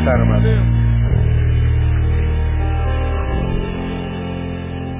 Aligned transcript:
Sentar, 0.00 0.18
amado? 0.18 0.46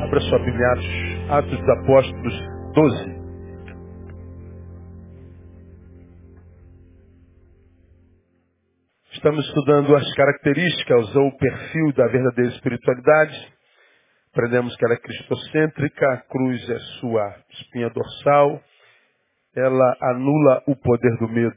Abra 0.04 0.20
sua 0.20 0.38
Bíblia, 0.40 0.72
Atos, 0.72 1.30
Atos 1.30 1.58
dos 1.58 1.68
Apóstolos 1.70 2.34
12. 2.74 3.20
Estamos 9.12 9.46
estudando 9.46 9.96
as 9.96 10.14
características 10.14 11.16
ou 11.16 11.28
o 11.28 11.38
perfil 11.38 11.92
da 11.94 12.06
verdadeira 12.08 12.50
espiritualidade. 12.50 13.54
Aprendemos 14.32 14.76
que 14.76 14.84
ela 14.84 14.94
é 14.94 14.98
cristocêntrica, 14.98 16.12
a 16.12 16.16
cruz 16.18 16.68
é 16.68 16.78
sua 17.00 17.36
espinha 17.52 17.88
dorsal, 17.88 18.62
ela 19.56 19.96
anula 20.02 20.62
o 20.66 20.76
poder 20.76 21.16
do 21.18 21.28
medo 21.28 21.56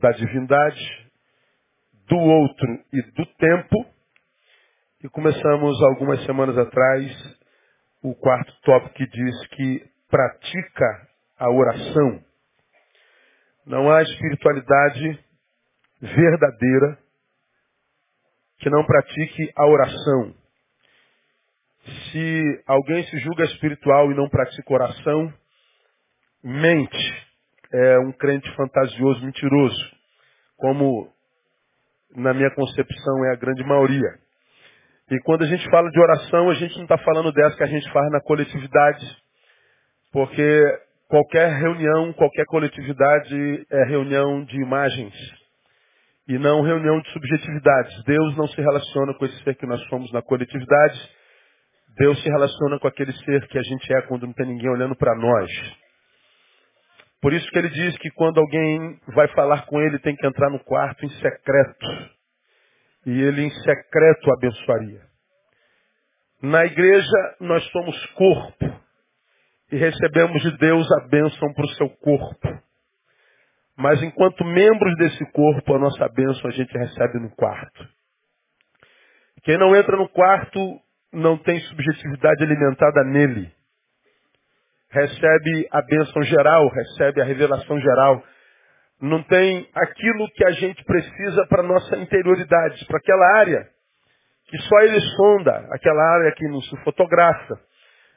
da 0.00 0.10
divindade, 0.10 1.09
do 2.10 2.18
outro 2.18 2.84
e 2.92 3.02
do 3.12 3.24
tempo. 3.36 3.86
E 5.02 5.08
começamos 5.08 5.80
algumas 5.84 6.22
semanas 6.24 6.58
atrás 6.58 7.38
o 8.02 8.14
quarto 8.16 8.52
tópico 8.62 8.94
que 8.94 9.06
diz 9.06 9.46
que 9.48 9.90
pratica 10.10 11.08
a 11.38 11.48
oração. 11.50 12.24
Não 13.64 13.90
há 13.90 14.02
espiritualidade 14.02 15.24
verdadeira 16.00 16.98
que 18.58 18.68
não 18.68 18.84
pratique 18.84 19.52
a 19.56 19.66
oração. 19.66 20.34
Se 22.10 22.62
alguém 22.66 23.04
se 23.06 23.18
julga 23.20 23.44
espiritual 23.44 24.10
e 24.10 24.16
não 24.16 24.28
pratica 24.28 24.74
oração, 24.74 25.32
mente. 26.42 27.30
É 27.72 27.98
um 28.00 28.12
crente 28.12 28.50
fantasioso, 28.56 29.24
mentiroso, 29.24 29.96
como 30.56 31.14
na 32.16 32.34
minha 32.34 32.50
concepção 32.50 33.24
é 33.26 33.32
a 33.32 33.36
grande 33.36 33.62
maioria. 33.64 34.08
E 35.10 35.18
quando 35.24 35.42
a 35.42 35.46
gente 35.46 35.68
fala 35.70 35.90
de 35.90 36.00
oração, 36.00 36.48
a 36.50 36.54
gente 36.54 36.76
não 36.76 36.84
está 36.84 36.98
falando 36.98 37.32
dessa 37.32 37.56
que 37.56 37.64
a 37.64 37.66
gente 37.66 37.90
faz 37.92 38.10
na 38.10 38.20
coletividade, 38.20 39.04
porque 40.12 40.78
qualquer 41.08 41.50
reunião, 41.58 42.12
qualquer 42.12 42.44
coletividade 42.46 43.66
é 43.70 43.84
reunião 43.84 44.44
de 44.44 44.56
imagens 44.60 45.12
e 46.28 46.38
não 46.38 46.62
reunião 46.62 47.00
de 47.00 47.10
subjetividades. 47.10 48.04
Deus 48.04 48.36
não 48.36 48.46
se 48.46 48.60
relaciona 48.60 49.12
com 49.14 49.24
esse 49.24 49.42
ser 49.42 49.56
que 49.56 49.66
nós 49.66 49.82
somos 49.88 50.12
na 50.12 50.22
coletividade, 50.22 51.10
Deus 51.98 52.22
se 52.22 52.28
relaciona 52.28 52.78
com 52.78 52.86
aquele 52.86 53.12
ser 53.12 53.48
que 53.48 53.58
a 53.58 53.62
gente 53.62 53.92
é 53.92 54.02
quando 54.02 54.26
não 54.26 54.32
tem 54.32 54.46
ninguém 54.46 54.70
olhando 54.70 54.94
para 54.94 55.14
nós. 55.16 55.50
Por 57.20 57.32
isso 57.34 57.48
que 57.50 57.58
ele 57.58 57.68
diz 57.68 57.98
que 57.98 58.10
quando 58.10 58.38
alguém 58.38 58.98
vai 59.08 59.28
falar 59.28 59.66
com 59.66 59.80
ele, 59.80 59.98
tem 59.98 60.16
que 60.16 60.26
entrar 60.26 60.50
no 60.50 60.58
quarto 60.64 61.04
em 61.04 61.10
secreto. 61.10 61.86
E 63.06 63.22
ele 63.22 63.42
em 63.42 63.50
secreto 63.50 64.32
abençoaria. 64.32 65.02
Na 66.42 66.64
igreja, 66.64 67.36
nós 67.40 67.62
somos 67.70 68.06
corpo. 68.14 68.80
E 69.70 69.76
recebemos 69.76 70.42
de 70.42 70.56
Deus 70.56 70.90
a 70.92 71.08
bênção 71.08 71.52
para 71.52 71.64
o 71.64 71.74
seu 71.74 71.90
corpo. 71.90 72.62
Mas 73.76 74.02
enquanto 74.02 74.44
membros 74.44 74.96
desse 74.96 75.24
corpo, 75.32 75.74
a 75.74 75.78
nossa 75.78 76.08
bênção 76.08 76.50
a 76.50 76.52
gente 76.52 76.72
recebe 76.76 77.18
no 77.18 77.30
quarto. 77.30 77.88
Quem 79.42 79.58
não 79.58 79.74
entra 79.76 79.96
no 79.96 80.08
quarto 80.08 80.58
não 81.12 81.38
tem 81.38 81.60
subjetividade 81.60 82.42
alimentada 82.44 83.04
nele. 83.04 83.52
Recebe 84.90 85.68
a 85.70 85.82
bênção 85.82 86.22
geral, 86.24 86.68
recebe 86.68 87.20
a 87.22 87.24
revelação 87.24 87.78
geral. 87.80 88.22
Não 89.00 89.22
tem 89.22 89.68
aquilo 89.74 90.28
que 90.34 90.44
a 90.44 90.50
gente 90.50 90.84
precisa 90.84 91.46
para 91.46 91.62
nossa 91.62 91.96
interioridade, 91.96 92.84
para 92.86 92.98
aquela 92.98 93.38
área 93.38 93.68
que 94.48 94.58
só 94.58 94.80
ele 94.80 95.00
sonda, 95.16 95.68
aquela 95.70 96.02
área 96.14 96.32
que 96.32 96.46
não 96.48 96.60
se 96.60 96.76
fotografa, 96.82 97.54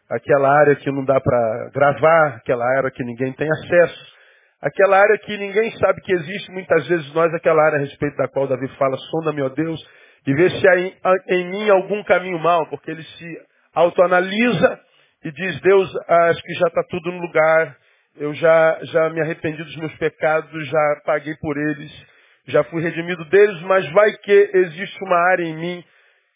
aquela 0.09 0.49
área 0.49 0.75
que 0.75 0.91
não 0.91 1.05
dá 1.05 1.21
para 1.21 1.69
gravar, 1.71 2.37
aquela 2.37 2.65
área 2.77 2.89
que 2.89 3.03
ninguém 3.03 3.31
tem 3.33 3.47
acesso, 3.51 4.13
aquela 4.59 4.97
área 4.97 5.17
que 5.19 5.37
ninguém 5.37 5.71
sabe 5.77 6.01
que 6.01 6.11
existe, 6.11 6.51
muitas 6.51 6.87
vezes 6.87 7.13
nós, 7.13 7.31
aquela 7.35 7.63
área 7.63 7.77
a 7.77 7.81
respeito 7.81 8.17
da 8.17 8.27
qual 8.27 8.47
Davi 8.47 8.67
fala, 8.79 8.97
sonda-me, 9.11 9.43
ó 9.43 9.49
Deus, 9.49 9.79
e 10.25 10.33
vê 10.33 10.49
se 10.49 10.67
há 10.67 10.79
em, 10.79 10.93
em 11.29 11.51
mim 11.51 11.69
algum 11.69 12.03
caminho 12.03 12.39
mal, 12.39 12.67
porque 12.67 12.89
ele 12.89 13.03
se 13.03 13.41
autoanalisa 13.75 14.79
e 15.23 15.31
diz, 15.31 15.59
Deus, 15.61 15.89
acho 16.07 16.41
que 16.41 16.53
já 16.53 16.67
está 16.67 16.83
tudo 16.89 17.11
no 17.11 17.19
lugar, 17.19 17.77
eu 18.15 18.33
já, 18.33 18.79
já 18.83 19.09
me 19.09 19.21
arrependi 19.21 19.63
dos 19.63 19.75
meus 19.77 19.95
pecados, 19.95 20.67
já 20.67 21.01
paguei 21.05 21.35
por 21.37 21.57
eles, 21.57 22.05
já 22.47 22.63
fui 22.65 22.81
redimido 22.81 23.23
deles, 23.25 23.61
mas 23.61 23.89
vai 23.91 24.11
que 24.17 24.51
existe 24.53 25.03
uma 25.03 25.17
área 25.31 25.43
em 25.43 25.55
mim 25.55 25.83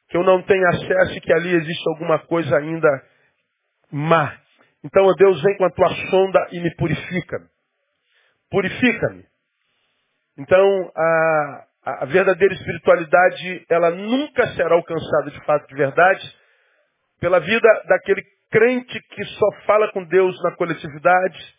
que 0.10 0.18
eu 0.18 0.24
não 0.24 0.42
tenho 0.42 0.66
acesso 0.70 1.18
e 1.18 1.22
que 1.22 1.34
ali 1.34 1.54
existe 1.54 1.84
alguma 1.90 2.18
coisa 2.20 2.58
ainda 2.58 3.04
má. 3.92 4.38
Então, 4.84 5.06
Deus, 5.18 5.42
vem 5.42 5.58
com 5.58 5.66
a 5.66 5.70
tua 5.70 5.90
sonda 6.10 6.48
e 6.52 6.60
me 6.62 6.74
purifica. 6.76 7.42
Purifica-me. 8.50 9.26
Então, 10.38 10.92
a, 10.96 11.66
a 11.84 12.06
verdadeira 12.06 12.54
espiritualidade, 12.54 13.66
ela 13.70 13.90
nunca 13.92 14.48
será 14.56 14.76
alcançada 14.76 15.32
de 15.32 15.46
fato 15.46 15.68
de 15.68 15.76
verdade 15.76 16.36
pela 17.20 17.40
vida 17.40 17.84
daquele 17.88 18.24
crente 18.52 19.00
que 19.12 19.26
só 19.26 19.52
fala 19.66 19.92
com 19.92 20.04
Deus 20.04 20.36
na 20.44 20.56
coletividade, 20.56 21.56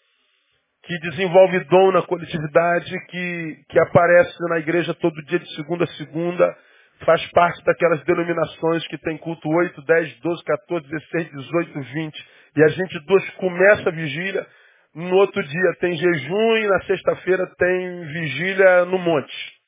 que 0.84 0.98
desenvolve 1.10 1.60
dom 1.64 1.92
na 1.92 2.02
coletividade, 2.02 2.90
que, 3.08 3.56
que 3.68 3.80
aparece 3.80 4.36
na 4.48 4.58
igreja 4.58 4.94
todo 4.94 5.22
dia 5.24 5.38
de 5.38 5.54
segunda 5.54 5.84
a 5.84 5.88
segunda, 5.88 6.56
faz 7.04 7.24
parte 7.32 7.62
daquelas 7.64 8.02
denominações 8.04 8.86
que 8.88 8.98
tem 8.98 9.18
culto 9.18 9.48
8, 9.48 9.82
10, 9.82 10.20
12, 10.20 10.44
14, 10.44 10.88
16, 10.88 11.30
18, 11.30 11.80
20. 11.80 12.26
E 12.56 12.64
a 12.64 12.68
gente 12.68 13.06
dois 13.06 13.30
começa 13.34 13.88
a 13.88 13.92
vigília, 13.92 14.46
no 14.94 15.14
outro 15.16 15.42
dia 15.42 15.76
tem 15.80 15.94
jejum 15.94 16.56
e 16.56 16.66
na 16.66 16.80
sexta-feira 16.82 17.46
tem 17.58 18.04
vigília 18.06 18.84
no 18.86 18.98
monte. 18.98 19.58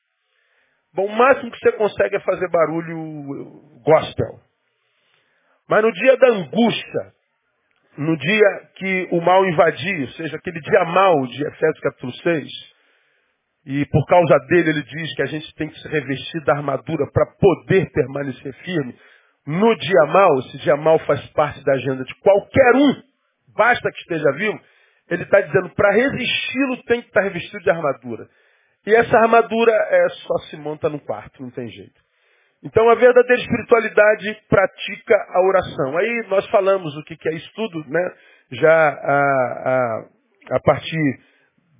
Bom, 0.93 1.05
o 1.05 1.15
máximo 1.15 1.51
que 1.51 1.59
você 1.59 1.71
consegue 1.73 2.17
é 2.17 2.19
fazer 2.19 2.49
barulho 2.49 3.81
gospel. 3.85 4.50
Mas 5.71 5.83
no 5.83 5.91
dia 5.93 6.17
da 6.17 6.27
angústia, 6.27 7.13
no 7.97 8.17
dia 8.17 8.69
que 8.75 9.07
o 9.09 9.21
mal 9.21 9.45
invadir, 9.45 10.01
ou 10.01 10.09
seja, 10.15 10.35
aquele 10.35 10.59
dia 10.59 10.83
mal 10.83 11.25
de 11.27 11.47
Efésios 11.47 11.79
capítulo 11.79 12.11
6, 12.11 12.47
e 13.67 13.85
por 13.85 14.05
causa 14.05 14.37
dele 14.49 14.71
ele 14.71 14.83
diz 14.83 15.15
que 15.15 15.21
a 15.21 15.27
gente 15.27 15.55
tem 15.55 15.69
que 15.69 15.79
se 15.79 15.87
revestir 15.87 16.43
da 16.43 16.57
armadura 16.57 17.09
para 17.13 17.25
poder 17.39 17.89
permanecer 17.89 18.53
firme. 18.55 18.99
No 19.47 19.73
dia 19.77 20.05
mal, 20.07 20.39
esse 20.39 20.57
dia 20.57 20.75
mal 20.75 20.99
faz 21.05 21.25
parte 21.27 21.63
da 21.63 21.71
agenda 21.71 22.03
de 22.03 22.15
qualquer 22.15 22.75
um, 22.75 23.01
basta 23.55 23.89
que 23.93 23.99
esteja 23.99 24.29
vivo, 24.33 24.59
ele 25.09 25.23
está 25.23 25.39
dizendo, 25.39 25.69
para 25.69 25.93
resisti-lo 25.93 26.83
tem 26.83 27.01
que 27.01 27.07
estar 27.07 27.21
revestido 27.21 27.63
de 27.63 27.69
armadura. 27.69 28.27
E 28.85 28.93
essa 28.93 29.17
armadura 29.19 29.71
é 29.71 30.09
só 30.09 30.37
se 30.49 30.57
monta 30.57 30.89
no 30.89 30.99
quarto, 30.99 31.41
não 31.41 31.49
tem 31.49 31.69
jeito. 31.69 32.00
Então 32.63 32.87
a 32.89 32.95
verdadeira 32.95 33.41
espiritualidade 33.41 34.37
pratica 34.47 35.15
a 35.29 35.41
oração. 35.41 35.97
Aí 35.97 36.25
nós 36.29 36.45
falamos 36.49 36.95
o 36.95 37.03
que 37.03 37.17
é 37.27 37.33
estudo, 37.33 37.83
né? 37.87 38.13
Já 38.51 38.89
a, 38.89 39.21
a, 39.65 40.05
a 40.57 40.59
partir 40.59 41.19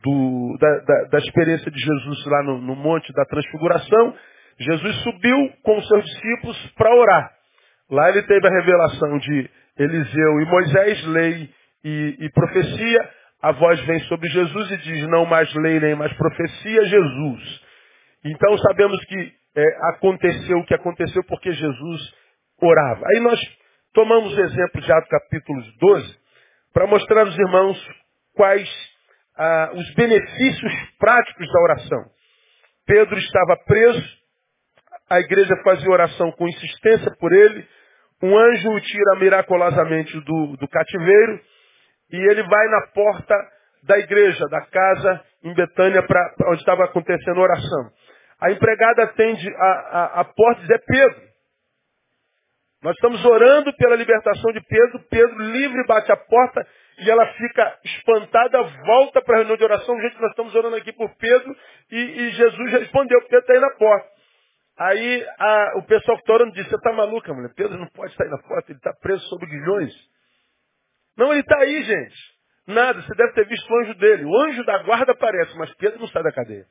do, 0.04 0.58
da, 0.60 0.80
da, 0.80 1.04
da, 1.10 1.18
experiência 1.20 1.70
de 1.70 1.80
Jesus 1.80 2.26
lá 2.26 2.44
no, 2.44 2.62
no 2.62 2.76
Monte 2.76 3.14
da 3.14 3.26
Transfiguração, 3.26 4.16
Jesus 4.60 4.96
subiu 5.04 5.54
com 5.64 5.78
os 5.78 5.88
seus 5.88 6.04
discípulos 6.04 6.74
para 6.76 6.96
orar. 6.96 7.32
Lá 7.90 8.10
ele 8.10 8.24
teve 8.24 8.48
a 8.48 8.52
revelação 8.52 9.18
de 9.20 9.50
Eliseu 9.78 10.42
e 10.42 10.46
Moisés, 10.46 11.06
lei 11.08 11.50
e, 11.84 12.18
e 12.20 12.30
profecia. 12.32 13.10
A 13.42 13.52
voz 13.52 13.80
vem 13.86 14.00
sobre 14.02 14.30
Jesus 14.30 14.72
e 14.72 14.78
diz, 14.78 15.08
não 15.08 15.26
mais 15.26 15.54
lei 15.56 15.80
nem 15.80 15.96
mais 15.96 16.14
profecia, 16.14 16.86
Jesus. 16.86 17.62
Então 18.24 18.58
sabemos 18.60 19.04
que 19.06 19.41
é, 19.56 19.64
aconteceu 19.94 20.58
o 20.58 20.66
que 20.66 20.74
aconteceu 20.74 21.24
porque 21.26 21.52
Jesus 21.52 22.14
orava. 22.62 23.06
Aí 23.14 23.22
nós 23.22 23.40
tomamos 23.94 24.38
o 24.38 24.42
exemplo 24.42 24.82
de 24.82 24.92
Atos 24.92 25.10
capítulo 25.10 25.62
12 25.80 26.18
para 26.74 26.88
mostrar 26.88 27.22
aos 27.22 27.38
irmãos 27.38 27.78
quais 28.36 28.70
ah, 29.38 29.72
os 29.74 29.94
benefícios 29.94 30.74
práticos 30.98 31.52
da 31.52 31.60
oração. 31.62 32.06
Pedro 32.86 33.18
estava 33.18 33.58
preso, 33.66 34.22
a 35.10 35.20
igreja 35.20 35.56
fazia 35.64 35.90
oração 35.90 36.32
com 36.32 36.48
insistência 36.48 37.12
por 37.20 37.32
ele, 37.34 37.68
um 38.24 38.38
anjo 38.38 38.70
o 38.70 38.82
tira 38.82 39.20
miraculosamente 39.20 40.14
do, 40.22 40.58
do 40.58 40.68
cativeiro 40.68 41.42
e 42.12 42.18
ele 42.30 42.44
vai 42.44 42.68
na 42.68 42.88
porta 42.94 43.36
da 43.84 43.98
igreja, 43.98 44.46
da 44.50 44.62
casa 44.68 45.26
em 45.44 45.54
Betânia, 45.54 46.04
pra, 46.04 46.34
pra 46.38 46.52
onde 46.52 46.60
estava 46.60 46.86
acontecendo 46.86 47.40
a 47.40 47.44
oração. 47.44 47.92
A 48.42 48.52
empregada 48.52 49.04
atende 49.04 49.48
a, 49.56 49.66
a, 49.66 50.22
a 50.22 50.26
porta 50.26 50.62
e 50.62 50.68
diz, 50.68 50.72
é 50.72 50.80
Pedro. 50.80 51.32
Nós 52.82 52.96
estamos 52.96 53.24
orando 53.24 53.72
pela 53.78 53.96
libertação 53.96 54.52
de 54.52 54.62
Pedro. 54.62 55.00
Pedro 55.10 55.38
livre 55.38 55.86
bate 55.86 56.12
a 56.12 56.18
porta 56.18 56.68
e 56.98 57.10
ela 57.10 57.26
fica 57.34 57.80
espantada, 57.86 58.64
volta 58.64 59.22
para 59.22 59.36
a 59.36 59.38
reunião 59.38 59.58
de 59.58 59.64
oração. 59.64 60.00
Gente, 60.02 60.20
nós 60.20 60.32
estamos 60.32 60.56
orando 60.56 60.76
aqui 60.76 60.92
por 60.92 61.16
Pedro 61.18 61.56
E, 61.92 61.96
e 61.98 62.32
Jesus 62.32 62.72
respondeu, 62.72 63.22
Pedro 63.22 63.40
está 63.40 63.54
aí 63.54 63.60
na 63.60 63.70
porta. 63.76 64.10
Aí 64.80 65.28
a, 65.38 65.74
o 65.78 65.84
pessoal 65.84 66.18
que 66.18 66.24
está 66.24 66.34
orando 66.34 66.54
disse, 66.54 66.70
você 66.70 66.76
está 66.76 66.92
maluca, 66.92 67.32
mulher? 67.32 67.54
Pedro 67.56 67.78
não 67.78 67.88
pode 67.90 68.16
sair 68.16 68.30
na 68.30 68.40
porta, 68.40 68.72
ele 68.72 68.80
está 68.80 68.92
preso 68.94 69.24
sob 69.28 69.46
guilhões. 69.46 69.94
Não, 71.16 71.32
ele 71.32 71.42
está 71.42 71.60
aí, 71.60 71.84
gente. 71.84 72.32
Nada, 72.66 73.00
você 73.00 73.14
deve 73.16 73.34
ter 73.34 73.48
visto 73.48 73.70
o 73.70 73.80
anjo 73.80 73.94
dele. 73.96 74.26
O 74.26 74.36
anjo 74.42 74.64
da 74.64 74.80
guarda 74.80 75.12
aparece, 75.12 75.56
mas 75.58 75.72
Pedro 75.76 76.00
não 76.00 76.08
sai 76.08 76.24
da 76.24 76.32
cadeia. 76.32 76.66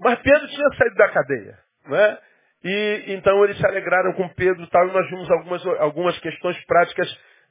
Mas 0.00 0.18
Pedro 0.20 0.48
tinha 0.48 0.68
saído 0.76 0.96
da 0.96 1.08
cadeia. 1.10 1.58
Não 1.86 1.96
é? 1.96 2.18
E 2.64 3.04
então 3.08 3.42
eles 3.44 3.56
se 3.56 3.66
alegraram 3.66 4.12
com 4.14 4.28
Pedro 4.30 4.66
tal, 4.68 4.88
e 4.88 4.92
nós 4.92 5.08
vimos 5.08 5.30
algumas, 5.30 5.66
algumas 5.80 6.18
questões 6.18 6.62
práticas 6.66 7.08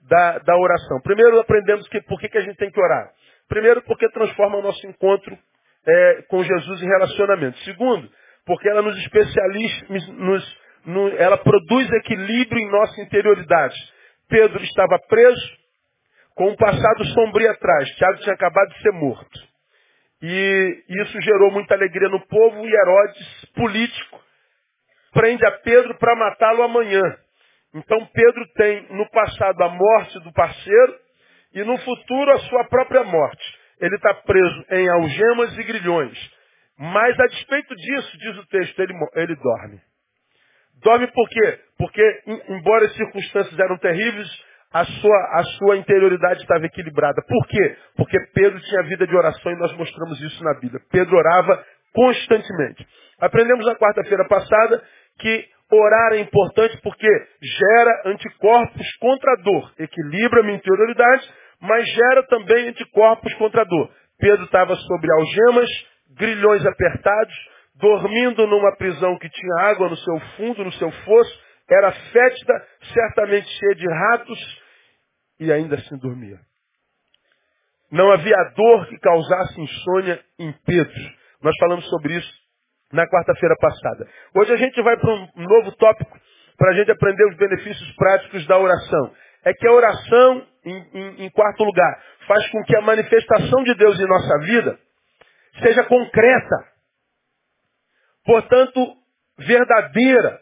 da, 0.07 0.37
da 0.39 0.55
oração. 0.55 0.99
Primeiro, 1.01 1.39
aprendemos 1.39 1.87
que 1.87 2.01
por 2.01 2.19
que, 2.19 2.29
que 2.29 2.37
a 2.37 2.41
gente 2.41 2.57
tem 2.57 2.71
que 2.71 2.81
orar. 2.81 3.11
Primeiro, 3.47 3.81
porque 3.83 4.07
transforma 4.09 4.57
o 4.57 4.61
nosso 4.61 4.85
encontro 4.85 5.37
é, 5.87 6.21
com 6.29 6.43
Jesus 6.43 6.81
em 6.81 6.87
relacionamento. 6.87 7.57
Segundo, 7.59 8.09
porque 8.45 8.69
ela 8.69 8.81
nos 8.81 8.97
especializa, 8.97 9.85
nos, 10.13 10.57
no, 10.85 11.09
ela 11.17 11.37
produz 11.37 11.91
equilíbrio 11.91 12.59
em 12.59 12.71
nossa 12.71 13.01
interioridade. 13.01 13.75
Pedro 14.27 14.61
estava 14.63 14.99
preso, 15.07 15.57
com 16.35 16.49
um 16.49 16.55
passado 16.55 17.03
sombrio 17.05 17.49
atrás. 17.51 17.89
Tiago 17.95 18.19
tinha 18.19 18.35
acabado 18.35 18.69
de 18.69 18.81
ser 18.81 18.91
morto. 18.91 19.48
E 20.21 20.83
isso 20.89 21.21
gerou 21.21 21.51
muita 21.51 21.75
alegria 21.75 22.09
no 22.09 22.19
povo 22.27 22.65
e 22.65 22.73
Herodes, 22.73 23.45
político, 23.55 24.21
prende 25.13 25.45
a 25.45 25.51
Pedro 25.51 25.97
para 25.97 26.15
matá-lo 26.15 26.63
amanhã. 26.63 27.01
Então 27.73 28.05
Pedro 28.07 28.47
tem 28.55 28.87
no 28.93 29.09
passado 29.11 29.63
a 29.63 29.69
morte 29.69 30.19
do 30.19 30.33
parceiro 30.33 30.99
e 31.53 31.63
no 31.63 31.77
futuro 31.77 32.31
a 32.31 32.39
sua 32.39 32.65
própria 32.65 33.03
morte. 33.03 33.59
Ele 33.79 33.95
está 33.95 34.13
preso 34.13 34.65
em 34.71 34.89
algemas 34.89 35.57
e 35.57 35.63
grilhões. 35.63 36.39
Mas 36.77 37.19
a 37.19 37.25
despeito 37.27 37.75
disso, 37.75 38.17
diz 38.17 38.37
o 38.37 38.47
texto, 38.47 38.79
ele, 38.79 38.93
ele 39.15 39.35
dorme. 39.35 39.81
Dorme 40.81 41.07
por 41.07 41.27
quê? 41.29 41.59
Porque, 41.77 42.23
embora 42.49 42.85
as 42.85 42.95
circunstâncias 42.95 43.59
eram 43.59 43.77
terríveis, 43.77 44.27
a 44.71 44.85
sua, 44.85 45.39
a 45.39 45.43
sua 45.57 45.77
interioridade 45.77 46.41
estava 46.41 46.65
equilibrada. 46.65 47.21
Por 47.27 47.47
quê? 47.47 47.75
Porque 47.95 48.19
Pedro 48.33 48.59
tinha 48.59 48.83
vida 48.83 49.07
de 49.07 49.15
oração 49.15 49.51
e 49.51 49.57
nós 49.57 49.75
mostramos 49.75 50.21
isso 50.21 50.43
na 50.43 50.53
Bíblia. 50.53 50.81
Pedro 50.91 51.17
orava 51.17 51.63
constantemente. 51.93 52.87
Aprendemos 53.19 53.65
na 53.65 53.75
quarta-feira 53.75 54.27
passada 54.27 54.81
que 55.19 55.45
orar 55.71 56.13
é 56.13 56.19
importante 56.19 56.79
porque 56.83 57.07
gera 57.41 58.01
anticorpos 58.05 58.97
contra 58.99 59.33
a 59.33 59.41
dor. 59.43 59.73
Equilibra 59.79 60.41
a 60.41 60.43
minha 60.43 60.57
interioridade, 60.57 61.27
mas 61.61 61.87
gera 61.89 62.23
também 62.27 62.69
anticorpos 62.69 63.33
contra 63.35 63.61
a 63.61 63.65
dor. 63.65 63.89
Pedro 64.19 64.45
estava 64.45 64.75
sobre 64.75 65.11
algemas, 65.11 65.69
grilhões 66.15 66.65
apertados, 66.65 67.35
dormindo 67.75 68.45
numa 68.45 68.75
prisão 68.75 69.17
que 69.17 69.29
tinha 69.29 69.69
água 69.69 69.89
no 69.89 69.97
seu 69.97 70.19
fundo, 70.37 70.63
no 70.63 70.71
seu 70.73 70.91
fosso, 70.91 71.49
era 71.69 71.91
fétida, 71.91 72.53
certamente 72.93 73.47
cheia 73.47 73.75
de 73.75 73.87
ratos, 73.87 74.58
e 75.39 75.51
ainda 75.51 75.75
assim 75.75 75.97
dormia. 75.97 76.39
Não 77.91 78.11
havia 78.11 78.35
dor 78.55 78.87
que 78.87 78.99
causasse 78.99 79.59
insônia 79.59 80.23
em 80.37 80.51
Pedro. 80.65 80.93
Nós 81.41 81.55
falamos 81.59 81.87
sobre 81.89 82.15
isso 82.15 82.31
na 82.91 83.07
quarta-feira 83.07 83.55
passada. 83.59 84.07
Hoje 84.35 84.53
a 84.53 84.57
gente 84.57 84.81
vai 84.81 84.97
para 84.97 85.11
um 85.11 85.43
novo 85.43 85.71
tópico 85.73 86.19
para 86.57 86.71
a 86.71 86.73
gente 86.73 86.91
aprender 86.91 87.25
os 87.29 87.37
benefícios 87.37 87.95
práticos 87.95 88.45
da 88.45 88.57
oração. 88.57 89.13
É 89.45 89.53
que 89.53 89.65
a 89.65 89.71
oração, 89.71 90.47
em, 90.65 90.89
em, 90.93 91.25
em 91.25 91.29
quarto 91.29 91.63
lugar, 91.63 92.03
faz 92.27 92.47
com 92.49 92.61
que 92.63 92.75
a 92.75 92.81
manifestação 92.81 93.63
de 93.63 93.73
Deus 93.75 93.97
em 93.99 94.07
nossa 94.07 94.39
vida 94.39 94.79
seja 95.63 95.83
concreta. 95.85 96.67
Portanto, 98.25 98.97
verdadeira. 99.37 100.39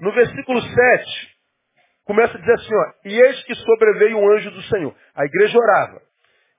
No 0.00 0.12
versículo 0.12 0.62
7, 0.62 1.36
começa 2.10 2.36
a 2.36 2.40
dizer 2.40 2.54
assim, 2.54 2.74
ó, 2.74 2.92
e 3.04 3.20
eis 3.20 3.44
que 3.44 3.54
sobreveio 3.54 4.18
um 4.18 4.32
anjo 4.32 4.50
do 4.50 4.62
Senhor. 4.62 4.92
A 5.14 5.24
igreja 5.24 5.56
orava. 5.56 6.02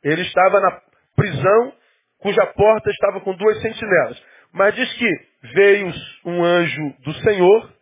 Ele 0.02 0.22
estava 0.22 0.62
na 0.62 0.82
prisão, 1.14 1.74
cuja 2.20 2.46
porta 2.54 2.90
estava 2.90 3.20
com 3.20 3.36
duas 3.36 3.62
sentinelas. 3.62 4.24
Mas 4.54 4.74
diz 4.76 4.94
que 4.94 5.10
veio 5.54 5.94
um 6.24 6.42
anjo 6.42 6.94
do 7.04 7.14
Senhor, 7.16 7.74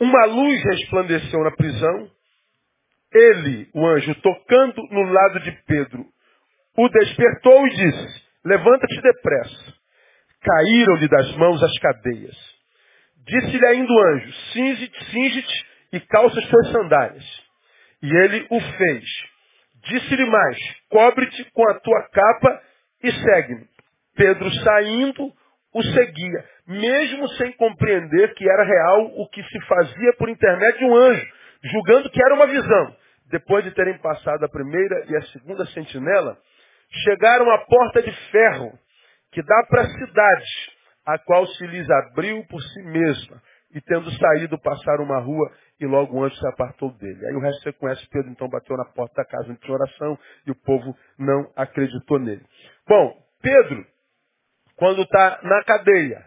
uma 0.00 0.24
luz 0.24 0.64
resplandeceu 0.64 1.44
na 1.44 1.52
prisão, 1.52 2.10
ele, 3.14 3.70
o 3.72 3.86
anjo, 3.86 4.16
tocando 4.16 4.82
no 4.90 5.02
lado 5.04 5.40
de 5.40 5.52
Pedro, 5.64 6.04
o 6.76 6.88
despertou 6.88 7.68
e 7.68 7.70
disse, 7.70 8.24
levanta-te 8.44 9.00
depressa. 9.00 9.74
Caíram-lhe 10.40 11.08
das 11.08 11.36
mãos 11.36 11.62
as 11.62 11.78
cadeias. 11.78 12.36
Disse-lhe 13.28 13.66
ainda 13.66 13.92
o 13.92 14.00
anjo, 14.08 14.32
cinge-te, 14.52 15.04
cinge-te 15.12 15.67
e 15.92 16.00
calça 16.00 16.38
as 16.38 16.48
tuas 16.48 16.72
sandálias. 16.72 17.24
E 18.02 18.16
ele 18.16 18.46
o 18.50 18.60
fez. 18.60 19.04
Disse-lhe 19.84 20.24
mais, 20.26 20.58
cobre-te 20.90 21.44
com 21.52 21.68
a 21.68 21.74
tua 21.80 22.08
capa 22.10 22.62
e 23.02 23.12
segue-me. 23.12 23.66
Pedro 24.16 24.50
saindo, 24.50 25.32
o 25.72 25.82
seguia, 25.82 26.44
mesmo 26.66 27.28
sem 27.30 27.52
compreender 27.52 28.34
que 28.34 28.48
era 28.48 28.64
real 28.64 29.12
o 29.16 29.28
que 29.28 29.42
se 29.42 29.60
fazia 29.66 30.12
por 30.18 30.28
intermédio 30.28 30.78
de 30.78 30.84
um 30.84 30.96
anjo, 30.96 31.26
julgando 31.62 32.10
que 32.10 32.22
era 32.22 32.34
uma 32.34 32.46
visão. 32.46 32.96
Depois 33.30 33.64
de 33.64 33.70
terem 33.72 33.98
passado 33.98 34.44
a 34.44 34.48
primeira 34.48 35.04
e 35.08 35.16
a 35.16 35.22
segunda 35.26 35.66
sentinela, 35.66 36.38
chegaram 37.04 37.50
à 37.50 37.58
porta 37.58 38.02
de 38.02 38.12
ferro, 38.30 38.72
que 39.32 39.42
dá 39.42 39.66
para 39.68 39.82
a 39.82 39.90
cidade, 39.90 40.46
a 41.06 41.18
qual 41.18 41.46
se 41.46 41.66
lhes 41.66 41.88
abriu 41.90 42.44
por 42.46 42.60
si 42.60 42.82
mesma. 42.82 43.42
E 43.74 43.80
tendo 43.82 44.10
saído, 44.10 44.58
passaram 44.58 45.04
uma 45.04 45.20
rua 45.20 45.52
e 45.80 45.86
logo 45.86 46.16
o 46.16 46.24
anjo 46.24 46.36
se 46.36 46.48
apartou 46.48 46.92
dele. 46.92 47.26
Aí 47.26 47.34
o 47.34 47.40
resto 47.40 47.62
você 47.62 47.72
conhece, 47.72 48.08
Pedro 48.08 48.30
então 48.30 48.48
bateu 48.48 48.76
na 48.76 48.84
porta 48.86 49.14
da 49.16 49.24
casa 49.24 49.52
de 49.52 49.72
oração 49.72 50.18
e 50.46 50.50
o 50.50 50.56
povo 50.56 50.96
não 51.18 51.50
acreditou 51.56 52.18
nele. 52.18 52.44
Bom, 52.86 53.16
Pedro 53.40 53.86
quando 54.78 55.02
está 55.02 55.40
na 55.42 55.62
cadeia. 55.64 56.24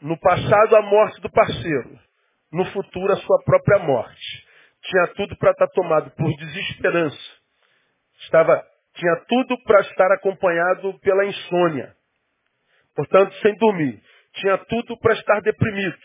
No 0.00 0.18
passado, 0.18 0.76
a 0.76 0.82
morte 0.82 1.20
do 1.20 1.30
parceiro. 1.30 1.98
No 2.52 2.64
futuro, 2.66 3.12
a 3.12 3.16
sua 3.16 3.42
própria 3.44 3.80
morte. 3.80 4.46
Tinha 4.82 5.08
tudo 5.08 5.36
para 5.36 5.50
estar 5.50 5.66
tá 5.66 5.72
tomado 5.74 6.10
por 6.12 6.30
desesperança. 6.36 7.18
Estava, 8.20 8.64
tinha 8.94 9.16
tudo 9.26 9.60
para 9.64 9.80
estar 9.80 10.12
acompanhado 10.12 10.98
pela 11.00 11.26
insônia. 11.26 11.96
Portanto, 12.94 13.34
sem 13.40 13.56
dormir. 13.56 14.00
Tinha 14.34 14.56
tudo 14.58 14.96
para 15.00 15.14
estar 15.14 15.40
deprimido. 15.40 15.98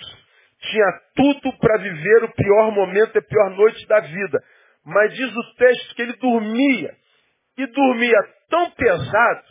Tinha 0.62 1.02
tudo 1.16 1.58
para 1.60 1.78
viver 1.78 2.24
o 2.24 2.34
pior 2.34 2.72
momento 2.72 3.16
e 3.16 3.20
a 3.20 3.22
pior 3.22 3.50
noite 3.52 3.88
da 3.88 4.00
vida. 4.02 4.44
Mas 4.86 5.14
diz 5.14 5.36
o 5.36 5.56
texto 5.56 5.96
que 5.96 6.02
ele 6.02 6.14
dormia. 6.14 6.96
E 7.58 7.68
dormia 7.68 8.18
tão 8.50 8.72
pesado 8.72 9.44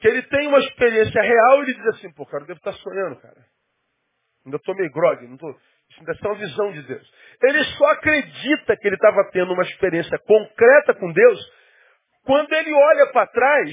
que 0.00 0.08
ele 0.08 0.22
tem 0.22 0.48
uma 0.48 0.58
experiência 0.58 1.22
real 1.22 1.58
e 1.58 1.62
ele 1.62 1.74
diz 1.74 1.86
assim, 1.88 2.12
pô, 2.12 2.26
cara, 2.26 2.42
eu 2.42 2.46
devo 2.48 2.58
estar 2.58 2.72
sonhando, 2.74 3.16
cara. 3.16 3.36
Ainda 4.44 4.56
estou 4.56 4.74
meio 4.74 4.92
grog, 4.92 5.26
não 5.26 5.38
tô, 5.38 5.50
isso 5.50 6.00
ainda 6.00 6.12
é 6.12 6.26
uma 6.26 6.34
visão 6.34 6.72
de 6.72 6.82
Deus. 6.82 7.12
Ele 7.42 7.64
só 7.76 7.86
acredita 7.92 8.76
que 8.76 8.86
ele 8.86 8.96
estava 8.96 9.30
tendo 9.32 9.52
uma 9.52 9.62
experiência 9.62 10.18
concreta 10.18 10.94
com 10.94 11.10
Deus 11.12 11.40
quando 12.24 12.52
ele 12.52 12.72
olha 12.72 13.06
para 13.12 13.26
trás 13.26 13.70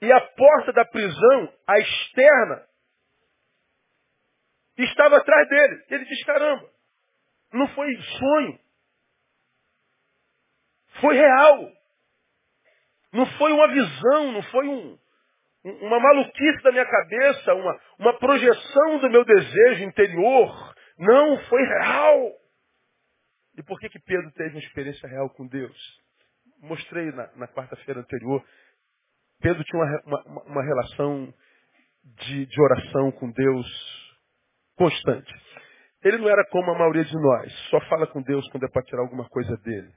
e 0.00 0.12
a 0.12 0.20
porta 0.20 0.72
da 0.72 0.84
prisão, 0.84 1.52
a 1.66 1.78
externa, 1.78 2.62
estava 4.78 5.16
atrás 5.16 5.48
dele. 5.48 5.84
Ele 5.90 6.04
diz, 6.04 6.24
caramba, 6.24 6.68
não 7.52 7.68
foi 7.68 7.94
sonho. 7.96 8.58
Foi 11.00 11.14
real. 11.14 11.72
Não 13.12 13.26
foi 13.36 13.52
uma 13.52 13.68
visão, 13.68 14.32
não 14.32 14.42
foi 14.44 14.68
um, 14.68 14.98
uma 15.64 16.00
maluquice 16.00 16.62
da 16.62 16.72
minha 16.72 16.86
cabeça, 16.86 17.54
uma, 17.54 17.80
uma 17.98 18.18
projeção 18.18 18.98
do 19.00 19.10
meu 19.10 19.24
desejo 19.24 19.84
interior. 19.84 20.74
Não, 20.98 21.38
foi 21.44 21.62
real. 21.62 22.32
E 23.58 23.62
por 23.62 23.78
que, 23.78 23.88
que 23.90 24.00
Pedro 24.00 24.30
teve 24.32 24.50
uma 24.50 24.60
experiência 24.60 25.08
real 25.08 25.28
com 25.30 25.46
Deus? 25.46 25.76
Mostrei 26.58 27.12
na, 27.12 27.30
na 27.36 27.48
quarta-feira 27.48 28.00
anterior. 28.00 28.42
Pedro 29.40 29.62
tinha 29.64 29.82
uma, 29.82 30.22
uma, 30.24 30.42
uma 30.44 30.62
relação 30.64 31.34
de, 32.02 32.46
de 32.46 32.62
oração 32.62 33.12
com 33.12 33.30
Deus 33.30 34.01
constante. 34.90 35.32
Ele 36.02 36.18
não 36.18 36.28
era 36.28 36.44
como 36.50 36.70
a 36.70 36.78
maioria 36.78 37.04
de 37.04 37.16
nós, 37.16 37.52
só 37.70 37.80
fala 37.82 38.06
com 38.06 38.22
Deus 38.22 38.48
quando 38.50 38.64
é 38.64 38.68
para 38.68 38.82
tirar 38.82 39.02
alguma 39.02 39.28
coisa 39.28 39.56
dele. 39.58 39.92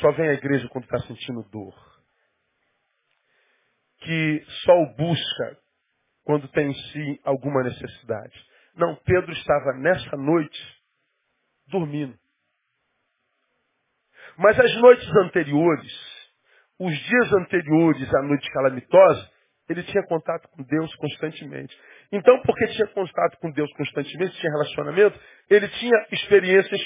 Só 0.00 0.10
vem 0.12 0.28
à 0.28 0.32
igreja 0.32 0.68
quando 0.68 0.84
está 0.84 0.98
sentindo 1.00 1.42
dor 1.50 1.74
que 4.00 4.44
só 4.64 4.72
o 4.72 4.94
busca 4.94 5.58
quando 6.24 6.48
tem 6.48 6.70
em 6.70 6.74
si 6.74 7.20
alguma 7.24 7.62
necessidade. 7.62 8.46
Não, 8.74 8.94
Pedro 8.96 9.32
estava 9.32 9.72
nessa 9.74 10.16
noite 10.16 10.58
dormindo. 11.66 12.16
Mas 14.36 14.58
as 14.58 14.74
noites 14.76 15.08
anteriores, 15.16 15.92
os 16.78 16.96
dias 16.96 17.32
anteriores 17.32 18.14
à 18.14 18.22
noite 18.22 18.50
calamitosa, 18.52 19.30
Ele 19.68 19.82
tinha 19.82 20.06
contato 20.06 20.48
com 20.48 20.62
Deus 20.62 20.94
constantemente. 20.96 21.76
Então, 22.10 22.40
porque 22.42 22.66
tinha 22.68 22.86
contato 22.88 23.38
com 23.38 23.50
Deus 23.50 23.70
constantemente, 23.74 24.38
tinha 24.38 24.52
relacionamento, 24.52 25.20
ele 25.50 25.68
tinha 25.68 26.06
experiências 26.10 26.80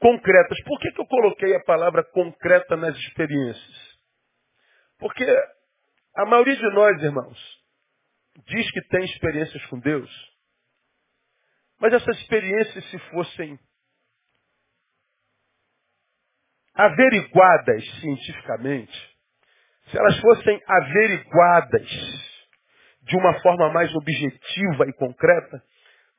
concretas. 0.00 0.58
Por 0.64 0.80
que, 0.80 0.90
que 0.92 1.00
eu 1.00 1.06
coloquei 1.06 1.54
a 1.54 1.64
palavra 1.64 2.02
concreta 2.04 2.76
nas 2.76 2.96
experiências? 2.96 3.98
Porque 4.98 5.24
a 6.16 6.24
maioria 6.24 6.56
de 6.56 6.70
nós, 6.70 7.02
irmãos, 7.02 7.62
diz 8.46 8.70
que 8.70 8.80
tem 8.88 9.04
experiências 9.04 9.64
com 9.66 9.78
Deus, 9.78 10.10
mas 11.78 11.92
essas 11.92 12.16
experiências, 12.18 12.90
se 12.90 12.98
fossem 13.10 13.58
averiguadas 16.74 17.84
cientificamente, 18.00 19.16
se 19.90 19.98
elas 19.98 20.18
fossem 20.20 20.62
averiguadas 20.66 22.31
de 23.02 23.16
uma 23.16 23.40
forma 23.40 23.72
mais 23.72 23.94
objetiva 23.94 24.86
e 24.86 24.92
concreta, 24.92 25.62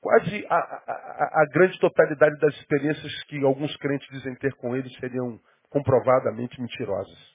quase 0.01 0.45
a, 0.49 0.55
a, 0.55 1.41
a, 1.41 1.45
grande 1.53 1.79
totalidade 1.79 2.37
das 2.39 2.53
experiências 2.55 3.23
que 3.23 3.43
alguns 3.43 3.75
crentes 3.77 4.07
dizem 4.09 4.35
ter 4.35 4.53
com 4.55 4.75
ele 4.75 4.89
seriam 4.99 5.39
comprovadamente 5.69 6.59
mentirosas. 6.59 7.33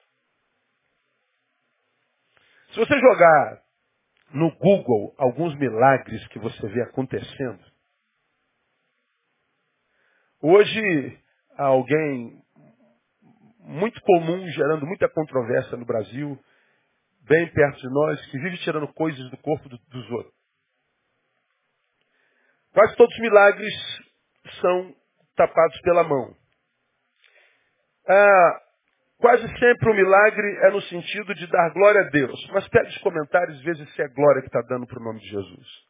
Se 2.72 2.78
você 2.78 2.98
jogar 2.98 3.62
no 4.32 4.54
Google 4.56 5.14
alguns 5.16 5.54
milagres 5.56 6.26
que 6.28 6.38
você 6.38 6.68
vê 6.68 6.82
acontecendo, 6.82 7.64
hoje 10.42 11.18
alguém 11.56 12.42
muito 13.60 14.00
comum, 14.02 14.46
gerando 14.48 14.86
muita 14.86 15.08
controvérsia 15.08 15.76
no 15.76 15.86
Brasil, 15.86 16.38
bem 17.28 17.52
perto 17.52 17.78
de 17.78 17.88
nós, 17.90 18.26
que 18.26 18.38
vive 18.38 18.58
tirando 18.58 18.88
coisas 18.94 19.30
do 19.30 19.36
corpo 19.38 19.68
do, 19.68 19.78
dos 19.78 20.10
outros. 20.10 20.34
Quase 22.72 22.96
todos 22.96 23.14
os 23.14 23.20
milagres 23.20 23.74
são 24.60 24.94
tapados 25.36 25.80
pela 25.82 26.04
mão. 26.04 26.34
Ah, 28.08 28.60
quase 29.18 29.46
sempre 29.58 29.90
o 29.90 29.94
milagre 29.94 30.58
é 30.66 30.70
no 30.70 30.80
sentido 30.82 31.34
de 31.34 31.46
dar 31.46 31.72
glória 31.72 32.00
a 32.00 32.10
Deus. 32.10 32.48
Mas 32.52 32.68
pega 32.68 32.88
os 32.88 32.98
comentários 32.98 33.60
e 33.60 33.64
veja 33.64 33.86
se 33.86 34.02
é 34.02 34.08
glória 34.08 34.42
que 34.42 34.48
está 34.48 34.62
dando 34.62 34.86
para 34.86 35.00
o 35.00 35.04
nome 35.04 35.20
de 35.20 35.28
Jesus. 35.28 35.88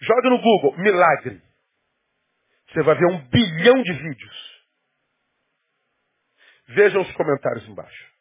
Joga 0.00 0.30
no 0.30 0.40
Google, 0.40 0.76
milagre. 0.78 1.40
Você 2.68 2.82
vai 2.82 2.96
ver 2.96 3.06
um 3.06 3.28
bilhão 3.28 3.82
de 3.82 3.92
vídeos. 3.92 4.52
Vejam 6.68 7.02
os 7.02 7.12
comentários 7.12 7.68
embaixo. 7.68 8.11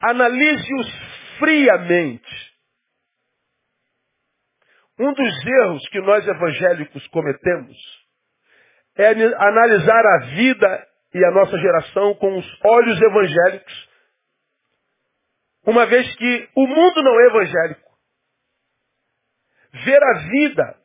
Analise-os 0.00 1.38
friamente. 1.38 2.50
Um 4.98 5.12
dos 5.12 5.46
erros 5.46 5.88
que 5.88 6.00
nós 6.00 6.26
evangélicos 6.26 7.06
cometemos 7.08 7.76
é 8.96 9.08
analisar 9.08 10.04
a 10.06 10.18
vida 10.34 10.88
e 11.14 11.24
a 11.24 11.30
nossa 11.30 11.56
geração 11.58 12.14
com 12.14 12.38
os 12.38 12.64
olhos 12.64 13.00
evangélicos, 13.00 13.88
uma 15.66 15.86
vez 15.86 16.14
que 16.16 16.48
o 16.54 16.66
mundo 16.66 17.02
não 17.02 17.20
é 17.20 17.26
evangélico. 17.26 17.90
Ver 19.84 20.02
a 20.02 20.18
vida 20.18 20.76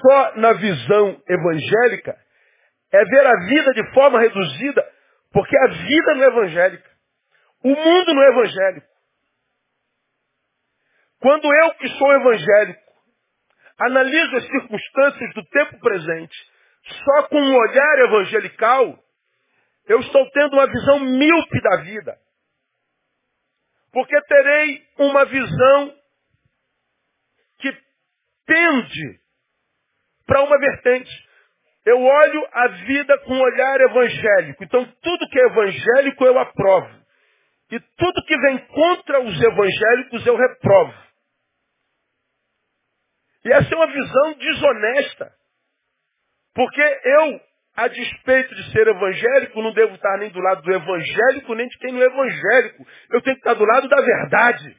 só 0.00 0.36
na 0.36 0.52
visão 0.52 1.22
evangélica 1.28 2.18
é 2.92 3.04
ver 3.04 3.26
a 3.26 3.46
vida 3.48 3.72
de 3.74 3.92
forma 3.92 4.20
reduzida 4.20 4.88
porque 5.32 5.56
a 5.56 5.66
vida 5.66 6.14
não 6.14 6.24
é 6.24 6.26
evangélica. 6.26 6.87
O 7.62 7.68
mundo 7.68 8.14
não 8.14 8.22
é 8.22 8.28
evangélico. 8.28 8.88
Quando 11.20 11.52
eu, 11.52 11.74
que 11.74 11.88
sou 11.88 12.12
evangélico, 12.12 12.92
analiso 13.78 14.36
as 14.36 14.46
circunstâncias 14.46 15.34
do 15.34 15.44
tempo 15.46 15.80
presente 15.80 16.36
só 17.04 17.28
com 17.28 17.36
um 17.36 17.56
olhar 17.56 17.98
evangelical, 17.98 18.98
eu 19.86 20.00
estou 20.00 20.30
tendo 20.30 20.54
uma 20.54 20.66
visão 20.66 21.00
míope 21.00 21.60
da 21.62 21.76
vida. 21.82 22.18
Porque 23.92 24.20
terei 24.22 24.86
uma 24.98 25.24
visão 25.24 25.96
que 27.58 27.72
tende 28.46 29.20
para 30.26 30.42
uma 30.42 30.58
vertente. 30.58 31.10
Eu 31.84 32.00
olho 32.00 32.48
a 32.52 32.68
vida 32.68 33.18
com 33.20 33.32
um 33.32 33.40
olhar 33.40 33.80
evangélico. 33.80 34.62
Então, 34.62 34.84
tudo 35.02 35.28
que 35.28 35.40
é 35.40 35.46
evangélico 35.46 36.24
eu 36.24 36.38
aprovo. 36.38 36.97
E 37.70 37.80
tudo 37.80 38.24
que 38.24 38.36
vem 38.38 38.66
contra 38.66 39.20
os 39.20 39.40
evangélicos 39.40 40.26
eu 40.26 40.36
reprovo. 40.36 40.94
E 43.44 43.52
essa 43.52 43.72
é 43.72 43.76
uma 43.76 43.86
visão 43.86 44.32
desonesta. 44.34 45.34
Porque 46.54 46.80
eu, 46.80 47.40
a 47.76 47.88
despeito 47.88 48.54
de 48.54 48.72
ser 48.72 48.86
evangélico, 48.88 49.62
não 49.62 49.72
devo 49.72 49.94
estar 49.94 50.18
nem 50.18 50.30
do 50.30 50.40
lado 50.40 50.62
do 50.62 50.72
evangélico, 50.72 51.54
nem 51.54 51.68
de 51.68 51.78
quem 51.78 51.92
não 51.92 52.02
é 52.02 52.06
evangélico. 52.06 52.86
Eu 53.10 53.22
tenho 53.22 53.36
que 53.36 53.40
estar 53.40 53.54
do 53.54 53.64
lado 53.64 53.88
da 53.88 54.00
verdade. 54.00 54.76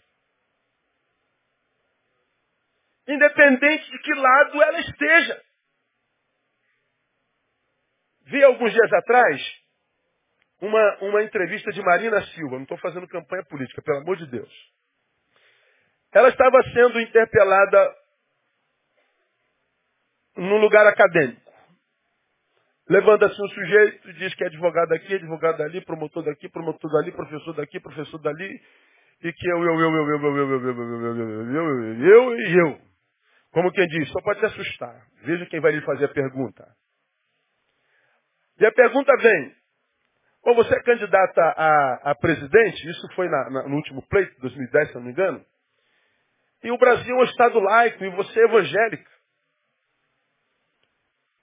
Independente 3.08 3.90
de 3.90 4.00
que 4.00 4.14
lado 4.14 4.64
ela 4.64 4.80
esteja. 4.80 5.42
Vi 8.26 8.44
alguns 8.44 8.72
dias 8.72 8.94
atrás 8.94 9.59
uma, 10.62 10.98
uma 11.02 11.24
entrevista 11.24 11.72
de 11.72 11.82
Marina 11.82 12.22
Silva. 12.28 12.56
Não 12.56 12.64
estou 12.64 12.78
fazendo 12.78 13.08
campanha 13.08 13.44
política, 13.46 13.82
pelo 13.82 14.00
amor 14.00 14.18
de 14.18 14.28
Deus. 14.28 14.52
Ela 16.14 16.30
estava 16.30 16.62
sendo 16.74 17.00
interpelada 17.00 17.96
num 20.38 20.58
lugar 20.58 20.86
acadêmico. 20.88 21.50
Levanta-se 22.90 23.40
um 23.40 23.48
sujeito, 23.50 24.14
diz 24.14 24.34
que 24.34 24.44
é 24.44 24.48
advogado 24.48 24.92
aqui, 24.94 25.14
advogado 25.14 25.58
dali, 25.60 25.80
promotor 25.86 26.24
daqui, 26.24 26.50
promotor 26.50 26.92
dali, 26.92 27.12
professor 27.12 27.54
daqui, 27.54 27.80
professor 27.80 28.18
dali, 28.18 28.62
e 29.22 29.32
que 29.32 29.48
eu, 29.48 29.64
eu, 29.64 29.80
eu, 29.80 29.80
eu, 29.80 30.08
eu, 30.08 30.18
eu, 30.18 30.38
eu, 30.38 30.38
eu, 30.38 30.62
eu, 30.62 30.74
eu, 30.74 31.16
eu, 31.16 32.04
eu, 32.04 32.34
eu 32.34 32.36
e 32.36 32.58
eu. 32.58 32.90
Como 33.52 33.72
quem 33.72 33.86
diz, 33.88 34.10
só 34.12 34.22
pode 34.22 34.40
se 34.40 34.46
assustar. 34.48 35.06
Veja 35.24 35.46
quem 35.48 35.60
vai 35.60 35.72
lhe 35.72 35.82
fazer 35.82 36.06
a 36.06 36.10
pergunta. 36.14 36.68
E 38.60 38.66
a 38.66 38.72
pergunta 38.72 39.12
vem, 39.18 39.56
ou 40.44 40.56
você 40.56 40.74
é 40.74 40.84
candidata 40.84 41.42
a, 41.42 42.12
a 42.12 42.16
presidente, 42.16 42.90
isso 42.90 43.08
foi 43.16 43.28
na, 43.28 43.50
na, 43.50 43.68
no 43.68 43.76
último 43.76 44.02
pleito, 44.08 44.40
2010, 44.42 44.90
se 44.90 44.96
não 44.96 45.02
me 45.04 45.12
engano, 45.12 45.46
e 46.64 46.72
o 46.72 46.78
Brasil 46.78 47.16
é 47.16 47.20
um 47.20 47.24
Estado 47.24 47.60
laico 47.60 48.04
e 48.04 48.10
você 48.10 48.40
é 48.40 48.44
evangélica. 48.44 49.12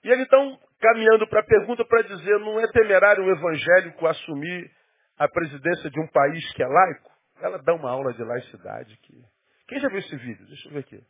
E 0.03 0.09
ele 0.09 0.23
então 0.23 0.59
caminhando 0.79 1.27
para 1.27 1.39
a 1.41 1.45
pergunta 1.45 1.83
para 1.85 2.03
dizer, 2.03 2.39
não 2.39 2.59
é 2.59 2.67
temerário 2.71 3.23
um 3.23 3.31
evangélico 3.31 4.05
assumir 4.05 4.71
a 5.17 5.27
presidência 5.27 5.89
de 5.89 5.99
um 5.99 6.07
país 6.07 6.53
que 6.53 6.61
é 6.61 6.67
laico? 6.67 7.11
Ela 7.41 7.57
dá 7.63 7.73
uma 7.73 7.89
aula 7.89 8.13
de 8.13 8.23
laicidade 8.23 8.93
aqui. 8.93 9.23
Quem 9.67 9.79
já 9.79 9.89
viu 9.89 9.99
esse 9.99 10.15
vídeo? 10.15 10.45
Deixa 10.45 10.67
eu 10.67 10.73
ver 10.73 10.79
aqui. 10.79 11.03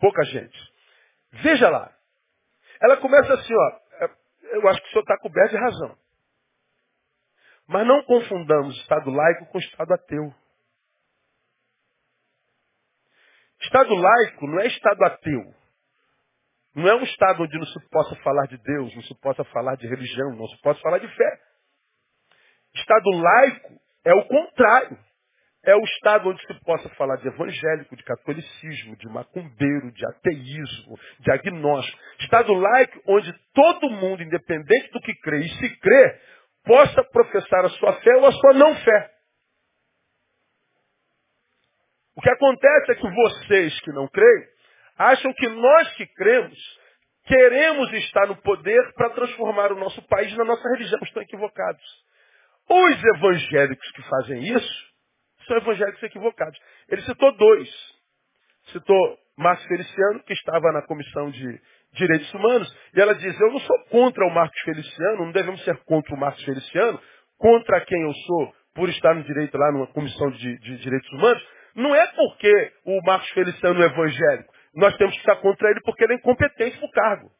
Pouca 0.00 0.24
gente. 0.24 0.58
Veja 1.42 1.68
lá. 1.70 1.92
Ela 2.80 2.96
começa 2.96 3.34
assim, 3.34 3.54
ó 3.54 3.87
eu 4.52 4.68
acho 4.68 4.80
que 4.80 4.88
o 4.88 4.90
senhor 4.90 5.02
está 5.02 5.18
coberto 5.18 5.50
de 5.50 5.60
razão. 5.60 5.98
Mas 7.66 7.86
não 7.86 8.02
confundamos 8.04 8.76
Estado 8.78 9.10
laico 9.10 9.46
com 9.46 9.58
Estado 9.58 9.92
ateu. 9.92 10.34
Estado 13.60 13.94
laico 13.94 14.46
não 14.46 14.60
é 14.60 14.66
Estado 14.66 15.04
ateu. 15.04 15.54
Não 16.74 16.88
é 16.88 16.94
um 16.94 17.02
Estado 17.02 17.42
onde 17.42 17.58
não 17.58 17.66
se 17.66 17.88
possa 17.90 18.16
falar 18.16 18.46
de 18.46 18.56
Deus, 18.58 18.94
não 18.94 19.02
se 19.02 19.14
possa 19.20 19.44
falar 19.44 19.76
de 19.76 19.86
religião, 19.86 20.36
não 20.36 20.46
se 20.46 20.60
possa 20.62 20.80
falar 20.80 20.98
de 20.98 21.08
fé. 21.08 21.40
Estado 22.74 23.10
laico 23.10 23.80
é 24.04 24.14
o 24.14 24.26
contrário. 24.26 24.98
É 25.64 25.74
o 25.74 25.82
estado 25.82 26.30
onde 26.30 26.40
se 26.46 26.54
possa 26.64 26.88
falar 26.90 27.16
de 27.16 27.28
evangélico, 27.28 27.96
de 27.96 28.04
catolicismo, 28.04 28.96
de 28.96 29.08
macumbeiro, 29.08 29.92
de 29.92 30.06
ateísmo, 30.06 30.98
de 31.20 31.30
agnóstico. 31.32 31.98
Estado 32.20 32.54
laico 32.54 33.02
onde 33.06 33.32
todo 33.52 33.90
mundo, 33.90 34.22
independente 34.22 34.90
do 34.92 35.00
que 35.00 35.14
crê 35.16 35.40
e 35.40 35.48
se 35.48 35.80
crê, 35.80 36.20
possa 36.64 37.02
professar 37.04 37.64
a 37.64 37.70
sua 37.70 37.92
fé 37.94 38.16
ou 38.16 38.26
a 38.26 38.32
sua 38.32 38.52
não 38.54 38.74
fé. 38.76 39.10
O 42.16 42.20
que 42.20 42.30
acontece 42.30 42.92
é 42.92 42.94
que 42.96 43.08
vocês 43.08 43.80
que 43.80 43.92
não 43.92 44.08
creem, 44.08 44.44
acham 44.96 45.32
que 45.34 45.48
nós 45.48 45.92
que 45.94 46.06
cremos, 46.14 46.58
queremos 47.24 47.92
estar 47.92 48.26
no 48.26 48.36
poder 48.42 48.92
para 48.94 49.10
transformar 49.10 49.72
o 49.72 49.78
nosso 49.78 50.02
país 50.08 50.36
na 50.36 50.44
nossa 50.44 50.68
religião. 50.70 50.98
Estão 51.04 51.22
equivocados. 51.22 51.84
Os 52.68 53.04
evangélicos 53.16 53.90
que 53.92 54.02
fazem 54.02 54.52
isso, 54.52 54.87
são 55.48 55.56
evangélicos 55.56 56.02
equivocados. 56.02 56.58
Ele 56.88 57.02
citou 57.02 57.36
dois. 57.36 57.68
Citou 58.72 59.18
Marcos 59.36 59.64
Feliciano, 59.66 60.22
que 60.24 60.32
estava 60.32 60.72
na 60.72 60.82
Comissão 60.82 61.30
de 61.30 61.60
Direitos 61.92 62.32
Humanos, 62.34 62.76
e 62.94 63.00
ela 63.00 63.14
diz, 63.14 63.40
eu 63.40 63.50
não 63.50 63.60
sou 63.60 63.84
contra 63.86 64.24
o 64.26 64.30
Marcos 64.30 64.60
Feliciano, 64.60 65.24
não 65.24 65.32
devemos 65.32 65.64
ser 65.64 65.76
contra 65.84 66.14
o 66.14 66.18
Marcos 66.18 66.44
Feliciano, 66.44 67.00
contra 67.38 67.80
quem 67.80 68.02
eu 68.02 68.12
sou 68.12 68.54
por 68.74 68.88
estar 68.88 69.14
no 69.14 69.24
direito 69.24 69.56
lá 69.56 69.72
numa 69.72 69.86
comissão 69.88 70.30
de, 70.30 70.58
de 70.58 70.78
direitos 70.78 71.10
humanos, 71.12 71.42
não 71.74 71.94
é 71.94 72.06
porque 72.08 72.72
o 72.84 73.00
Marcos 73.02 73.30
Feliciano 73.30 73.82
é 73.82 73.86
evangélico. 73.86 74.52
Nós 74.74 74.96
temos 74.96 75.14
que 75.14 75.20
estar 75.20 75.36
contra 75.36 75.70
ele 75.70 75.80
porque 75.82 76.04
ele 76.04 76.14
é 76.14 76.16
incompetente 76.16 76.76
para 76.76 76.86
o 76.86 76.90
cargo. 76.90 77.30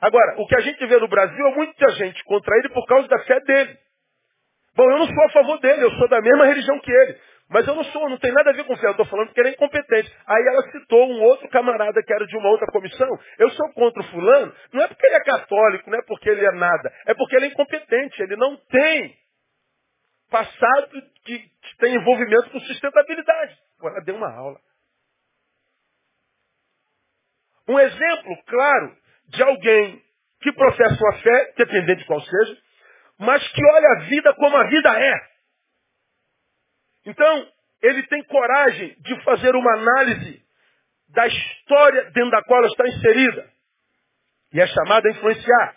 Agora, 0.00 0.40
o 0.40 0.46
que 0.46 0.56
a 0.56 0.60
gente 0.60 0.84
vê 0.86 0.98
no 0.98 1.08
Brasil 1.08 1.46
é 1.46 1.54
muita 1.54 1.88
gente 1.92 2.22
contra 2.24 2.56
ele 2.58 2.68
por 2.70 2.86
causa 2.86 3.08
da 3.08 3.18
fé 3.20 3.40
dele. 3.40 3.78
Bom, 4.76 4.90
eu 4.90 4.98
não 4.98 5.06
sou 5.06 5.24
a 5.24 5.30
favor 5.30 5.60
dele, 5.60 5.84
eu 5.84 5.90
sou 5.92 6.08
da 6.08 6.20
mesma 6.20 6.46
religião 6.46 6.78
que 6.80 6.90
ele. 6.90 7.18
Mas 7.48 7.66
eu 7.68 7.74
não 7.74 7.84
sou, 7.84 8.08
não 8.08 8.18
tem 8.18 8.32
nada 8.32 8.50
a 8.50 8.52
ver 8.52 8.64
com 8.64 8.76
fé, 8.76 8.86
eu 8.86 8.92
estou 8.92 9.06
falando 9.06 9.32
que 9.32 9.38
ele 9.38 9.50
é 9.50 9.52
incompetente. 9.52 10.12
Aí 10.26 10.46
ela 10.48 10.62
citou 10.70 11.08
um 11.08 11.22
outro 11.22 11.48
camarada 11.50 12.02
que 12.02 12.12
era 12.12 12.26
de 12.26 12.36
uma 12.36 12.48
outra 12.48 12.66
comissão. 12.72 13.08
Eu 13.38 13.50
sou 13.50 13.72
contra 13.74 14.02
o 14.02 14.06
fulano, 14.06 14.52
não 14.72 14.82
é 14.82 14.88
porque 14.88 15.06
ele 15.06 15.16
é 15.16 15.24
católico, 15.24 15.90
não 15.90 15.98
é 15.98 16.02
porque 16.02 16.28
ele 16.30 16.44
é 16.44 16.52
nada, 16.52 16.92
é 17.06 17.14
porque 17.14 17.36
ele 17.36 17.46
é 17.46 17.48
incompetente, 17.48 18.22
ele 18.22 18.36
não 18.36 18.56
tem 18.56 19.14
passado 20.30 21.02
que, 21.24 21.50
tem 21.78 21.94
envolvimento 21.94 22.50
com 22.50 22.60
sustentabilidade. 22.60 23.56
Pô, 23.78 23.88
ela 23.88 24.00
deu 24.00 24.16
uma 24.16 24.32
aula. 24.34 24.58
Um 27.68 27.78
exemplo 27.78 28.42
claro 28.46 28.96
de 29.28 29.42
alguém 29.42 30.02
que 30.40 30.52
professa 30.52 30.98
uma 31.00 31.18
fé, 31.18 31.52
dependente 31.56 32.00
de 32.00 32.06
qual 32.06 32.20
seja, 32.20 32.58
mas 33.18 33.46
que 33.48 33.64
olha 33.64 33.88
a 33.88 34.00
vida 34.08 34.34
como 34.34 34.56
a 34.56 34.68
vida 34.68 35.00
é. 35.00 35.14
Então, 37.06 37.52
ele 37.82 38.02
tem 38.06 38.24
coragem 38.24 38.96
de 39.00 39.22
fazer 39.22 39.54
uma 39.54 39.72
análise 39.74 40.42
da 41.08 41.26
história 41.26 42.10
dentro 42.10 42.30
da 42.30 42.42
qual 42.42 42.60
ela 42.60 42.68
está 42.68 42.88
inserida. 42.88 43.50
E 44.52 44.60
é 44.60 44.66
chamada 44.66 45.08
a 45.08 45.12
influenciar. 45.12 45.76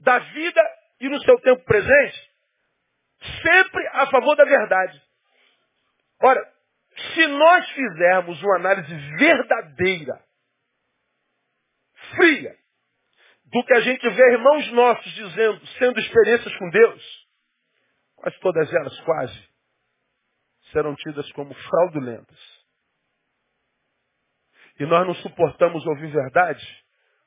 Da 0.00 0.18
vida 0.18 0.60
e 1.00 1.08
no 1.08 1.20
seu 1.22 1.38
tempo 1.40 1.64
presente, 1.64 2.30
sempre 3.42 3.86
a 3.88 4.06
favor 4.08 4.34
da 4.36 4.44
verdade. 4.44 5.00
Ora, 6.20 6.52
se 7.14 7.26
nós 7.26 7.70
fizermos 7.70 8.42
uma 8.42 8.56
análise 8.56 8.94
verdadeira, 9.16 10.20
fria, 12.14 12.56
do 13.52 13.62
que 13.64 13.74
a 13.74 13.80
gente 13.80 14.08
vê 14.08 14.32
irmãos 14.32 14.72
nossos 14.72 15.12
dizendo, 15.12 15.60
sendo 15.78 16.00
experiências 16.00 16.56
com 16.56 16.70
Deus, 16.70 17.26
quase 18.16 18.40
todas 18.40 18.72
elas, 18.72 18.98
quase, 19.00 19.48
serão 20.72 20.94
tidas 20.94 21.30
como 21.32 21.52
fraudulentas. 21.54 22.38
E 24.80 24.86
nós 24.86 25.06
não 25.06 25.14
suportamos 25.16 25.86
ouvir 25.86 26.10
verdade, 26.10 26.66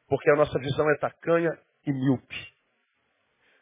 porque 0.07 0.31
a 0.31 0.35
nossa 0.35 0.57
visão 0.57 0.89
é 0.89 0.97
tacanha 0.97 1.55
e 1.85 1.93
míope. 1.93 2.55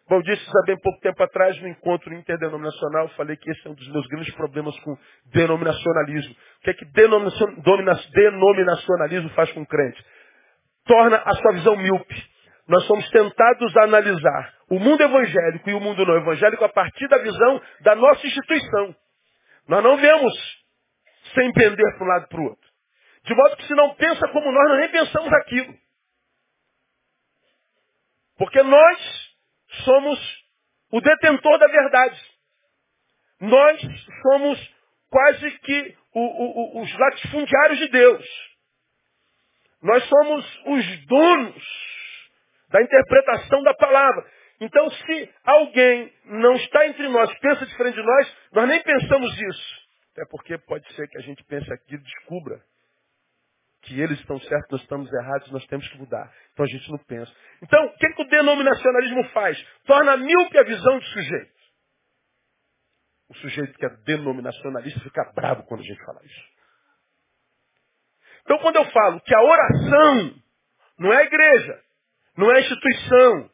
Bom, 0.07 0.15
eu 0.17 0.21
disse 0.21 0.49
há 0.49 0.65
bem 0.65 0.77
pouco 0.79 1.01
tempo 1.01 1.21
atrás, 1.21 1.61
no 1.61 1.67
encontro 1.67 2.13
interdenominacional, 2.13 3.09
falei 3.09 3.35
que 3.35 3.51
esse 3.51 3.67
é 3.67 3.71
um 3.71 3.73
dos 3.73 3.89
meus 3.89 4.07
grandes 4.07 4.33
problemas 4.35 4.79
com 4.79 4.97
denominacionalismo. 5.33 6.33
O 6.33 6.61
que 6.61 6.69
é 6.69 6.73
que 6.73 6.85
denominacionalismo 6.85 9.29
faz 9.31 9.51
com 9.51 9.61
o 9.61 9.67
crente? 9.67 10.01
Torna 10.85 11.17
a 11.17 11.35
sua 11.35 11.51
visão 11.53 11.75
míope. 11.75 12.32
Nós 12.67 12.85
somos 12.85 13.07
tentados 13.09 13.77
a 13.77 13.83
analisar 13.83 14.53
o 14.69 14.79
mundo 14.79 15.01
evangélico 15.03 15.69
e 15.69 15.73
o 15.73 15.79
mundo 15.79 16.05
não 16.05 16.15
evangélico 16.15 16.63
a 16.63 16.69
partir 16.69 17.07
da 17.07 17.17
visão 17.17 17.61
da 17.81 17.95
nossa 17.95 18.25
instituição. 18.25 18.95
Nós 19.67 19.83
não 19.83 19.97
vemos 19.97 20.33
sem 21.33 21.51
pender 21.53 21.97
para 21.97 22.03
um 22.03 22.07
lado 22.07 22.27
para 22.27 22.39
o 22.39 22.45
outro. 22.45 22.69
De 23.25 23.35
modo 23.35 23.57
que 23.57 23.67
se 23.67 23.73
não 23.75 23.95
pensa 23.95 24.27
como 24.29 24.51
nós, 24.51 24.69
nós 24.69 24.79
nem 24.79 24.91
pensamos 24.91 25.33
aquilo. 25.33 25.73
Porque 28.37 28.61
nós 28.63 29.35
somos 29.85 30.43
o 30.91 31.01
detentor 31.01 31.57
da 31.57 31.67
verdade. 31.67 32.21
Nós 33.39 33.81
somos 34.21 34.75
quase 35.09 35.51
que 35.59 35.97
o, 36.13 36.19
o, 36.19 36.81
os 36.81 36.97
latifundiários 36.97 37.79
de 37.79 37.87
Deus. 37.89 38.25
Nós 39.81 40.03
somos 40.07 40.61
os 40.65 41.05
donos 41.07 41.92
da 42.73 42.81
interpretação 42.81 43.61
da 43.61 43.73
palavra. 43.75 44.25
Então, 44.59 44.89
se 44.89 45.33
alguém 45.45 46.11
não 46.25 46.55
está 46.55 46.87
entre 46.87 47.07
nós, 47.07 47.31
pensa 47.39 47.65
diferente 47.67 47.95
de 47.95 48.03
nós, 48.03 48.37
nós 48.51 48.67
nem 48.67 48.81
pensamos 48.81 49.31
isso. 49.31 49.83
Até 50.11 50.25
porque 50.29 50.57
pode 50.57 50.91
ser 50.93 51.07
que 51.07 51.19
a 51.19 51.21
gente 51.21 51.43
pense 51.43 51.71
aqui 51.71 51.93
e 51.93 51.97
descubra 51.99 52.59
que 53.83 53.99
eles 53.99 54.19
estão 54.19 54.39
certos, 54.39 54.71
nós 54.71 54.81
estamos 54.81 55.11
errados, 55.13 55.51
nós 55.51 55.65
temos 55.67 55.87
que 55.87 55.97
mudar. 55.97 56.33
Então 56.53 56.65
a 56.65 56.67
gente 56.67 56.89
não 56.89 56.97
pensa. 56.99 57.31
Então, 57.61 57.85
o 57.85 57.97
que, 57.97 58.09
que 58.13 58.21
o 58.23 58.27
denominacionalismo 58.27 59.23
faz? 59.29 59.61
Torna 59.85 60.17
míope 60.17 60.57
a 60.57 60.63
visão 60.63 60.97
do 60.97 61.05
sujeito. 61.05 61.53
O 63.29 63.35
sujeito 63.35 63.77
que 63.77 63.85
é 63.85 63.89
denominacionalista 64.05 64.99
fica 65.01 65.31
bravo 65.35 65.63
quando 65.63 65.81
a 65.81 65.85
gente 65.85 66.03
fala 66.05 66.21
isso. 66.23 66.43
Então, 68.45 68.57
quando 68.59 68.77
eu 68.77 68.85
falo 68.85 69.21
que 69.21 69.35
a 69.35 69.41
oração 69.41 70.35
não 70.97 71.13
é 71.13 71.17
a 71.17 71.25
igreja, 71.25 71.83
não 72.37 72.51
é 72.51 72.57
a 72.57 72.61
instituição, 72.61 73.49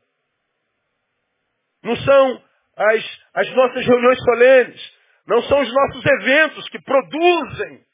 não 1.84 1.96
são 1.98 2.44
as, 2.76 3.20
as 3.34 3.56
nossas 3.56 3.86
reuniões 3.86 4.20
solenes, 4.24 4.98
não 5.28 5.42
são 5.44 5.62
os 5.62 5.74
nossos 5.74 6.06
eventos 6.06 6.70
que 6.70 6.82
produzem 6.82 7.86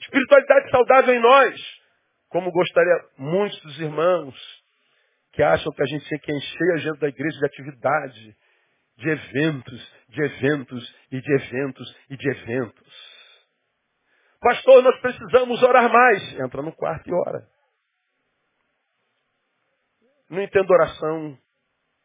espiritualidade 0.00 0.70
saudável 0.70 1.14
em 1.14 1.20
nós. 1.20 1.84
Como 2.28 2.50
gostaria 2.50 3.04
muitos 3.18 3.60
dos 3.60 3.78
irmãos 3.80 4.34
que 5.32 5.42
acham 5.42 5.72
que 5.72 5.82
a 5.82 5.86
gente 5.86 6.08
tem 6.08 6.18
que 6.18 6.32
encher 6.32 6.70
a 6.70 6.74
agenda 6.74 6.98
da 6.98 7.08
igreja 7.08 7.38
de 7.38 7.46
atividade, 7.46 8.36
de 8.96 9.08
eventos, 9.08 9.92
de 10.08 10.22
eventos 10.22 10.96
e 11.10 11.20
de 11.20 11.32
eventos 11.34 11.96
e 12.10 12.16
de 12.16 12.28
eventos. 12.30 13.14
Pastor, 14.40 14.82
nós 14.82 15.00
precisamos 15.00 15.62
orar 15.62 15.90
mais. 15.90 16.38
Entra 16.38 16.62
no 16.62 16.72
quarto 16.72 17.08
e 17.08 17.12
ora. 17.12 17.48
Não 20.34 20.42
entendo 20.42 20.70
oração 20.70 21.38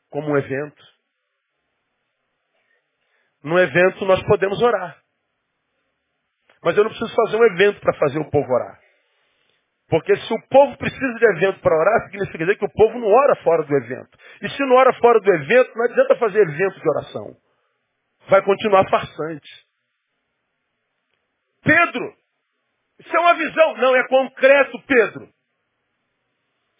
como 0.09 0.31
um 0.31 0.37
evento. 0.37 0.83
No 3.43 3.57
evento 3.57 4.05
nós 4.05 4.21
podemos 4.23 4.61
orar. 4.61 5.01
Mas 6.63 6.77
eu 6.77 6.83
não 6.83 6.91
preciso 6.91 7.15
fazer 7.15 7.37
um 7.37 7.45
evento 7.45 7.79
para 7.79 7.97
fazer 7.97 8.19
o 8.19 8.29
povo 8.29 8.51
orar. 8.53 8.79
Porque 9.87 10.15
se 10.15 10.33
o 10.33 10.47
povo 10.49 10.77
precisa 10.77 11.13
de 11.15 11.25
evento 11.37 11.59
para 11.61 11.75
orar, 11.75 12.03
significa 12.05 12.37
dizer 12.37 12.57
que 12.57 12.65
o 12.65 12.71
povo 12.71 12.99
não 12.99 13.07
ora 13.07 13.35
fora 13.37 13.63
do 13.63 13.75
evento. 13.75 14.17
E 14.43 14.49
se 14.49 14.59
não 14.65 14.75
ora 14.75 14.93
fora 14.93 15.19
do 15.19 15.33
evento, 15.33 15.75
não 15.75 15.85
adianta 15.85 16.15
fazer 16.17 16.41
evento 16.41 16.79
de 16.79 16.89
oração. 16.89 17.35
Vai 18.29 18.43
continuar 18.43 18.87
farsante. 18.87 19.49
Pedro, 21.63 22.15
isso 22.99 23.17
é 23.17 23.19
uma 23.19 23.33
visão. 23.33 23.77
Não, 23.77 23.95
é 23.95 24.07
concreto, 24.07 24.79
Pedro. 24.85 25.38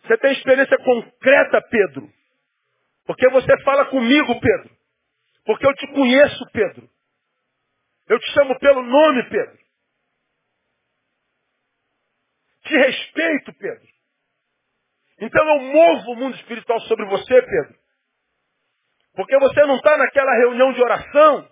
Você 0.03 0.17
tem 0.17 0.31
experiência 0.33 0.77
concreta, 0.77 1.61
Pedro. 1.69 2.11
Porque 3.05 3.29
você 3.29 3.61
fala 3.63 3.85
comigo, 3.87 4.39
Pedro. 4.39 4.77
Porque 5.45 5.65
eu 5.65 5.73
te 5.73 5.87
conheço, 5.93 6.45
Pedro. 6.51 6.89
Eu 8.07 8.19
te 8.19 8.31
chamo 8.31 8.57
pelo 8.59 8.83
nome, 8.83 9.29
Pedro. 9.29 9.59
Te 12.63 12.77
respeito, 12.77 13.53
Pedro. 13.53 13.87
Então 15.21 15.47
eu 15.47 15.59
movo 15.61 16.11
o 16.11 16.15
mundo 16.15 16.35
espiritual 16.35 16.79
sobre 16.81 17.05
você, 17.05 17.41
Pedro. 17.41 17.79
Porque 19.15 19.37
você 19.37 19.61
não 19.65 19.75
está 19.75 19.97
naquela 19.97 20.33
reunião 20.35 20.71
de 20.73 20.81
oração 20.81 21.51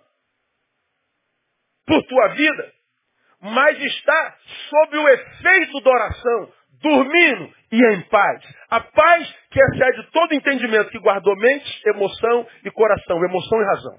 por 1.86 2.02
tua 2.06 2.28
vida, 2.28 2.72
mas 3.40 3.78
está 3.78 4.38
sob 4.68 4.98
o 4.98 5.08
efeito 5.08 5.80
da 5.80 5.90
oração, 5.90 6.52
dormindo 6.80 7.52
e 7.72 7.94
em 7.94 8.02
paz. 8.08 8.44
A 8.70 8.80
paz 8.80 9.34
que 9.50 9.60
excede 9.60 10.10
todo 10.10 10.34
entendimento, 10.34 10.90
que 10.90 10.98
guardou 10.98 11.36
mente, 11.36 11.88
emoção 11.88 12.46
e 12.64 12.70
coração, 12.70 13.24
emoção 13.24 13.60
e 13.60 13.64
razão. 13.64 13.98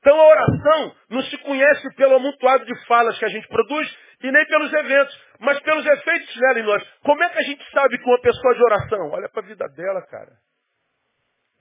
Então 0.00 0.18
a 0.20 0.28
oração 0.28 0.96
não 1.10 1.22
se 1.22 1.36
conhece 1.38 1.94
pelo 1.94 2.16
amontoado 2.16 2.64
de 2.64 2.86
falas 2.86 3.18
que 3.18 3.24
a 3.24 3.28
gente 3.28 3.48
produz 3.48 3.98
e 4.22 4.30
nem 4.30 4.46
pelos 4.46 4.72
eventos, 4.72 5.22
mas 5.40 5.60
pelos 5.60 5.84
efeitos 5.84 6.34
dela 6.36 6.60
em 6.60 6.62
nós. 6.62 6.82
Como 7.02 7.22
é 7.22 7.28
que 7.28 7.38
a 7.38 7.42
gente 7.42 7.70
sabe 7.70 7.98
que 7.98 8.04
uma 8.04 8.20
pessoa 8.20 8.54
de 8.54 8.62
oração? 8.62 9.10
Olha 9.10 9.28
para 9.28 9.42
a 9.42 9.46
vida 9.46 9.68
dela, 9.68 10.02
cara. 10.06 10.32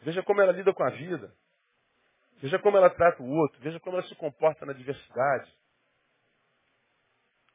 Veja 0.01 0.23
como 0.23 0.41
ela 0.41 0.51
lida 0.51 0.73
com 0.73 0.83
a 0.83 0.89
vida. 0.91 1.31
Veja 2.41 2.59
como 2.59 2.77
ela 2.77 2.89
trata 2.89 3.21
o 3.21 3.29
outro. 3.29 3.59
Veja 3.59 3.79
como 3.79 3.97
ela 3.97 4.07
se 4.07 4.15
comporta 4.15 4.65
na 4.65 4.73
diversidade. 4.73 5.51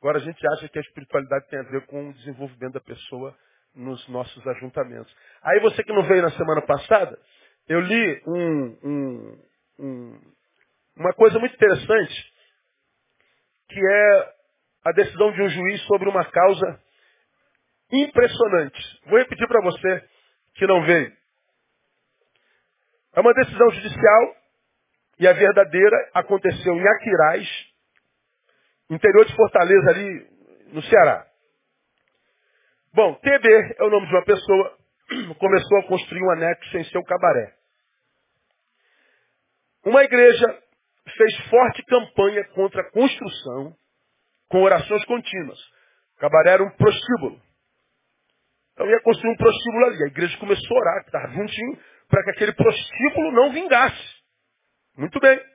Agora 0.02 0.18
a 0.18 0.20
gente 0.20 0.44
acha 0.48 0.68
que 0.68 0.80
a 0.80 0.82
espiritualidade 0.82 1.46
tem 1.46 1.60
a 1.60 1.62
ver 1.62 1.86
com 1.86 2.08
o 2.08 2.12
desenvolvimento 2.14 2.72
da 2.72 2.80
pessoa 2.80 3.38
nos 3.72 4.06
nossos 4.08 4.44
ajuntamentos. 4.48 5.14
Aí 5.40 5.60
você 5.60 5.80
que 5.84 5.92
não 5.92 6.02
veio 6.02 6.22
na 6.22 6.32
semana 6.32 6.60
passada, 6.60 7.16
eu 7.68 7.78
li 7.78 8.22
um, 8.26 8.78
um, 8.82 9.42
um, 9.78 10.20
uma 10.96 11.12
coisa 11.12 11.38
muito 11.38 11.54
interessante, 11.54 12.32
que 13.68 13.78
é 13.78 14.34
a 14.86 14.90
decisão 14.90 15.30
de 15.30 15.40
um 15.40 15.48
juiz 15.48 15.80
sobre 15.82 16.08
uma 16.08 16.24
causa 16.24 16.80
impressionante. 17.92 19.00
Vou 19.06 19.20
repetir 19.20 19.46
para 19.46 19.62
você 19.62 20.04
que 20.54 20.66
não 20.66 20.84
veio. 20.84 21.16
É 23.14 23.20
uma 23.20 23.32
decisão 23.34 23.70
judicial 23.70 24.36
e 25.20 25.28
a 25.28 25.32
verdadeira 25.32 26.10
aconteceu 26.12 26.74
em 26.74 26.88
Aquiraz, 26.88 27.71
interior 28.94 29.24
de 29.24 29.34
Fortaleza, 29.36 29.90
ali 29.90 30.26
no 30.72 30.82
Ceará. 30.82 31.26
Bom, 32.94 33.14
TB 33.14 33.76
é 33.78 33.84
o 33.84 33.90
nome 33.90 34.06
de 34.06 34.14
uma 34.14 34.24
pessoa, 34.24 34.78
começou 35.38 35.78
a 35.78 35.86
construir 35.86 36.22
um 36.22 36.30
anexo 36.32 36.76
em 36.76 36.84
seu 36.84 37.02
cabaré. 37.04 37.54
Uma 39.84 40.04
igreja 40.04 40.62
fez 41.16 41.48
forte 41.48 41.82
campanha 41.84 42.44
contra 42.54 42.82
a 42.82 42.90
construção 42.90 43.74
com 44.48 44.62
orações 44.62 45.04
contínuas. 45.06 45.58
O 46.16 46.20
cabaré 46.20 46.50
era 46.50 46.62
um 46.62 46.70
prostíbulo. 46.70 47.40
Então 48.74 48.86
ia 48.86 49.00
construir 49.00 49.30
um 49.30 49.36
prostíbulo 49.36 49.86
ali. 49.86 50.04
A 50.04 50.06
igreja 50.06 50.38
começou 50.38 50.76
a 50.76 50.80
orar, 50.80 51.00
que 51.02 51.08
estava 51.08 51.32
juntinho, 51.32 51.78
para 52.08 52.22
que 52.24 52.30
aquele 52.30 52.52
prostíbulo 52.52 53.32
não 53.32 53.52
vingasse. 53.52 54.22
Muito 54.96 55.18
bem. 55.18 55.51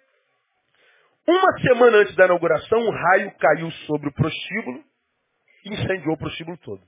Uma 1.27 1.59
semana 1.59 1.97
antes 1.97 2.15
da 2.15 2.23
inauguração, 2.23 2.79
um 2.79 2.89
raio 2.89 3.35
caiu 3.37 3.69
sobre 3.85 4.07
o 4.07 4.13
prostíbulo 4.13 4.81
e 5.65 5.73
incendiou 5.73 6.13
o 6.13 6.17
prostíbulo 6.17 6.57
todo. 6.59 6.81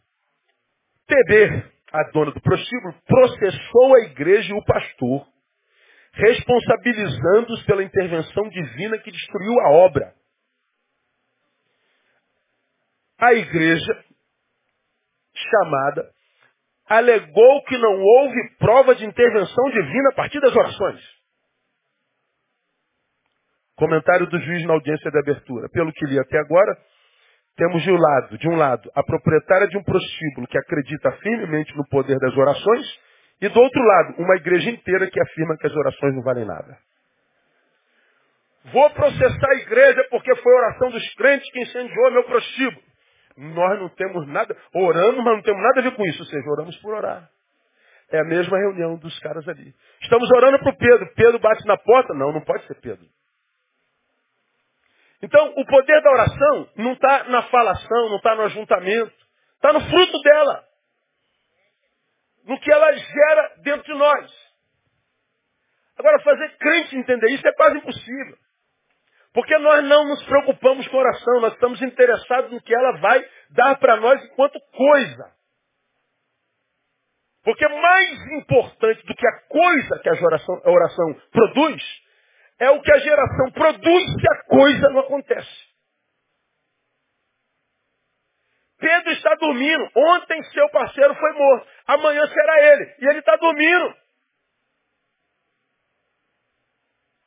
TB, 1.08 1.70
a 1.92 2.04
dona 2.12 2.32
do 2.32 2.40
prostíbulo, 2.40 2.96
processou 3.06 3.96
a 3.96 4.00
igreja 4.06 4.54
e 4.54 4.58
o 4.58 4.64
pastor, 4.64 5.28
responsabilizando-os 6.14 7.64
pela 7.64 7.84
intervenção 7.84 8.48
divina 8.48 8.98
que 9.00 9.12
destruiu 9.12 9.60
a 9.60 9.72
obra. 9.72 10.14
A 13.20 13.34
igreja, 13.34 14.06
chamada, 15.34 16.10
alegou 16.86 17.64
que 17.66 17.78
não 17.78 18.02
houve 18.02 18.56
prova 18.58 18.96
de 18.96 19.06
intervenção 19.06 19.70
divina 19.70 20.10
a 20.14 20.16
partir 20.16 20.40
das 20.40 20.56
orações. 20.56 21.19
Comentário 23.80 24.28
do 24.28 24.38
juiz 24.38 24.66
na 24.66 24.74
audiência 24.74 25.10
de 25.10 25.18
abertura. 25.18 25.70
Pelo 25.70 25.94
que 25.94 26.06
li 26.06 26.20
até 26.20 26.38
agora, 26.38 26.78
temos 27.56 27.82
de 27.82 27.90
um 27.90 27.96
lado, 27.96 28.38
de 28.38 28.50
um 28.50 28.56
lado, 28.58 28.92
a 28.94 29.02
proprietária 29.02 29.70
de 29.70 29.78
um 29.78 29.84
prostíbulo 29.84 30.48
que 30.48 30.58
acredita 30.58 31.14
firmemente 31.24 31.74
no 31.78 31.88
poder 31.88 32.20
das 32.20 32.36
orações, 32.36 32.86
e 33.42 33.48
do 33.48 33.58
outro 33.58 33.82
lado, 33.82 34.16
uma 34.18 34.36
igreja 34.36 34.70
inteira 34.70 35.10
que 35.10 35.22
afirma 35.22 35.56
que 35.58 35.66
as 35.66 35.74
orações 35.74 36.14
não 36.14 36.22
valem 36.22 36.46
nada. 36.46 36.78
Vou 38.66 38.90
processar 38.90 39.50
a 39.50 39.56
igreja 39.56 40.06
porque 40.12 40.36
foi 40.36 40.54
a 40.54 40.58
oração 40.58 40.90
dos 40.90 41.14
crentes 41.16 41.50
que 41.50 41.62
incendiou 41.62 42.12
meu 42.12 42.26
prostíbulo. 42.26 42.84
Nós 43.38 43.80
não 43.80 43.88
temos 43.88 44.28
nada, 44.28 44.54
oramos, 44.74 45.24
mas 45.24 45.36
não 45.36 45.42
temos 45.42 45.64
nada 45.64 45.80
a 45.80 45.84
ver 45.84 45.96
com 45.96 46.06
isso. 46.06 46.22
Ou 46.22 46.26
seja, 46.28 46.50
oramos 46.50 46.76
por 46.82 46.94
orar. 46.94 47.30
É 48.12 48.20
a 48.20 48.26
mesma 48.26 48.58
reunião 48.58 48.98
dos 48.98 49.18
caras 49.20 49.48
ali. 49.48 49.74
Estamos 50.02 50.30
orando 50.32 50.60
para 50.60 50.70
o 50.70 50.78
Pedro. 50.78 51.14
Pedro 51.16 51.40
bate 51.40 51.66
na 51.66 51.78
porta? 51.78 52.14
Não, 52.14 52.34
não 52.34 52.42
pode 52.42 52.66
ser 52.68 52.76
Pedro. 52.82 53.06
Então, 55.22 55.54
o 55.58 55.66
poder 55.66 56.02
da 56.02 56.12
oração 56.12 56.70
não 56.78 56.94
está 56.94 57.26
na 57.26 57.44
falação, 57.44 58.10
não 58.10 58.18
está 58.18 58.36
no 58.36 58.44
ajuntamento. 58.44 59.14
Está 59.56 59.74
no 59.74 59.82
fruto 59.90 60.22
dela. 60.22 60.64
No 62.46 62.60
que 62.60 62.72
ela 62.72 62.94
gera 62.94 63.56
dentro 63.62 63.84
de 63.84 63.94
nós. 64.00 64.50
Agora, 65.98 66.20
fazer 66.22 66.58
crente 66.58 66.96
entender 66.96 67.30
isso 67.32 67.46
é 67.46 67.54
quase 67.54 67.78
impossível. 67.78 68.38
Porque 69.34 69.58
nós 69.60 69.84
não 69.84 70.08
nos 70.08 70.24
preocupamos 70.24 70.88
com 70.88 70.98
oração, 70.98 71.42
nós 71.42 71.54
estamos 71.54 71.82
interessados 71.82 72.52
no 72.52 72.62
que 72.62 72.74
ela 72.74 72.98
vai 73.00 73.24
dar 73.52 73.78
para 73.78 73.98
nós 73.98 74.24
enquanto 74.24 74.60
coisa. 74.72 75.40
Porque 77.44 77.68
mais 77.68 78.28
importante 78.42 79.06
do 79.06 79.16
que 79.16 79.28
a 79.28 79.40
coisa 79.48 80.00
que 80.00 80.10
a 80.10 80.14
oração, 80.14 80.62
a 80.64 80.72
oração 80.72 81.14
produz, 81.32 81.84
é 82.60 82.70
o 82.72 82.82
que 82.82 82.92
a 82.92 83.00
geração 83.00 83.52
produz 83.52 84.04
se 84.04 84.30
a 84.32 84.44
coisa 84.46 84.90
não 84.90 85.00
acontece. 85.00 85.70
Pedro 88.78 89.12
está 89.12 89.36
dormindo. 89.36 89.90
Ontem 89.96 90.42
seu 90.44 90.70
parceiro 90.70 91.14
foi 91.16 91.34
morto. 91.34 91.68
Amanhã 91.88 92.26
será 92.28 92.74
ele. 92.74 92.96
E 93.00 93.08
ele 93.08 93.20
está 93.20 93.36
dormindo. 93.36 93.96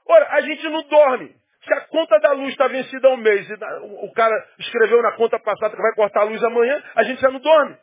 Ora, 0.06 0.28
a 0.32 0.40
gente 0.40 0.68
não 0.68 0.82
dorme. 0.84 1.34
Se 1.64 1.74
a 1.74 1.86
conta 1.88 2.18
da 2.18 2.32
luz 2.32 2.50
está 2.50 2.66
vencida 2.66 3.08
há 3.08 3.12
um 3.12 3.18
mês 3.18 3.48
e 3.48 3.54
o 3.54 4.12
cara 4.12 4.34
escreveu 4.58 5.00
na 5.00 5.12
conta 5.12 5.38
passada 5.38 5.76
que 5.76 5.82
vai 5.82 5.94
cortar 5.94 6.22
a 6.22 6.24
luz 6.24 6.42
amanhã, 6.42 6.82
a 6.96 7.04
gente 7.04 7.20
já 7.20 7.30
não 7.30 7.38
dorme. 7.38 7.76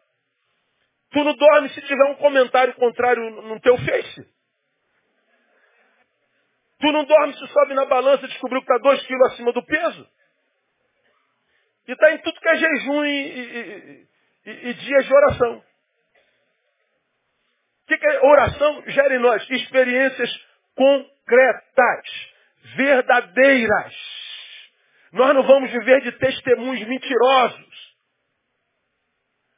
Tu 1.11 1.23
não 1.23 1.33
dorme 1.33 1.69
se 1.69 1.81
tiver 1.81 2.05
um 2.05 2.15
comentário 2.15 2.73
contrário 2.75 3.29
no 3.29 3.59
teu 3.61 3.77
face. 3.77 4.38
Tu 6.79 6.91
não 6.91 7.03
dorme 7.03 7.33
se 7.33 7.47
sobe 7.47 7.73
na 7.73 7.85
balança 7.85 8.25
e 8.25 8.29
descobriu 8.29 8.61
que 8.61 8.71
está 8.71 8.81
dois 8.81 9.05
quilos 9.05 9.33
acima 9.33 9.51
do 9.51 9.65
peso. 9.65 10.07
E 11.87 11.91
está 11.91 12.13
em 12.13 12.19
tudo 12.19 12.39
que 12.39 12.49
é 12.49 12.55
jejum 12.55 13.05
e, 13.05 13.09
e, 13.09 14.07
e, 14.45 14.69
e 14.69 14.73
dias 14.75 15.05
de 15.05 15.13
oração. 15.13 15.57
O 15.57 15.63
que, 17.87 17.97
que 17.97 18.07
é 18.07 18.23
oração? 18.23 18.83
Gera 18.87 19.15
em 19.15 19.19
nós 19.19 19.49
experiências 19.49 20.29
concretas 20.75 22.31
verdadeiras. 22.75 23.95
Nós 25.11 25.35
não 25.35 25.43
vamos 25.43 25.71
viver 25.71 26.01
de 26.01 26.13
testemunhos 26.13 26.87
mentirosos. 26.87 27.89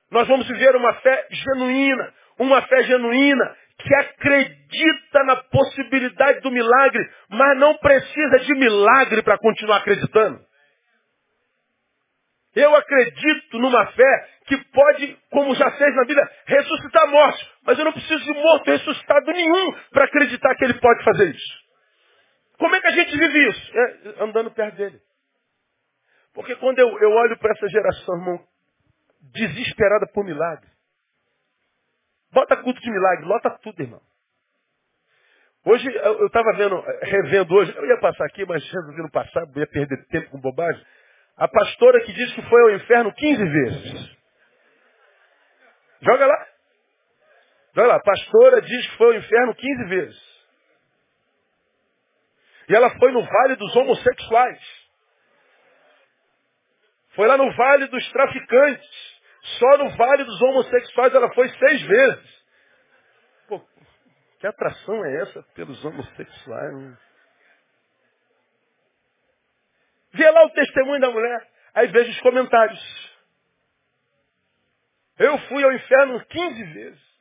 Nós 0.09 0.27
vamos 0.27 0.47
viver 0.47 0.75
uma 0.75 0.93
fé 1.01 1.27
genuína, 1.29 2.13
uma 2.39 2.61
fé 2.63 2.83
genuína 2.83 3.57
que 3.83 3.95
acredita 3.95 5.23
na 5.25 5.35
possibilidade 5.37 6.41
do 6.41 6.51
milagre, 6.51 7.09
mas 7.29 7.57
não 7.57 7.77
precisa 7.77 8.39
de 8.39 8.53
milagre 8.55 9.21
para 9.23 9.37
continuar 9.37 9.77
acreditando. 9.77 10.39
Eu 12.55 12.75
acredito 12.75 13.59
numa 13.59 13.85
fé 13.93 14.29
que 14.45 14.57
pode, 14.71 15.17
como 15.29 15.55
já 15.55 15.71
fez 15.71 15.95
na 15.95 16.03
vida, 16.03 16.31
ressuscitar 16.45 17.07
mortos. 17.09 17.49
Mas 17.65 17.79
eu 17.79 17.85
não 17.85 17.93
preciso 17.93 18.23
de 18.25 18.33
morto 18.33 18.69
ressuscitado 18.69 19.31
nenhum 19.31 19.73
para 19.91 20.05
acreditar 20.05 20.55
que 20.55 20.65
ele 20.65 20.73
pode 20.73 21.03
fazer 21.03 21.29
isso. 21.29 21.61
Como 22.57 22.75
é 22.75 22.81
que 22.81 22.87
a 22.87 22.91
gente 22.91 23.17
vive 23.17 23.49
isso? 23.49 23.71
É, 23.77 24.23
andando 24.23 24.51
perto 24.51 24.75
dele. 24.75 24.99
Porque 26.33 26.55
quando 26.57 26.79
eu, 26.79 26.87
eu 26.99 27.11
olho 27.11 27.37
para 27.37 27.51
essa 27.51 27.67
geração, 27.69 28.15
irmão, 28.15 28.45
desesperada 29.33 30.07
por 30.13 30.25
milagre. 30.25 30.70
Bota 32.31 32.57
culto 32.57 32.79
de 32.79 32.91
milagre, 32.91 33.25
lota 33.25 33.49
tudo, 33.61 33.81
irmão. 33.81 34.01
Hoje, 35.65 35.87
eu 35.93 36.25
estava 36.25 36.53
vendo, 36.53 36.81
revendo 37.03 37.53
hoje, 37.53 37.75
eu 37.75 37.85
ia 37.85 37.99
passar 37.99 38.25
aqui, 38.25 38.45
mas 38.45 38.63
resolvi 38.63 39.01
não 39.01 39.09
passar, 39.09 39.43
ia 39.55 39.67
perder 39.67 40.07
tempo 40.07 40.31
com 40.31 40.39
bobagem. 40.39 40.83
A 41.37 41.47
pastora 41.47 42.01
que 42.03 42.13
disse 42.13 42.33
que 42.33 42.41
foi 42.49 42.61
ao 42.61 42.71
inferno 42.71 43.13
15 43.13 43.43
vezes. 43.43 44.17
Joga 46.01 46.25
lá. 46.25 46.47
Joga 47.75 47.87
lá. 47.87 47.95
A 47.95 48.01
pastora 48.01 48.61
diz 48.61 48.87
que 48.87 48.97
foi 48.97 49.07
ao 49.07 49.21
inferno 49.21 49.55
15 49.55 49.83
vezes. 49.85 50.31
E 52.69 52.75
ela 52.75 52.89
foi 52.97 53.11
no 53.11 53.23
vale 53.23 53.55
dos 53.55 53.75
homossexuais. 53.75 54.81
Foi 57.15 57.27
lá 57.27 57.37
no 57.37 57.51
vale 57.53 57.87
dos 57.87 58.11
traficantes. 58.11 59.10
Só 59.41 59.77
no 59.77 59.89
vale 59.97 60.23
dos 60.23 60.41
homossexuais 60.41 61.13
ela 61.13 61.33
foi 61.33 61.49
seis 61.49 61.81
vezes. 61.81 62.45
Pô, 63.47 63.59
que 64.39 64.47
atração 64.47 65.05
é 65.05 65.21
essa 65.21 65.43
pelos 65.55 65.83
homossexuais? 65.83 66.97
Vê 70.13 70.29
lá 70.29 70.45
o 70.45 70.49
testemunho 70.51 71.01
da 71.01 71.09
mulher. 71.09 71.49
Aí 71.73 71.87
veja 71.87 72.11
os 72.11 72.21
comentários. 72.21 73.11
Eu 75.17 75.37
fui 75.47 75.63
ao 75.63 75.71
inferno 75.71 76.25
15 76.25 76.63
vezes. 76.73 77.11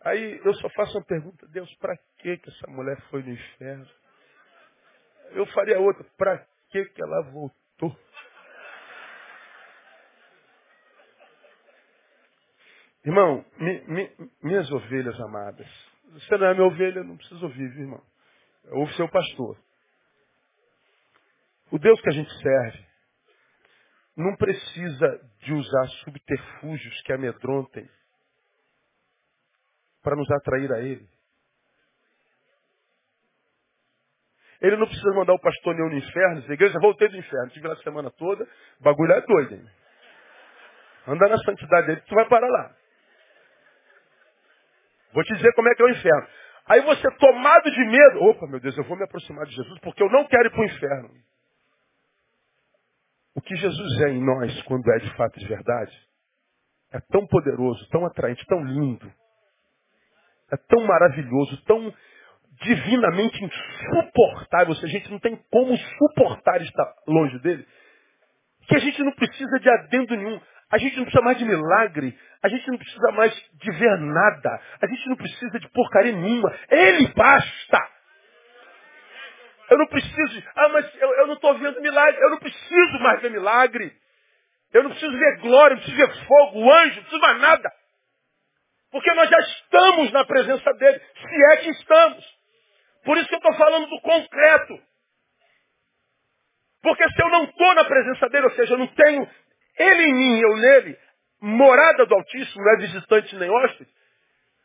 Aí 0.00 0.40
eu 0.44 0.54
só 0.54 0.68
faço 0.70 0.96
uma 0.96 1.04
pergunta, 1.04 1.46
Deus, 1.48 1.72
para 1.76 1.96
que 2.18 2.36
que 2.38 2.48
essa 2.48 2.70
mulher 2.70 3.00
foi 3.10 3.22
no 3.22 3.30
inferno? 3.30 3.88
Eu 5.32 5.44
faria 5.46 5.78
outra, 5.78 6.04
para 6.16 6.46
que 6.70 6.84
que 6.84 7.02
ela 7.02 7.22
voltou? 7.30 7.96
Irmão, 13.04 13.44
mi, 13.58 13.80
mi, 13.86 14.30
minhas 14.42 14.70
ovelhas 14.70 15.18
amadas, 15.20 15.66
você 16.12 16.36
não 16.36 16.46
é 16.46 16.54
minha 16.54 16.66
ovelha, 16.66 17.04
não 17.04 17.16
precisa 17.16 17.44
ouvir, 17.44 17.68
viu, 17.70 17.82
irmão. 17.82 18.02
Ouve 18.70 18.94
seu 18.94 19.08
pastor. 19.08 19.56
O 21.70 21.78
Deus 21.78 22.00
que 22.00 22.08
a 22.08 22.12
gente 22.12 22.30
serve 22.40 22.86
não 24.16 24.34
precisa 24.36 25.30
de 25.40 25.52
usar 25.54 25.86
subterfúgios 26.04 27.00
que 27.02 27.12
amedrontem 27.12 27.88
para 30.02 30.16
nos 30.16 30.30
atrair 30.32 30.72
a 30.72 30.80
Ele. 30.80 31.08
Ele 34.60 34.76
não 34.76 34.86
precisa 34.86 35.14
mandar 35.14 35.34
o 35.34 35.40
pastor 35.40 35.74
nenhum 35.74 35.90
no 35.90 35.98
inferno, 35.98 36.40
dizer, 36.40 36.54
igreja, 36.54 36.80
voltei 36.80 37.08
do 37.08 37.16
inferno, 37.16 37.46
estive 37.46 37.68
lá 37.68 37.74
a 37.74 37.82
semana 37.82 38.10
toda, 38.10 38.46
bagulho 38.80 39.12
é 39.12 39.20
doido, 39.20 39.54
hein? 39.54 39.70
Anda 41.06 41.28
na 41.28 41.38
santidade 41.38 41.86
dele, 41.86 42.00
tu 42.02 42.14
vai 42.14 42.28
parar 42.28 42.48
lá. 42.48 42.76
Vou 45.12 45.24
te 45.24 45.34
dizer 45.34 45.52
como 45.54 45.68
é 45.68 45.74
que 45.74 45.82
é 45.82 45.84
o 45.86 45.90
inferno. 45.90 46.28
Aí 46.66 46.80
você, 46.82 47.10
tomado 47.12 47.70
de 47.70 47.84
medo, 47.86 48.24
opa, 48.24 48.46
meu 48.46 48.60
Deus, 48.60 48.76
eu 48.76 48.84
vou 48.84 48.96
me 48.96 49.04
aproximar 49.04 49.46
de 49.46 49.54
Jesus 49.54 49.78
porque 49.80 50.02
eu 50.02 50.10
não 50.10 50.26
quero 50.26 50.46
ir 50.46 50.50
para 50.50 50.60
o 50.60 50.64
inferno. 50.64 51.10
O 53.34 53.40
que 53.40 53.56
Jesus 53.56 54.00
é 54.02 54.10
em 54.10 54.24
nós, 54.24 54.62
quando 54.62 54.90
é 54.92 54.98
de 54.98 55.14
fato 55.14 55.38
de 55.38 55.46
verdade, 55.46 55.96
é 56.92 57.00
tão 57.10 57.26
poderoso, 57.26 57.88
tão 57.88 58.04
atraente, 58.04 58.44
tão 58.46 58.62
lindo, 58.64 59.10
é 60.50 60.56
tão 60.56 60.84
maravilhoso, 60.84 61.62
tão 61.64 61.94
divinamente 62.62 63.38
insuportável, 63.42 64.70
ou 64.70 64.74
seja, 64.74 64.86
a 64.86 64.98
gente 64.98 65.10
não 65.10 65.20
tem 65.20 65.36
como 65.50 65.76
suportar 65.76 66.60
estar 66.60 66.94
longe 67.06 67.38
dele, 67.38 67.66
que 68.66 68.76
a 68.76 68.80
gente 68.80 69.02
não 69.02 69.12
precisa 69.12 69.58
de 69.60 69.70
adendo 69.70 70.16
nenhum. 70.16 70.40
A 70.70 70.78
gente 70.78 70.96
não 70.96 71.04
precisa 71.04 71.24
mais 71.24 71.38
de 71.38 71.44
milagre. 71.44 72.18
A 72.42 72.48
gente 72.48 72.68
não 72.70 72.78
precisa 72.78 73.12
mais 73.12 73.34
de 73.54 73.70
ver 73.72 73.98
nada. 73.98 74.60
A 74.80 74.86
gente 74.86 75.08
não 75.08 75.16
precisa 75.16 75.58
de 75.58 75.68
porcaria 75.70 76.12
nenhuma. 76.12 76.54
Ele 76.68 77.08
basta. 77.14 77.88
Eu 79.70 79.78
não 79.78 79.86
preciso. 79.86 80.42
Ah, 80.54 80.68
mas 80.68 80.94
eu, 80.96 81.14
eu 81.14 81.26
não 81.26 81.34
estou 81.34 81.58
vendo 81.58 81.80
milagre. 81.80 82.20
Eu 82.22 82.30
não 82.30 82.38
preciso 82.38 82.98
mais 83.00 83.20
ver 83.22 83.30
milagre. 83.30 83.96
Eu 84.72 84.82
não 84.82 84.90
preciso 84.90 85.16
ver 85.16 85.38
glória, 85.38 85.76
não 85.76 85.82
preciso 85.82 85.96
ver 85.96 86.26
fogo, 86.26 86.70
anjo, 86.70 86.96
não 86.96 87.02
preciso 87.02 87.20
mais 87.20 87.40
nada. 87.40 87.72
Porque 88.90 89.12
nós 89.14 89.28
já 89.28 89.38
estamos 89.38 90.12
na 90.12 90.24
presença 90.24 90.72
dele, 90.74 90.98
se 90.98 91.52
é 91.52 91.56
que 91.58 91.70
estamos. 91.70 92.38
Por 93.04 93.16
isso 93.16 93.28
que 93.28 93.34
eu 93.34 93.38
estou 93.38 93.54
falando 93.54 93.86
do 93.86 94.00
concreto. 94.00 94.82
Porque 96.82 97.04
se 97.08 97.22
eu 97.22 97.28
não 97.30 97.44
estou 97.44 97.74
na 97.74 97.84
presença 97.84 98.28
dele, 98.28 98.46
ou 98.46 98.52
seja, 98.52 98.74
eu 98.74 98.78
não 98.78 98.86
tenho 98.88 99.28
ele 99.78 100.02
em 100.04 100.14
mim, 100.14 100.40
eu 100.40 100.56
nele, 100.56 100.98
morada 101.40 102.06
do 102.06 102.14
Altíssimo, 102.14 102.64
não 102.64 102.72
é 102.72 102.76
visitante 102.78 103.36
nem 103.36 103.50
hóspede, 103.50 103.90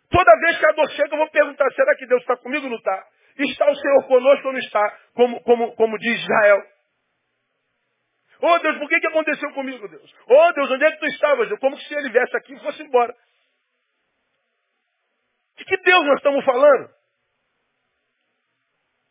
toda 0.09 0.39
vez 0.39 0.57
que 0.57 0.65
a 0.65 0.71
dor 0.71 0.89
chega, 0.91 1.13
eu 1.13 1.17
vou 1.17 1.29
perguntar, 1.29 1.69
será 1.71 1.95
que 1.95 2.05
Deus 2.07 2.21
está 2.21 2.37
comigo 2.37 2.65
ou 2.65 2.69
não 2.69 2.77
está? 2.77 3.07
Está 3.37 3.69
o 3.69 3.75
Senhor 3.75 4.07
conosco 4.07 4.47
ou 4.47 4.53
não 4.53 4.59
está? 4.59 4.99
Como, 5.15 5.41
como, 5.41 5.75
como 5.75 5.97
diz 5.97 6.19
Israel. 6.19 6.63
Oh 8.41 8.59
Deus, 8.59 8.77
por 8.77 8.89
que, 8.89 8.99
que 8.99 9.07
aconteceu 9.07 9.51
comigo, 9.53 9.87
Deus? 9.87 10.15
Oh 10.27 10.51
Deus, 10.53 10.69
onde 10.71 10.85
é 10.85 10.91
que 10.91 10.99
tu 10.99 11.05
estavas? 11.07 11.49
Como 11.59 11.77
se 11.77 11.95
ele 11.95 12.09
viesse 12.09 12.35
aqui 12.35 12.53
e 12.53 12.59
fosse 12.59 12.83
embora. 12.83 13.15
De 15.57 15.65
que 15.65 15.77
Deus 15.77 16.05
nós 16.05 16.17
estamos 16.17 16.43
falando? 16.43 16.89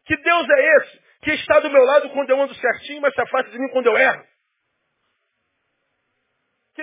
Que 0.05 0.17
Deus 0.17 0.47
é 0.51 0.77
esse 0.77 1.03
que 1.23 1.31
está 1.33 1.61
do 1.61 1.71
meu 1.71 1.83
lado 1.83 2.11
quando 2.11 2.31
eu 2.31 2.43
ando 2.43 2.55
certinho, 2.55 3.01
mas 3.01 3.15
se 3.15 3.21
afasta 3.21 3.51
de 3.51 3.59
mim 3.59 3.69
quando 3.71 3.87
eu 3.87 3.97
erro? 3.97 4.32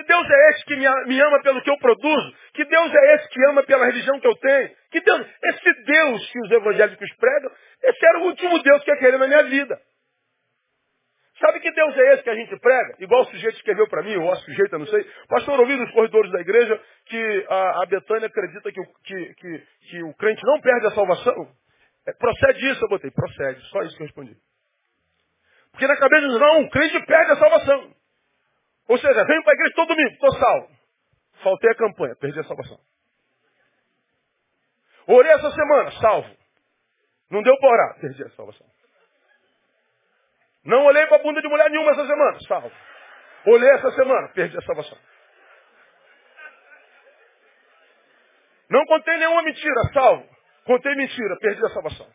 Que 0.00 0.04
Deus 0.04 0.30
é 0.30 0.50
esse 0.50 0.64
que 0.64 0.76
me 0.76 1.20
ama 1.20 1.42
pelo 1.42 1.60
que 1.60 1.70
eu 1.70 1.76
produzo? 1.76 2.34
Que 2.54 2.64
Deus 2.64 2.94
é 2.94 3.14
esse 3.14 3.28
que 3.28 3.44
ama 3.50 3.62
pela 3.64 3.84
religião 3.84 4.18
que 4.18 4.26
eu 4.26 4.34
tenho? 4.34 4.70
Que 4.90 5.00
Deus, 5.02 5.26
esse 5.44 5.84
Deus 5.84 6.30
que 6.30 6.40
os 6.40 6.50
evangélicos 6.52 7.16
pregam, 7.16 7.52
esse 7.82 8.06
era 8.06 8.18
o 8.20 8.22
último 8.22 8.62
Deus 8.62 8.82
que 8.82 8.90
eu 8.90 8.96
queria 8.96 9.18
na 9.18 9.26
minha 9.26 9.42
vida. 9.42 9.78
Sabe 11.38 11.60
que 11.60 11.70
Deus 11.70 11.96
é 11.98 12.14
esse 12.14 12.22
que 12.22 12.30
a 12.30 12.34
gente 12.34 12.58
prega? 12.60 12.96
Igual 12.98 13.22
o 13.22 13.24
sujeito 13.26 13.56
escreveu 13.56 13.86
para 13.88 14.02
mim, 14.02 14.16
ou 14.16 14.30
o 14.30 14.36
sujeito, 14.36 14.72
eu 14.72 14.78
não 14.78 14.86
sei. 14.86 15.06
Pastor, 15.28 15.60
ouvi 15.60 15.76
nos 15.76 15.90
corredores 15.90 16.32
da 16.32 16.40
igreja 16.40 16.80
que 17.04 17.46
a, 17.50 17.82
a 17.82 17.86
Betânia 17.86 18.26
acredita 18.26 18.72
que 18.72 18.80
o, 18.80 18.84
que, 19.04 19.34
que, 19.34 19.66
que 19.90 20.02
o 20.02 20.14
crente 20.14 20.40
não 20.46 20.60
perde 20.62 20.86
a 20.86 20.90
salvação. 20.92 21.48
É, 22.06 22.12
procede 22.14 22.70
isso, 22.70 22.82
eu 22.82 22.88
botei. 22.88 23.10
Procede. 23.10 23.60
Só 23.68 23.82
isso 23.82 23.96
que 23.96 24.02
eu 24.02 24.06
respondi. 24.06 24.34
Porque 25.72 25.86
na 25.86 25.96
cabeça 25.96 26.26
não, 26.26 26.62
o 26.62 26.70
crente 26.70 27.04
perde 27.04 27.32
a 27.32 27.36
salvação. 27.36 27.99
Ou 28.90 28.98
seja, 28.98 29.24
venho 29.24 29.44
para 29.44 29.52
a 29.52 29.54
igreja 29.54 29.74
todo 29.76 29.94
domingo, 29.94 30.10
estou 30.10 30.32
salvo. 30.32 30.68
Faltei 31.44 31.70
a 31.70 31.76
campanha, 31.76 32.16
perdi 32.16 32.40
a 32.40 32.42
salvação. 32.42 32.76
Orei 35.06 35.30
essa 35.30 35.48
semana, 35.52 35.92
salvo. 35.92 36.36
Não 37.30 37.40
deu 37.40 37.56
para 37.58 37.70
orar, 37.70 38.00
perdi 38.00 38.24
a 38.24 38.30
salvação. 38.30 38.66
Não 40.64 40.86
olhei 40.86 41.06
para 41.06 41.18
a 41.18 41.22
bunda 41.22 41.40
de 41.40 41.46
mulher 41.46 41.70
nenhuma 41.70 41.92
essa 41.92 42.04
semana, 42.04 42.40
salvo. 42.48 42.72
Olhei 43.46 43.70
essa 43.70 43.92
semana, 43.92 44.28
perdi 44.30 44.58
a 44.58 44.62
salvação. 44.62 44.98
Não 48.68 48.84
contei 48.86 49.16
nenhuma 49.18 49.42
mentira, 49.42 49.82
salvo. 49.94 50.28
Contei 50.64 50.96
mentira, 50.96 51.36
perdi 51.38 51.64
a 51.64 51.68
salvação. 51.68 52.12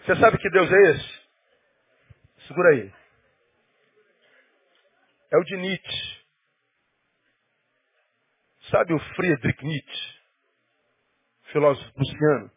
Você 0.00 0.14
sabe 0.16 0.36
que 0.36 0.50
Deus 0.50 0.70
é 0.70 0.80
esse? 0.90 1.21
Segura 2.52 2.68
aí. 2.68 2.94
É 5.32 5.38
o 5.38 5.42
de 5.42 5.56
Nietzsche. 5.56 6.26
Sabe 8.70 8.92
o 8.92 8.98
Friedrich 9.16 9.64
Nietzsche? 9.64 10.20
Filósofo 11.50 11.92
prussiano 11.94 12.50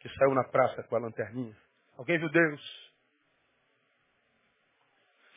que 0.00 0.08
saiu 0.10 0.34
na 0.34 0.44
praça 0.44 0.82
com 0.84 0.96
a 0.96 0.98
lanterninha. 0.98 1.56
Alguém 1.96 2.18
viu 2.18 2.28
Deus? 2.28 2.92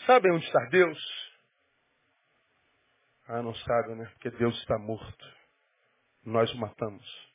Sabem 0.08 0.32
onde 0.32 0.46
está 0.46 0.60
Deus? 0.66 1.00
Ah, 3.28 3.44
não 3.44 3.54
sabem, 3.54 3.96
né? 3.96 4.06
Porque 4.06 4.32
Deus 4.32 4.56
está 4.60 4.78
morto. 4.80 5.38
Nós 6.24 6.52
o 6.52 6.58
matamos. 6.58 7.32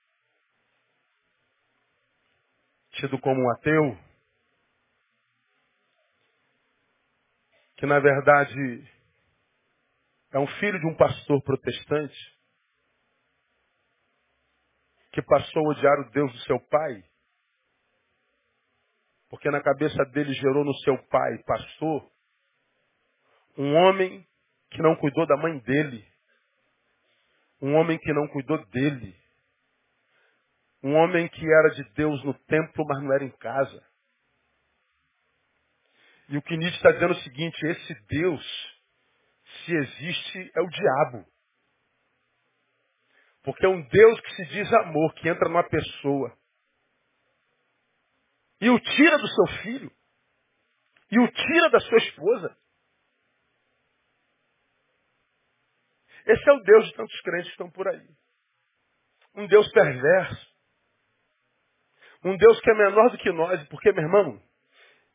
Tido 2.92 3.18
como 3.20 3.40
um 3.40 3.50
ateu, 3.52 4.05
que 7.76 7.86
na 7.86 7.98
verdade 7.98 8.84
é 10.32 10.38
um 10.38 10.46
filho 10.46 10.78
de 10.78 10.86
um 10.86 10.96
pastor 10.96 11.42
protestante, 11.42 12.36
que 15.12 15.22
passou 15.22 15.66
a 15.66 15.70
odiar 15.70 15.98
o 16.00 16.10
Deus 16.10 16.32
do 16.32 16.38
seu 16.40 16.60
pai, 16.68 17.02
porque 19.28 19.50
na 19.50 19.62
cabeça 19.62 20.04
dele 20.06 20.32
gerou 20.34 20.64
no 20.64 20.74
seu 20.78 20.96
pai, 21.08 21.38
pastor, 21.44 22.10
um 23.58 23.74
homem 23.74 24.26
que 24.70 24.82
não 24.82 24.94
cuidou 24.96 25.26
da 25.26 25.36
mãe 25.36 25.58
dele. 25.60 26.06
Um 27.60 27.74
homem 27.74 27.98
que 27.98 28.12
não 28.12 28.28
cuidou 28.28 28.64
dele. 28.66 29.16
Um 30.82 30.94
homem 30.94 31.26
que 31.28 31.44
era 31.44 31.70
de 31.70 31.84
Deus 31.94 32.22
no 32.24 32.34
templo, 32.34 32.84
mas 32.86 33.02
não 33.02 33.12
era 33.12 33.24
em 33.24 33.30
casa. 33.30 33.82
E 36.28 36.36
o 36.36 36.42
que 36.42 36.56
Nietzsche 36.56 36.76
está 36.76 36.90
dizendo 36.90 37.14
é 37.14 37.16
o 37.16 37.22
seguinte, 37.22 37.66
esse 37.66 37.94
Deus, 38.06 38.80
se 39.64 39.74
existe, 39.74 40.50
é 40.54 40.60
o 40.60 40.68
diabo. 40.68 41.26
Porque 43.42 43.64
é 43.64 43.68
um 43.68 43.82
Deus 43.82 44.20
que 44.20 44.34
se 44.34 44.46
diz 44.46 44.72
amor, 44.72 45.14
que 45.14 45.28
entra 45.28 45.48
numa 45.48 45.68
pessoa 45.68 46.36
e 48.60 48.70
o 48.70 48.80
tira 48.80 49.18
do 49.18 49.28
seu 49.28 49.46
filho, 49.62 49.92
e 51.10 51.18
o 51.18 51.30
tira 51.30 51.70
da 51.70 51.80
sua 51.80 51.98
esposa. 51.98 52.56
Esse 56.26 56.50
é 56.50 56.52
o 56.52 56.60
Deus 56.60 56.86
de 56.86 56.94
tantos 56.94 57.20
crentes 57.20 57.46
que 57.46 57.52
estão 57.52 57.70
por 57.70 57.86
aí. 57.86 58.08
Um 59.34 59.46
Deus 59.46 59.70
perverso. 59.70 60.56
Um 62.24 62.36
Deus 62.36 62.60
que 62.60 62.70
é 62.70 62.74
menor 62.74 63.10
do 63.10 63.18
que 63.18 63.30
nós, 63.30 63.68
porque, 63.68 63.92
meu 63.92 64.02
irmão, 64.02 64.42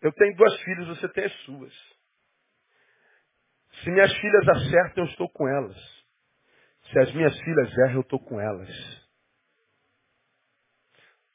eu 0.02 0.12
tenho 0.14 0.36
duas 0.36 0.62
filhas, 0.62 0.88
você 0.88 1.10
tem 1.10 1.26
as 1.26 1.34
suas. 1.44 1.74
Se 3.84 3.92
minhas 3.92 4.14
filhas 4.18 4.50
acertam, 4.50 5.04
eu 5.04 5.10
estou 5.10 5.30
com 5.30 5.48
elas. 5.48 5.78
Se 6.92 7.00
as 7.00 7.14
minhas 7.14 7.38
filhas 7.40 7.78
erram, 7.78 7.96
eu 7.96 8.02
estou 8.02 8.20
com 8.20 8.40
elas 8.40 9.02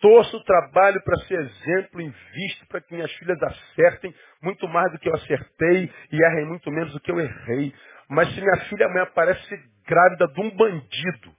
torço 0.00 0.36
o 0.36 0.44
trabalho 0.44 1.02
para 1.02 1.16
ser 1.26 1.40
exemplo, 1.40 2.00
invisto 2.00 2.66
para 2.68 2.80
que 2.80 2.94
minhas 2.94 3.12
filhas 3.14 3.42
acertem 3.42 4.14
muito 4.42 4.68
mais 4.68 4.92
do 4.92 4.98
que 4.98 5.08
eu 5.08 5.14
acertei 5.14 5.92
e 6.12 6.24
errem 6.24 6.46
muito 6.46 6.70
menos 6.70 6.92
do 6.92 7.00
que 7.00 7.10
eu 7.10 7.20
errei. 7.20 7.74
Mas 8.08 8.32
se 8.34 8.40
minha 8.40 8.56
filha 8.68 8.86
amanhã 8.86 9.02
aparece 9.04 9.56
grávida 9.86 10.28
de 10.28 10.40
um 10.40 10.50
bandido, 10.56 11.34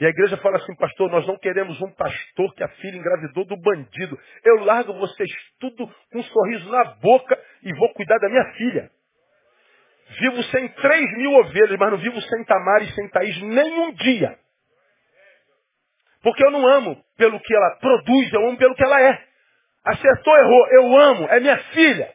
e 0.00 0.06
a 0.06 0.08
igreja 0.08 0.38
fala 0.38 0.56
assim, 0.56 0.74
pastor, 0.76 1.10
nós 1.10 1.26
não 1.26 1.36
queremos 1.36 1.78
um 1.82 1.92
pastor 1.92 2.54
que 2.54 2.64
a 2.64 2.68
filha 2.68 2.96
engravidou 2.96 3.44
do 3.44 3.56
bandido. 3.58 4.18
Eu 4.42 4.64
largo 4.64 4.94
vocês 4.94 5.30
tudo 5.60 5.86
com 6.10 6.18
um 6.18 6.22
sorriso 6.22 6.70
na 6.70 6.84
boca 6.84 7.38
e 7.62 7.74
vou 7.74 7.92
cuidar 7.92 8.16
da 8.18 8.30
minha 8.30 8.44
filha. 8.54 8.90
Vivo 10.18 10.42
sem 10.44 10.68
três 10.68 11.18
mil 11.18 11.34
ovelhas, 11.34 11.78
mas 11.78 11.90
não 11.90 11.98
vivo 11.98 12.18
sem 12.18 12.44
Tamar 12.44 12.82
e 12.82 12.90
sem 12.92 13.10
Thaís 13.10 13.42
nenhum 13.42 13.92
dia. 13.92 14.38
Porque 16.22 16.44
eu 16.46 16.50
não 16.50 16.66
amo 16.66 16.96
pelo 17.18 17.38
que 17.38 17.54
ela 17.54 17.76
produz, 17.76 18.32
eu 18.32 18.48
amo 18.48 18.56
pelo 18.56 18.74
que 18.74 18.82
ela 18.82 19.02
é. 19.02 19.22
Acertou, 19.84 20.36
errou, 20.36 20.68
eu 20.70 20.96
amo, 20.96 21.26
é 21.28 21.40
minha 21.40 21.58
filha. 21.58 22.10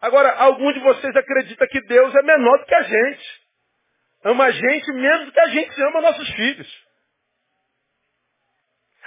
Agora, 0.00 0.32
algum 0.32 0.72
de 0.72 0.78
vocês 0.78 1.16
acredita 1.16 1.66
que 1.66 1.80
Deus 1.86 2.14
é 2.14 2.22
menor 2.22 2.58
do 2.58 2.66
que 2.66 2.74
a 2.74 2.82
gente. 2.82 3.43
Ama 4.24 4.44
a 4.44 4.50
gente 4.50 4.92
menos 4.92 5.26
do 5.26 5.32
que 5.32 5.40
a 5.40 5.48
gente 5.48 5.82
ama 5.82 6.00
nossos 6.00 6.28
filhos. 6.30 6.84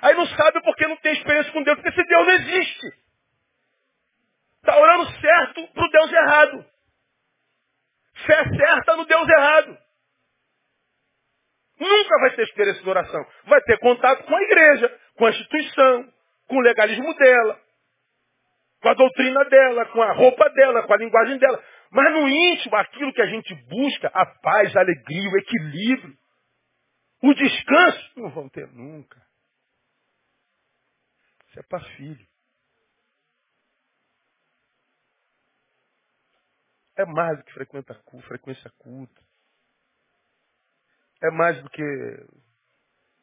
Aí 0.02 0.14
não 0.14 0.28
sabe 0.28 0.62
porque 0.62 0.88
não 0.88 0.98
tem 0.98 1.14
experiência 1.14 1.52
com 1.52 1.64
Deus, 1.64 1.76
porque 1.76 1.90
esse 1.90 2.08
Deus 2.08 2.28
não 2.28 2.34
existe. 2.34 2.88
Está 4.60 4.78
orando 4.78 5.12
certo 5.20 5.68
para 5.70 5.86
o 5.86 5.90
Deus 5.90 6.12
errado. 6.12 6.66
Fé 8.26 8.44
certa 8.58 8.96
no 8.96 9.06
Deus 9.06 9.28
errado. 9.28 9.78
Nunca 11.80 12.20
vai 12.20 12.36
ter 12.36 12.44
experiência 12.44 12.84
de 12.84 12.90
oração. 12.90 13.26
Vai 13.46 13.62
ter 13.62 13.80
contato 13.80 14.24
com 14.24 14.36
a 14.36 14.42
igreja, 14.42 15.00
com 15.16 15.26
a 15.26 15.30
instituição, 15.30 16.14
com 16.48 16.58
o 16.58 16.62
legalismo 16.62 17.14
dela, 17.16 17.60
com 18.82 18.90
a 18.90 18.94
doutrina 18.94 19.46
dela, 19.46 19.86
com 19.88 20.02
a 20.02 20.12
roupa 20.14 20.50
dela, 20.52 20.84
com 20.84 20.94
a 20.94 20.98
linguagem 20.98 21.38
dela. 21.38 21.64
Mas 21.92 22.14
no 22.14 22.28
íntimo, 22.28 22.76
aquilo 22.76 23.14
que 23.14 23.22
a 23.22 23.28
gente 23.28 23.54
busca, 23.66 24.08
a 24.10 24.26
paz, 24.26 24.76
a 24.76 24.82
alegria, 24.82 25.30
o 25.30 25.38
equilíbrio, 25.38 26.18
o 27.24 27.34
descanso, 27.34 28.20
não 28.20 28.30
vão 28.32 28.50
ter 28.50 28.68
nunca. 28.72 29.22
Isso 31.50 31.60
é 31.60 31.64
para 31.64 31.84
filho. 31.96 32.28
É 36.98 37.06
mais 37.06 37.38
do 37.38 37.44
que 37.44 37.54
frequenta 37.54 37.94
culto, 37.94 38.28
frequência 38.28 38.72
culta. 38.80 39.22
É 41.22 41.32
mais 41.32 41.62
do 41.62 41.70
que 41.70 41.84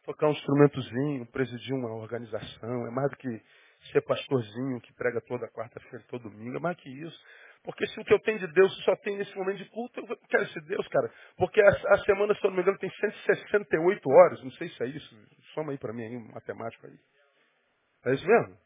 tocar 0.05 0.29
um 0.29 0.33
instrumentozinho, 0.33 1.27
presidir 1.27 1.75
uma 1.75 1.93
organização. 1.93 2.87
É 2.87 2.91
mais 2.91 3.11
do 3.11 3.17
que 3.17 3.43
ser 3.93 4.01
pastorzinho 4.03 4.81
que 4.81 4.93
prega 4.95 5.21
toda 5.21 5.49
quarta-feira, 5.49 6.05
todo 6.09 6.31
domingo. 6.31 6.57
É 6.57 6.61
mais 6.61 6.77
que 6.77 6.89
isso. 6.89 7.25
Porque 7.65 7.87
se 7.87 7.99
o 7.99 8.05
que 8.05 8.13
eu 8.13 8.19
tenho 8.21 8.39
de 8.39 8.47
Deus 8.49 8.85
só 8.85 8.95
tem 8.97 9.17
nesse 9.17 9.35
momento 9.37 9.57
de 9.57 9.65
culto, 9.71 9.99
eu 9.99 10.17
quero 10.29 10.43
esse 10.43 10.61
Deus, 10.67 10.87
cara. 10.89 11.11
Porque 11.39 11.61
a, 11.63 11.69
a, 11.95 11.99
semana, 12.05 12.35
se 12.35 12.45
eu 12.45 12.51
não 12.51 12.57
me 12.57 12.63
engano, 12.63 12.79
tem 12.79 12.91
168 12.91 14.11
horas. 14.11 14.43
Não 14.45 14.51
sei 14.53 14.69
se 14.69 14.83
é 14.83 14.87
isso. 14.87 15.17
Soma 15.55 15.73
aí 15.73 15.79
para 15.79 15.93
mim 15.95 16.03
aí, 16.03 16.19
matemático 16.35 16.87
aí. 16.87 16.93
É 18.05 18.15
isso 18.15 18.27
mesmo? 18.27 18.59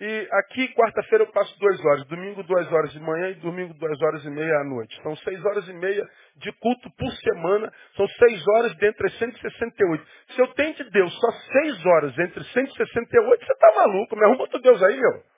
E 0.00 0.28
aqui, 0.30 0.68
quarta-feira, 0.74 1.24
eu 1.24 1.32
passo 1.32 1.58
duas 1.58 1.84
horas. 1.84 2.06
Domingo, 2.06 2.44
duas 2.44 2.72
horas 2.72 2.92
de 2.92 3.00
manhã 3.00 3.30
e 3.30 3.34
domingo, 3.34 3.74
duas 3.74 4.00
horas 4.00 4.24
e 4.24 4.30
meia 4.30 4.60
à 4.60 4.64
noite. 4.64 4.96
São 5.02 5.16
seis 5.16 5.44
horas 5.44 5.68
e 5.68 5.72
meia 5.72 6.08
de 6.36 6.52
culto 6.52 6.88
por 6.96 7.10
semana. 7.14 7.72
São 7.96 8.06
seis 8.06 8.46
horas 8.46 8.76
dentre 8.76 9.08
as 9.08 9.18
168. 9.18 10.06
Se 10.36 10.40
eu 10.40 10.46
tenho 10.54 10.74
de 10.74 10.88
Deus 10.90 11.12
só 11.18 11.32
seis 11.50 11.84
horas 11.84 12.16
entre 12.16 12.44
168, 12.44 13.44
você 13.44 13.52
está 13.52 13.74
maluco. 13.74 14.14
Me 14.14 14.24
arruma 14.24 14.42
outro 14.42 14.60
Deus 14.60 14.80
aí, 14.84 15.00
meu. 15.00 15.37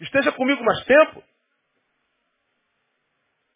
Esteja 0.00 0.32
comigo 0.32 0.62
mais 0.64 0.84
tempo. 0.84 1.22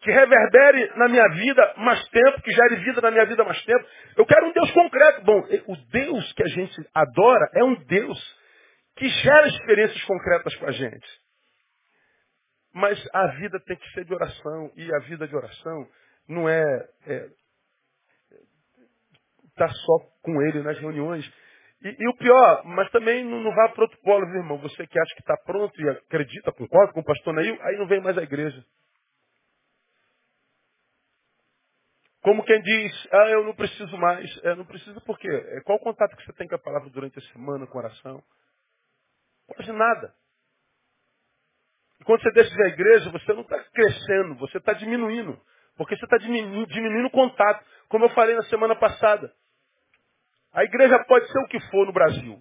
Que 0.00 0.10
reverbere 0.10 0.92
na 0.96 1.08
minha 1.08 1.28
vida 1.28 1.74
mais 1.76 2.08
tempo, 2.08 2.42
que 2.42 2.50
gere 2.50 2.76
vida 2.76 3.00
na 3.00 3.10
minha 3.10 3.24
vida 3.24 3.44
mais 3.44 3.62
tempo. 3.64 3.86
Eu 4.16 4.26
quero 4.26 4.48
um 4.48 4.52
Deus 4.52 4.70
concreto. 4.72 5.22
Bom, 5.22 5.40
o 5.68 5.76
Deus 5.90 6.32
que 6.32 6.42
a 6.42 6.48
gente 6.48 6.76
adora 6.92 7.50
é 7.54 7.64
um 7.64 7.74
Deus 7.84 8.18
que 8.96 9.08
gera 9.08 9.46
experiências 9.46 10.02
concretas 10.04 10.54
com 10.56 10.66
a 10.66 10.72
gente. 10.72 11.22
Mas 12.74 12.98
a 13.12 13.26
vida 13.36 13.60
tem 13.60 13.76
que 13.76 13.92
ser 13.92 14.04
de 14.04 14.14
oração. 14.14 14.72
E 14.76 14.92
a 14.94 14.98
vida 15.00 15.28
de 15.28 15.36
oração 15.36 15.88
não 16.28 16.48
é, 16.48 16.88
é 17.06 17.28
estar 19.50 19.68
tá 19.68 19.68
só 19.68 19.98
com 20.22 20.42
ele 20.42 20.62
nas 20.62 20.78
reuniões. 20.78 21.30
E, 21.84 21.96
e, 21.98 22.08
o 22.08 22.16
pior, 22.16 22.64
mas 22.64 22.88
também 22.90 23.24
não, 23.24 23.40
não 23.40 23.52
vá 23.52 23.68
para 23.70 23.82
outro 23.82 23.98
polo, 24.02 24.26
viu, 24.26 24.36
irmão? 24.36 24.58
Você 24.58 24.86
que 24.86 24.98
acha 24.98 25.14
que 25.14 25.20
está 25.20 25.36
pronto 25.38 25.80
e 25.80 25.88
acredita, 25.88 26.52
concorda 26.52 26.92
com 26.92 27.00
o 27.00 27.04
pastor 27.04 27.34
Neil, 27.34 27.58
aí 27.62 27.76
não 27.76 27.88
vem 27.88 28.00
mais 28.00 28.16
à 28.16 28.22
igreja. 28.22 28.64
Como 32.22 32.44
quem 32.44 32.62
diz, 32.62 33.08
ah, 33.10 33.30
eu 33.30 33.44
não 33.44 33.54
preciso 33.54 33.98
mais. 33.98 34.30
É, 34.44 34.54
não 34.54 34.64
precisa 34.64 35.00
por 35.00 35.18
quê? 35.18 35.28
É, 35.28 35.60
qual 35.62 35.76
o 35.76 35.82
contato 35.82 36.16
que 36.16 36.24
você 36.24 36.32
tem 36.34 36.46
com 36.46 36.54
a 36.54 36.58
palavra 36.58 36.88
durante 36.88 37.18
a 37.18 37.22
semana, 37.32 37.66
com 37.66 37.78
a 37.78 37.82
oração? 37.82 38.22
Quase 39.48 39.72
nada. 39.72 40.14
E 42.00 42.04
quando 42.04 42.22
você 42.22 42.30
deixa 42.30 42.54
de 42.54 42.62
à 42.62 42.68
igreja, 42.68 43.10
você 43.10 43.32
não 43.32 43.42
está 43.42 43.58
crescendo, 43.70 44.36
você 44.36 44.58
está 44.58 44.72
diminuindo. 44.72 45.36
Porque 45.76 45.96
você 45.96 46.04
está 46.04 46.16
diminuindo, 46.16 46.66
diminuindo 46.68 47.08
o 47.08 47.10
contato. 47.10 47.64
Como 47.88 48.04
eu 48.04 48.10
falei 48.10 48.36
na 48.36 48.42
semana 48.44 48.76
passada. 48.76 49.34
A 50.52 50.64
igreja 50.64 51.02
pode 51.04 51.30
ser 51.30 51.38
o 51.38 51.48
que 51.48 51.60
for 51.70 51.86
no 51.86 51.92
Brasil. 51.92 52.40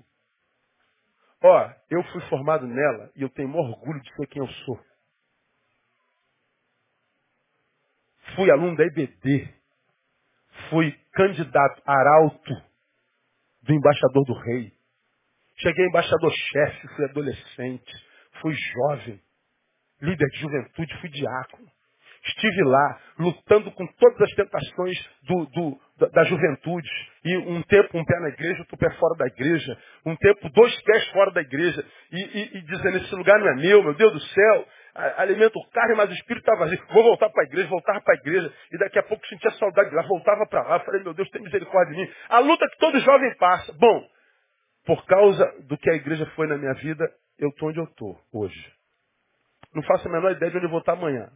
Ó, 1.43 1.73
eu 1.89 2.03
fui 2.11 2.21
formado 2.29 2.67
nela 2.67 3.11
e 3.15 3.21
eu 3.23 3.29
tenho 3.29 3.53
orgulho 3.55 4.01
de 4.01 4.15
ser 4.15 4.27
quem 4.27 4.41
eu 4.41 4.47
sou. 4.47 4.79
Fui 8.35 8.51
aluno 8.51 8.75
da 8.75 8.85
IBD. 8.85 9.53
Fui 10.69 10.91
candidato 11.13 11.81
arauto 11.85 12.53
do 13.63 13.73
embaixador 13.73 14.25
do 14.25 14.33
rei. 14.33 14.73
Cheguei 15.57 15.85
embaixador-chefe, 15.85 16.87
fui 16.95 17.05
adolescente, 17.05 17.93
fui 18.41 18.53
jovem, 18.53 19.21
líder 20.01 20.27
de 20.27 20.39
juventude, 20.39 20.99
fui 20.99 21.09
diácono. 21.09 21.71
Estive 22.23 22.63
lá, 22.65 23.01
lutando 23.17 23.71
com 23.71 23.85
todas 23.87 24.21
as 24.21 24.35
tentações 24.35 24.97
do, 25.23 25.45
do, 25.47 25.81
da, 26.09 26.23
juventude. 26.23 26.89
E 27.23 27.37
um 27.37 27.61
tempo 27.63 27.97
um 27.97 28.05
pé 28.05 28.19
na 28.19 28.29
igreja, 28.29 28.59
outro 28.59 28.77
pé 28.77 28.89
fora 28.91 29.15
da 29.17 29.27
igreja. 29.27 29.77
Um 30.05 30.15
tempo 30.15 30.49
dois 30.49 30.81
pés 30.81 31.07
fora 31.09 31.31
da 31.31 31.41
igreja. 31.41 31.85
E, 32.11 32.21
e, 32.21 32.57
e 32.57 32.61
dizendo, 32.63 32.97
esse 32.97 33.15
lugar 33.15 33.39
não 33.39 33.49
é 33.49 33.55
meu, 33.55 33.83
meu 33.83 33.93
Deus 33.93 34.11
do 34.11 34.19
céu. 34.19 34.67
Alimento 35.17 35.57
o 35.57 35.69
carne, 35.69 35.95
mas 35.95 36.09
o 36.09 36.13
espírito 36.13 36.43
está 36.43 36.55
vazio. 36.55 36.79
Vou 36.91 37.03
voltar 37.03 37.29
para 37.29 37.43
a 37.43 37.45
igreja, 37.45 37.67
voltava 37.69 38.01
para 38.01 38.13
a 38.13 38.17
igreja. 38.17 38.53
E 38.73 38.77
daqui 38.77 38.99
a 38.99 39.03
pouco 39.03 39.25
sentia 39.27 39.51
saudade 39.51 39.89
de 39.89 39.95
lá, 39.95 40.01
voltava 40.03 40.45
para 40.47 40.63
lá. 40.63 40.79
Falei, 40.81 41.03
meu 41.03 41.13
Deus, 41.13 41.29
tem 41.29 41.41
misericórdia 41.41 41.95
de 41.95 42.01
mim. 42.01 42.11
A 42.29 42.39
luta 42.39 42.67
que 42.69 42.77
todo 42.77 42.99
jovem 42.99 43.33
passa. 43.37 43.73
Bom, 43.73 44.07
por 44.85 45.05
causa 45.05 45.45
do 45.67 45.77
que 45.77 45.89
a 45.89 45.93
igreja 45.93 46.25
foi 46.35 46.47
na 46.47 46.57
minha 46.57 46.73
vida, 46.73 47.09
eu 47.39 47.49
estou 47.49 47.69
onde 47.69 47.79
eu 47.79 47.85
estou 47.85 48.19
hoje. 48.33 48.73
Não 49.73 49.83
faço 49.83 50.07
a 50.07 50.11
menor 50.11 50.31
ideia 50.31 50.51
de 50.51 50.57
onde 50.57 50.65
eu 50.65 50.71
vou 50.71 50.79
estar 50.79 50.93
amanhã. 50.93 51.29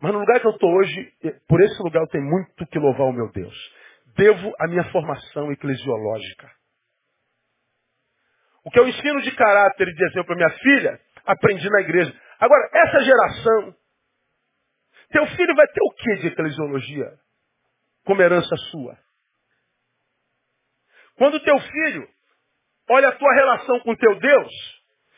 Mas 0.00 0.12
no 0.12 0.20
lugar 0.20 0.40
que 0.40 0.46
eu 0.46 0.52
estou 0.52 0.70
hoje, 0.70 1.12
por 1.48 1.60
esse 1.60 1.82
lugar 1.82 2.02
eu 2.02 2.08
tenho 2.08 2.24
muito 2.24 2.66
que 2.66 2.78
louvar 2.78 3.06
o 3.06 3.12
meu 3.12 3.30
Deus. 3.32 3.77
Devo 4.18 4.52
a 4.58 4.66
minha 4.66 4.82
formação 4.90 5.52
eclesiológica. 5.52 6.50
O 8.64 8.70
que 8.70 8.80
eu 8.80 8.88
ensino 8.88 9.22
de 9.22 9.34
caráter 9.36 9.86
e 9.86 9.94
de 9.94 10.04
exemplo 10.06 10.26
para 10.26 10.36
minha 10.36 10.58
filha, 10.58 11.00
aprendi 11.24 11.70
na 11.70 11.80
igreja. 11.82 12.20
Agora, 12.40 12.68
essa 12.72 13.00
geração, 13.00 13.76
teu 15.10 15.24
filho 15.28 15.54
vai 15.54 15.66
ter 15.68 15.80
o 15.80 15.94
que 15.94 16.16
de 16.16 16.26
eclesiologia 16.26 17.16
como 18.04 18.20
herança 18.20 18.56
sua? 18.72 18.98
Quando 21.14 21.38
teu 21.40 21.58
filho 21.60 22.08
olha 22.90 23.10
a 23.10 23.16
tua 23.16 23.32
relação 23.34 23.78
com 23.80 23.94
teu 23.94 24.18
Deus, 24.18 24.52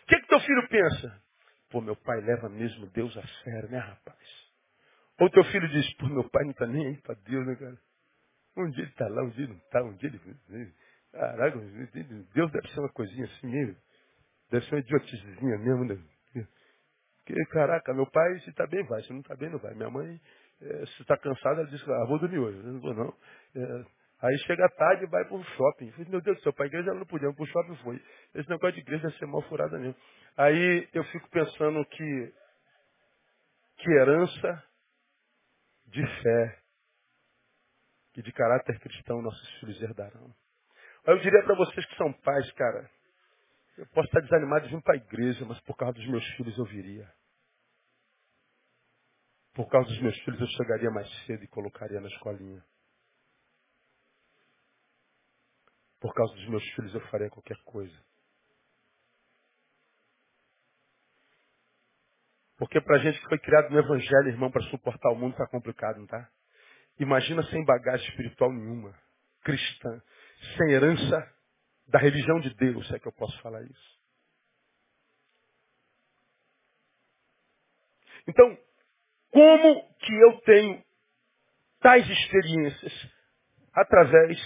o 0.02 0.06
que, 0.08 0.20
que 0.20 0.28
teu 0.28 0.40
filho 0.40 0.68
pensa? 0.68 1.22
Pô, 1.70 1.80
meu 1.80 1.96
pai 1.96 2.20
leva 2.20 2.50
mesmo 2.50 2.86
Deus 2.90 3.16
a 3.16 3.26
sério, 3.44 3.70
né, 3.70 3.78
rapaz? 3.78 4.50
Ou 5.18 5.30
teu 5.30 5.44
filho 5.44 5.68
diz, 5.68 5.94
pô, 5.94 6.06
meu 6.06 6.28
pai 6.28 6.44
não 6.44 6.50
está 6.50 6.66
nem 6.66 6.86
aí 6.86 7.00
para 7.00 7.14
Deus, 7.14 7.46
né, 7.46 7.54
cara? 7.56 7.89
Um 8.56 8.70
dia 8.70 8.82
ele 8.82 8.90
está 8.90 9.08
lá, 9.08 9.22
um 9.22 9.30
dia 9.30 9.44
ele 9.44 9.52
não 9.52 9.58
está, 9.58 9.82
um 9.82 9.94
dia 9.96 10.08
ele. 10.08 10.74
Caraca, 11.12 11.58
Deus 12.34 12.52
deve 12.52 12.68
ser 12.68 12.80
uma 12.80 12.92
coisinha 12.92 13.24
assim 13.24 13.46
mesmo. 13.46 13.76
Deve 14.50 14.66
ser 14.66 14.74
uma 14.74 14.80
idioticezinha 14.80 15.58
mesmo, 15.58 15.84
né? 15.84 15.98
Porque, 17.30 17.44
caraca, 17.50 17.94
meu 17.94 18.06
pai, 18.06 18.38
se 18.40 18.50
está 18.50 18.66
bem, 18.66 18.84
vai. 18.84 19.02
Se 19.02 19.12
não 19.12 19.20
está 19.20 19.36
bem, 19.36 19.50
não 19.50 19.58
vai. 19.58 19.74
Minha 19.74 19.90
mãe, 19.90 20.20
é, 20.60 20.86
se 20.86 21.02
está 21.02 21.16
cansada, 21.16 21.60
ela 21.60 21.70
diz, 21.70 21.88
ah, 21.88 22.06
vou 22.06 22.18
dormir 22.18 22.38
hoje. 22.38 22.58
Eu 22.58 22.72
não 22.72 22.80
vou, 22.80 22.94
não. 22.94 23.14
É, 23.54 23.84
aí 24.22 24.38
chega 24.46 24.68
tarde 24.70 25.04
e 25.04 25.08
vai 25.08 25.24
para 25.24 25.36
o 25.36 25.44
shopping. 25.44 25.90
Falei, 25.92 26.10
meu 26.10 26.20
Deus 26.20 26.36
do 26.38 26.42
céu, 26.42 26.52
para 26.52 26.64
a 26.64 26.68
igreja 26.68 26.90
ela 26.90 26.98
não 26.98 27.06
podia, 27.06 27.32
para 27.32 27.42
o 27.42 27.46
shopping 27.46 27.76
foi. 27.76 28.02
Esse 28.34 28.48
negócio 28.48 28.74
de 28.74 28.80
igreja 28.80 29.06
deve 29.06 29.18
ser 29.18 29.26
mal 29.26 29.42
furada 29.42 29.78
mesmo. 29.78 29.96
Aí 30.36 30.88
eu 30.92 31.04
fico 31.04 31.28
pensando 31.30 31.84
que, 31.86 32.34
que 33.76 33.90
herança 33.92 34.64
de 35.86 36.06
fé 36.22 36.59
e 38.20 38.22
de 38.22 38.32
caráter 38.32 38.78
cristão 38.78 39.22
nossos 39.22 39.48
filhos 39.58 39.80
herdarão. 39.82 40.34
Eu 41.06 41.18
diria 41.18 41.42
para 41.42 41.56
vocês 41.56 41.84
que 41.86 41.96
são 41.96 42.12
pais, 42.12 42.52
cara, 42.52 42.90
eu 43.78 43.86
posso 43.88 44.06
estar 44.08 44.20
desanimado 44.20 44.68
de 44.68 44.74
vir 44.74 44.82
para 44.82 44.94
a 44.94 44.98
igreja, 44.98 45.44
mas 45.46 45.58
por 45.62 45.74
causa 45.74 45.94
dos 45.94 46.06
meus 46.06 46.24
filhos 46.36 46.56
eu 46.58 46.64
viria. 46.66 47.10
Por 49.54 49.68
causa 49.68 49.88
dos 49.88 50.00
meus 50.02 50.16
filhos 50.20 50.40
eu 50.40 50.46
chegaria 50.48 50.90
mais 50.90 51.08
cedo 51.24 51.42
e 51.42 51.48
colocaria 51.48 52.00
na 52.00 52.08
escolinha. 52.08 52.62
Por 55.98 56.14
causa 56.14 56.34
dos 56.34 56.48
meus 56.48 56.64
filhos 56.74 56.94
eu 56.94 57.00
faria 57.08 57.30
qualquer 57.30 57.56
coisa. 57.64 57.98
Porque 62.58 62.80
para 62.82 62.98
gente 62.98 63.18
que 63.18 63.28
foi 63.28 63.38
criado 63.38 63.70
no 63.70 63.78
Evangelho, 63.78 64.28
irmão, 64.28 64.50
para 64.50 64.62
suportar 64.64 65.10
o 65.10 65.16
mundo 65.16 65.32
está 65.32 65.46
complicado, 65.48 65.98
não 65.98 66.06
tá? 66.06 66.30
Imagina 66.98 67.42
sem 67.44 67.64
bagagem 67.64 68.08
espiritual 68.10 68.52
nenhuma, 68.52 68.94
cristã, 69.42 70.02
sem 70.56 70.72
herança 70.72 71.34
da 71.88 71.98
religião 71.98 72.40
de 72.40 72.54
Deus, 72.54 72.86
se 72.86 72.94
é 72.94 72.98
que 72.98 73.08
eu 73.08 73.12
posso 73.12 73.38
falar 73.40 73.62
isso. 73.62 74.00
Então, 78.28 78.58
como 79.30 79.94
que 79.98 80.12
eu 80.12 80.40
tenho 80.42 80.84
tais 81.80 82.08
experiências? 82.08 83.10
Através 83.72 84.38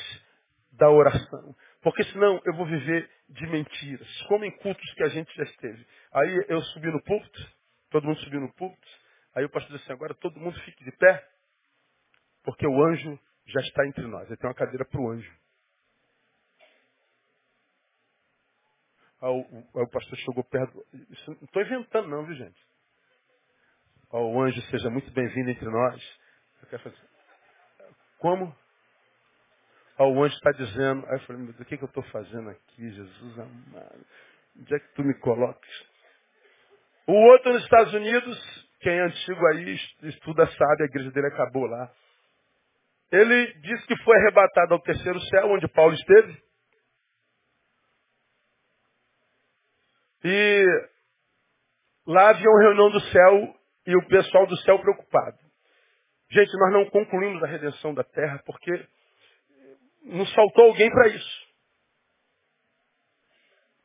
da 0.72 0.90
oração. 0.90 1.56
Porque 1.82 2.04
senão 2.04 2.40
eu 2.44 2.54
vou 2.54 2.66
viver 2.66 3.10
de 3.28 3.46
mentiras, 3.46 4.22
como 4.28 4.44
em 4.44 4.50
cultos 4.58 4.92
que 4.94 5.02
a 5.02 5.08
gente 5.08 5.34
já 5.34 5.44
esteve. 5.44 5.86
Aí 6.12 6.44
eu 6.48 6.60
subi 6.62 6.90
no 6.90 7.02
púlpito, 7.02 7.54
Todo 7.94 8.08
mundo 8.08 8.18
subiu 8.22 8.40
no 8.40 8.52
púlpito. 8.54 8.88
Aí 9.36 9.44
o 9.44 9.48
pastor 9.48 9.70
disse 9.70 9.84
assim, 9.84 9.92
agora 9.92 10.12
todo 10.14 10.40
mundo 10.40 10.58
fique 10.62 10.82
de 10.82 10.90
pé, 10.96 11.24
porque 12.44 12.66
o 12.66 12.84
anjo 12.84 13.18
já 13.46 13.60
está 13.60 13.86
entre 13.86 14.06
nós. 14.06 14.30
Aí 14.30 14.36
tem 14.36 14.48
uma 14.48 14.54
cadeira 14.54 14.84
para 14.84 15.00
o 15.00 15.10
anjo. 15.10 15.32
Aí 19.20 19.30
o, 19.30 19.40
o, 19.40 19.78
aí 19.78 19.84
o 19.84 19.90
pastor 19.90 20.18
chegou 20.18 20.44
perto. 20.44 20.86
Isso, 21.10 21.30
não 21.30 21.44
estou 21.44 21.62
inventando 21.62 22.08
não, 22.08 22.24
viu 22.24 22.36
gente? 22.36 22.60
Ó, 24.10 24.20
o 24.30 24.42
anjo 24.42 24.60
seja 24.70 24.90
muito 24.90 25.10
bem-vindo 25.12 25.50
entre 25.50 25.68
nós. 25.68 26.18
Eu 26.62 26.68
quero 26.68 26.82
fazer. 26.82 27.08
Como? 28.18 28.54
Ó, 29.98 30.10
o 30.10 30.22
anjo 30.22 30.34
está 30.34 30.50
dizendo. 30.52 31.06
Aí 31.06 31.14
eu 31.14 31.20
falei, 31.20 31.42
mas 31.42 31.58
o 31.58 31.64
que, 31.64 31.78
que 31.78 31.84
eu 31.84 31.88
estou 31.88 32.02
fazendo 32.04 32.50
aqui, 32.50 32.90
Jesus 32.90 33.38
amado? 33.38 34.06
Onde 34.56 34.74
é 34.74 34.78
que 34.78 34.94
tu 34.94 35.02
me 35.02 35.14
colocas? 35.14 35.94
O 37.06 37.12
outro 37.12 37.52
nos 37.52 37.62
Estados 37.62 37.92
Unidos, 37.92 38.68
quem 38.80 38.92
é 38.92 39.02
antigo 39.02 39.46
aí, 39.48 39.74
estuda 40.02 40.46
sabe, 40.46 40.82
a 40.82 40.86
igreja 40.86 41.10
dele 41.10 41.26
acabou 41.26 41.66
lá. 41.66 41.92
Ele 43.14 43.52
disse 43.60 43.86
que 43.86 43.96
foi 44.02 44.16
arrebatado 44.16 44.74
ao 44.74 44.80
terceiro 44.80 45.20
céu, 45.20 45.52
onde 45.52 45.68
Paulo 45.68 45.94
esteve. 45.94 46.36
E 50.24 50.66
lá 52.06 52.30
havia 52.30 52.50
uma 52.50 52.62
reunião 52.62 52.90
do 52.90 53.00
céu 53.00 53.54
e 53.86 53.96
o 53.96 54.06
pessoal 54.08 54.48
do 54.48 54.56
céu 54.62 54.80
preocupado. 54.80 55.38
Gente, 56.28 56.50
nós 56.58 56.72
não 56.72 56.90
concluímos 56.90 57.40
a 57.44 57.46
redenção 57.46 57.94
da 57.94 58.02
terra 58.02 58.42
porque 58.44 58.88
nos 60.02 60.34
faltou 60.34 60.64
alguém 60.64 60.90
para 60.90 61.08
isso. 61.08 61.44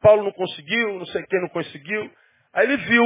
Paulo 0.02 0.24
não 0.24 0.32
conseguiu, 0.32 0.98
não 0.98 1.06
sei 1.06 1.24
quem 1.28 1.42
não 1.42 1.50
conseguiu. 1.50 2.12
Aí 2.54 2.66
ele 2.66 2.78
viu 2.78 3.04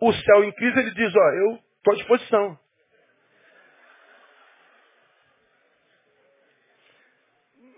o 0.00 0.12
céu 0.12 0.44
em 0.44 0.52
crise, 0.52 0.78
ele 0.78 0.94
diz, 0.94 1.12
ó, 1.12 1.28
eu 1.32 1.54
estou 1.78 1.92
à 1.92 1.96
disposição. 1.96 2.65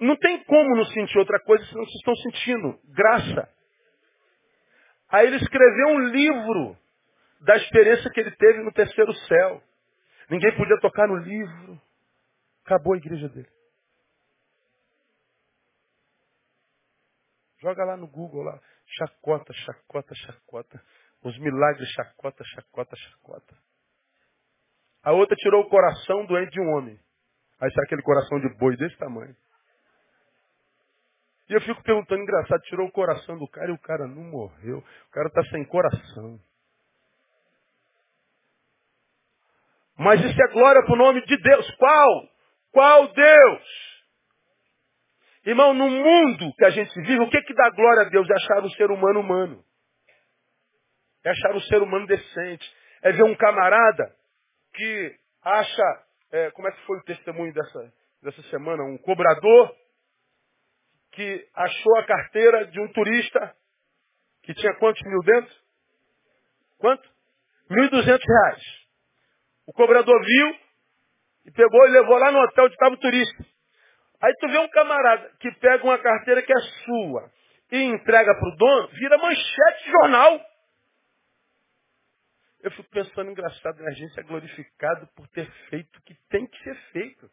Não 0.00 0.16
tem 0.16 0.42
como 0.44 0.76
não 0.76 0.84
sentir 0.86 1.18
outra 1.18 1.40
coisa 1.40 1.64
se 1.64 1.74
não 1.74 1.84
se 1.84 1.96
estão 1.96 2.14
sentindo. 2.16 2.80
Graça. 2.84 3.48
Aí 5.08 5.26
ele 5.26 5.36
escreveu 5.36 5.88
um 5.88 6.00
livro 6.08 6.76
da 7.40 7.56
experiência 7.56 8.10
que 8.10 8.20
ele 8.20 8.30
teve 8.32 8.62
no 8.62 8.72
terceiro 8.72 9.12
céu. 9.14 9.62
Ninguém 10.30 10.54
podia 10.56 10.78
tocar 10.80 11.06
no 11.08 11.16
livro. 11.16 11.80
Acabou 12.64 12.94
a 12.94 12.98
igreja 12.98 13.28
dele. 13.28 13.48
Joga 17.60 17.84
lá 17.84 17.96
no 17.96 18.06
Google 18.06 18.42
lá. 18.42 18.60
Chacota, 18.98 19.52
chacota, 19.52 20.14
chacota. 20.14 20.82
Os 21.22 21.36
milagres, 21.38 21.88
chacota, 21.90 22.44
chacota, 22.44 22.96
chacota. 22.96 23.56
A 25.02 25.12
outra 25.12 25.34
tirou 25.36 25.62
o 25.62 25.68
coração 25.68 26.26
doente 26.26 26.52
de 26.52 26.60
um 26.60 26.76
homem. 26.76 26.98
Aí 27.60 27.72
sai 27.72 27.84
aquele 27.84 28.02
coração 28.02 28.38
de 28.40 28.48
boi 28.58 28.76
desse 28.76 28.96
tamanho. 28.98 29.34
E 31.48 31.54
eu 31.54 31.60
fico 31.62 31.82
perguntando, 31.82 32.22
engraçado, 32.22 32.60
tirou 32.62 32.86
o 32.86 32.92
coração 32.92 33.38
do 33.38 33.48
cara 33.48 33.70
e 33.70 33.74
o 33.74 33.78
cara 33.78 34.06
não 34.06 34.22
morreu. 34.22 34.78
O 34.78 35.10
cara 35.10 35.28
está 35.28 35.42
sem 35.44 35.64
coração. 35.64 36.38
Mas 39.96 40.20
isso 40.20 40.40
é 40.40 40.52
glória 40.52 40.82
para 40.84 40.94
o 40.94 40.98
nome 40.98 41.24
de 41.24 41.36
Deus. 41.38 41.70
Qual? 41.76 42.28
Qual 42.70 43.08
Deus? 43.08 43.62
Irmão, 45.44 45.72
no 45.72 45.88
mundo 45.88 46.54
que 46.56 46.64
a 46.66 46.70
gente 46.70 46.94
vive, 47.00 47.20
o 47.20 47.30
que, 47.30 47.40
que 47.40 47.54
dá 47.54 47.70
glória 47.70 48.02
a 48.02 48.08
Deus? 48.10 48.28
É 48.28 48.34
achar 48.34 48.62
o 48.62 48.70
ser 48.72 48.90
humano 48.90 49.20
humano. 49.20 49.64
É 51.24 51.30
achar 51.30 51.56
o 51.56 51.60
ser 51.62 51.82
humano 51.82 52.06
decente. 52.06 52.76
É 53.02 53.12
ver 53.12 53.22
um 53.22 53.34
camarada 53.34 54.14
que 54.74 55.16
acha, 55.42 56.04
é, 56.30 56.50
como 56.50 56.68
é 56.68 56.72
que 56.72 56.84
foi 56.84 56.98
o 56.98 57.04
testemunho 57.04 57.54
dessa, 57.54 57.92
dessa 58.22 58.42
semana? 58.50 58.84
Um 58.84 58.98
cobrador 58.98 59.74
que 61.18 61.48
achou 61.52 61.98
a 61.98 62.06
carteira 62.06 62.66
de 62.66 62.80
um 62.80 62.92
turista 62.92 63.52
que 64.44 64.54
tinha 64.54 64.72
quantos 64.76 65.02
mil 65.02 65.18
dentro? 65.24 65.52
Quanto? 66.78 67.10
Mil 67.68 67.86
e 67.86 67.88
duzentos 67.88 68.24
reais. 68.24 68.62
O 69.66 69.72
cobrador 69.72 70.24
viu 70.24 70.56
e 71.46 71.50
pegou 71.50 71.88
e 71.88 71.90
levou 71.90 72.16
lá 72.18 72.30
no 72.30 72.38
hotel 72.38 72.66
onde 72.66 72.74
estava 72.74 72.94
o 72.94 73.00
turista. 73.00 73.44
Aí 74.22 74.32
tu 74.38 74.46
vê 74.46 74.58
um 74.58 74.68
camarada 74.68 75.28
que 75.40 75.50
pega 75.58 75.82
uma 75.82 75.98
carteira 75.98 76.40
que 76.40 76.52
é 76.52 76.60
sua 76.84 77.32
e 77.72 77.82
entrega 77.82 78.32
para 78.32 78.48
o 78.48 78.56
dono, 78.56 78.88
vira 78.88 79.18
manchete 79.18 79.84
de 79.84 79.90
jornal. 79.90 80.40
Eu 82.60 82.70
fico 82.70 82.88
pensando, 82.90 83.32
engraçado, 83.32 83.84
a 83.84 83.90
gente 83.90 84.20
é 84.20 84.22
glorificado 84.22 85.08
por 85.16 85.26
ter 85.30 85.50
feito 85.68 85.98
o 85.98 86.02
que 86.02 86.14
tem 86.28 86.46
que 86.46 86.62
ser 86.62 86.76
feito. 86.92 87.28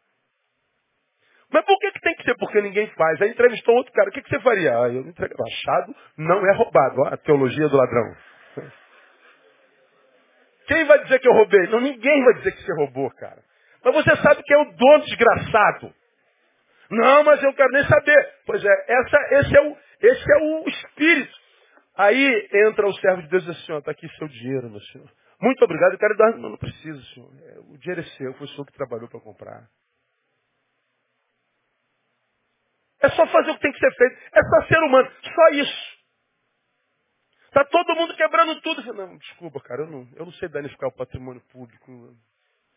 Mas 1.56 1.64
por 1.64 1.80
que, 1.80 1.89
que 1.89 2.01
tem 2.01 2.14
que 2.16 2.24
ser? 2.24 2.36
Porque 2.36 2.62
ninguém 2.62 2.86
faz. 2.97 3.22
Aí 3.22 3.30
entrevistou 3.30 3.76
outro 3.76 3.93
cara. 3.93 4.10
O 4.10 4.12
que, 4.12 4.22
que 4.22 4.28
você 4.30 4.41
faria? 4.41 4.78
Ah, 4.78 4.89
eu 4.89 5.03
não 5.03 5.10
entrego. 5.10 5.41
Achado 5.41 5.95
não 6.18 6.45
é 6.45 6.53
roubado. 6.53 6.99
Ó, 6.99 7.08
a 7.08 7.16
teologia 7.16 7.70
do 7.70 7.78
ladrão. 7.78 8.14
Quem 10.68 10.84
vai 10.84 11.01
dizer 11.03 11.18
que 11.20 11.28
eu 11.30 11.32
roubei? 11.32 11.66
Não, 11.68 11.80
ninguém 11.80 12.26
vai 12.26 12.34
dizer 12.34 12.51
que 12.51 12.62
você 12.62 12.74
roubou, 12.74 13.10
cara. 13.12 13.41
Mas 13.86 13.93
você 13.95 14.18
sabe 14.18 14.43
que 14.43 14.53
é 14.53 14.58
o 14.58 14.72
dono 14.74 15.06
desgraçado. 15.06 15.93
Não, 16.91 17.24
mas 17.24 17.41
eu 17.41 17.53
quero 17.53 17.72
nem 17.72 17.86
saber. 17.86 18.34
Pois 18.45 18.62
é, 18.62 18.86
essa, 18.89 19.18
esse, 19.39 19.56
é 19.56 19.62
o, 19.62 19.78
esse 20.01 20.32
é 20.34 20.38
o 20.43 20.68
espírito. 20.68 21.38
Aí 21.97 22.49
entra 22.68 22.86
o 22.86 22.93
servo 22.95 23.22
de 23.22 23.30
Deus 23.30 23.43
e 23.43 23.45
diz 23.45 23.64
assim, 23.64 23.78
está 23.78 23.91
aqui 23.91 24.10
seu 24.18 24.28
dinheiro, 24.28 24.70
meu 24.70 24.82
senhor. 24.82 25.10
Muito 25.41 25.64
obrigado, 25.64 25.93
eu 25.93 25.99
quero 25.99 26.18
dar. 26.18 26.32
Não, 26.32 26.49
não 26.49 26.58
preciso, 26.58 27.01
senhor. 27.14 27.30
É, 27.45 27.60
o 27.60 27.78
dinheiro 27.78 28.01
é 28.01 28.18
seu, 28.18 28.34
foi 28.34 28.45
o 28.45 28.49
senhor 28.49 28.66
que 28.66 28.74
trabalhou 28.74 29.08
para 29.08 29.22
comprar. 29.22 29.70
É 33.06 33.10
só 33.10 33.28
fazer 33.28 33.51
o 33.51 33.56
que 33.56 33.62
tem 33.62 33.72
que 33.72 33.80
ser 33.80 33.91
feito. 33.91 34.18
É 34.34 34.41
só 34.43 34.68
ser 34.68 34.80
humano. 34.80 35.12
Só 35.22 35.49
isso. 35.49 35.95
Está 37.45 37.64
todo 37.66 37.95
mundo 37.95 38.16
quebrando 38.16 38.60
tudo. 38.62 38.93
Não, 38.93 39.16
desculpa, 39.18 39.62
cara, 39.62 39.84
eu 39.84 39.88
não, 39.88 40.08
eu 40.16 40.26
não 40.26 40.32
sei 40.34 40.49
danificar 40.49 40.89
o 40.89 40.95
patrimônio 40.95 41.41
público. 41.51 42.16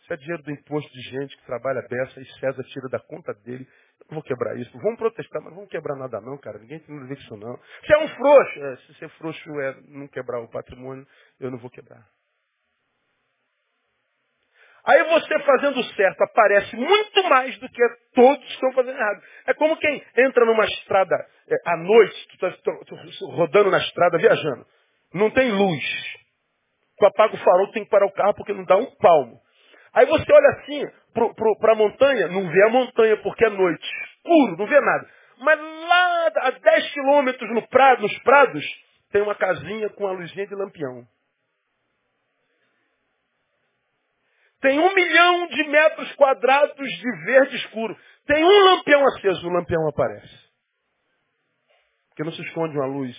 Isso 0.03 0.13
é 0.13 0.17
dinheiro 0.17 0.43
do 0.43 0.51
imposto 0.53 0.93
de 0.93 1.01
gente 1.01 1.37
que 1.37 1.47
trabalha 1.47 1.83
dessa 1.83 2.21
e 2.21 2.27
César 2.39 2.63
tira 2.65 2.89
da 2.91 3.01
conta 3.01 3.33
dele. 3.35 3.67
Eu 4.01 4.07
não 4.11 4.15
vou 4.17 4.23
quebrar 4.23 4.57
isso. 4.57 4.71
Vamos 4.79 4.99
protestar, 4.99 5.41
mas 5.41 5.51
não 5.51 5.57
vamos 5.57 5.71
quebrar 5.71 5.97
nada 5.97 6.21
não, 6.21 6.37
cara. 6.39 6.59
Ninguém 6.59 6.79
tem 6.81 6.95
nada 6.95 7.11
a 7.11 7.17
isso 7.17 7.37
não. 7.37 7.57
Você 7.57 7.95
é 7.95 7.99
um 7.99 8.09
frouxo. 8.09 8.65
É, 8.65 8.77
se 8.77 8.95
ser 8.95 9.09
frouxo 9.11 9.61
é 9.61 9.81
não 9.89 10.07
quebrar 10.09 10.41
o 10.41 10.49
patrimônio, 10.49 11.07
eu 11.41 11.51
não 11.51 11.59
vou 11.59 11.71
quebrar. 11.71 12.07
Aí 14.89 15.05
você 15.05 15.39
fazendo 15.41 15.85
certo 15.95 16.23
aparece 16.23 16.75
muito 16.75 17.23
mais 17.29 17.59
do 17.59 17.69
que 17.69 17.83
todos 18.15 18.43
estão 18.53 18.73
fazendo 18.73 18.97
errado. 18.97 19.23
É 19.47 19.53
como 19.53 19.77
quem 19.77 20.03
entra 20.17 20.47
numa 20.47 20.65
estrada 20.65 21.15
é, 21.47 21.71
à 21.71 21.77
noite, 21.77 22.29
tu 22.39 22.47
está 22.47 22.73
rodando 23.27 23.71
na 23.71 23.77
estrada, 23.77 24.17
viajando. 24.17 24.65
Não 25.13 25.31
tem 25.31 25.53
luz. 25.53 25.85
Tu 26.99 27.05
apaga 27.05 27.35
o 27.35 27.39
farol, 27.39 27.71
tem 27.71 27.85
que 27.85 27.91
parar 27.91 28.07
o 28.07 28.13
carro 28.13 28.33
porque 28.35 28.55
não 28.55 28.65
dá 28.65 28.79
um 28.79 28.87
palmo. 28.97 29.39
Aí 29.93 30.07
você 30.07 30.33
olha 30.33 30.49
assim 30.61 30.87
para 31.13 31.73
a 31.73 31.77
montanha, 31.77 32.29
não 32.29 32.49
vê 32.49 32.63
a 32.65 32.71
montanha 32.71 33.19
porque 33.19 33.45
é 33.45 33.51
noite. 33.51 33.87
Escuro, 34.17 34.57
não 34.57 34.67
vê 34.67 34.81
nada. 34.81 35.07
Mas 35.41 35.61
lá 35.61 36.33
a 36.45 36.51
10 36.51 36.93
quilômetros 36.95 37.55
no 37.55 37.69
prado, 37.69 38.01
nos 38.01 38.19
prados, 38.21 38.65
tem 39.13 39.21
uma 39.21 39.35
casinha 39.35 39.91
com 39.91 40.07
a 40.07 40.13
luzinha 40.13 40.47
de 40.47 40.55
lampião. 40.55 41.05
Tem 44.61 44.79
um 44.79 44.95
milhão 44.95 45.47
de 45.49 45.65
metros 45.69 46.13
quadrados 46.17 46.89
de 46.89 47.25
verde 47.25 47.57
escuro. 47.57 47.97
Tem 48.27 48.45
um 48.45 48.65
lampião 48.65 49.07
aceso, 49.07 49.47
o 49.47 49.53
lampião 49.53 49.89
aparece. 49.89 50.49
Porque 52.09 52.25
não 52.25 52.33
se 52.33 52.43
esconde 52.43 52.77
uma 52.77 52.87
luz 52.87 53.17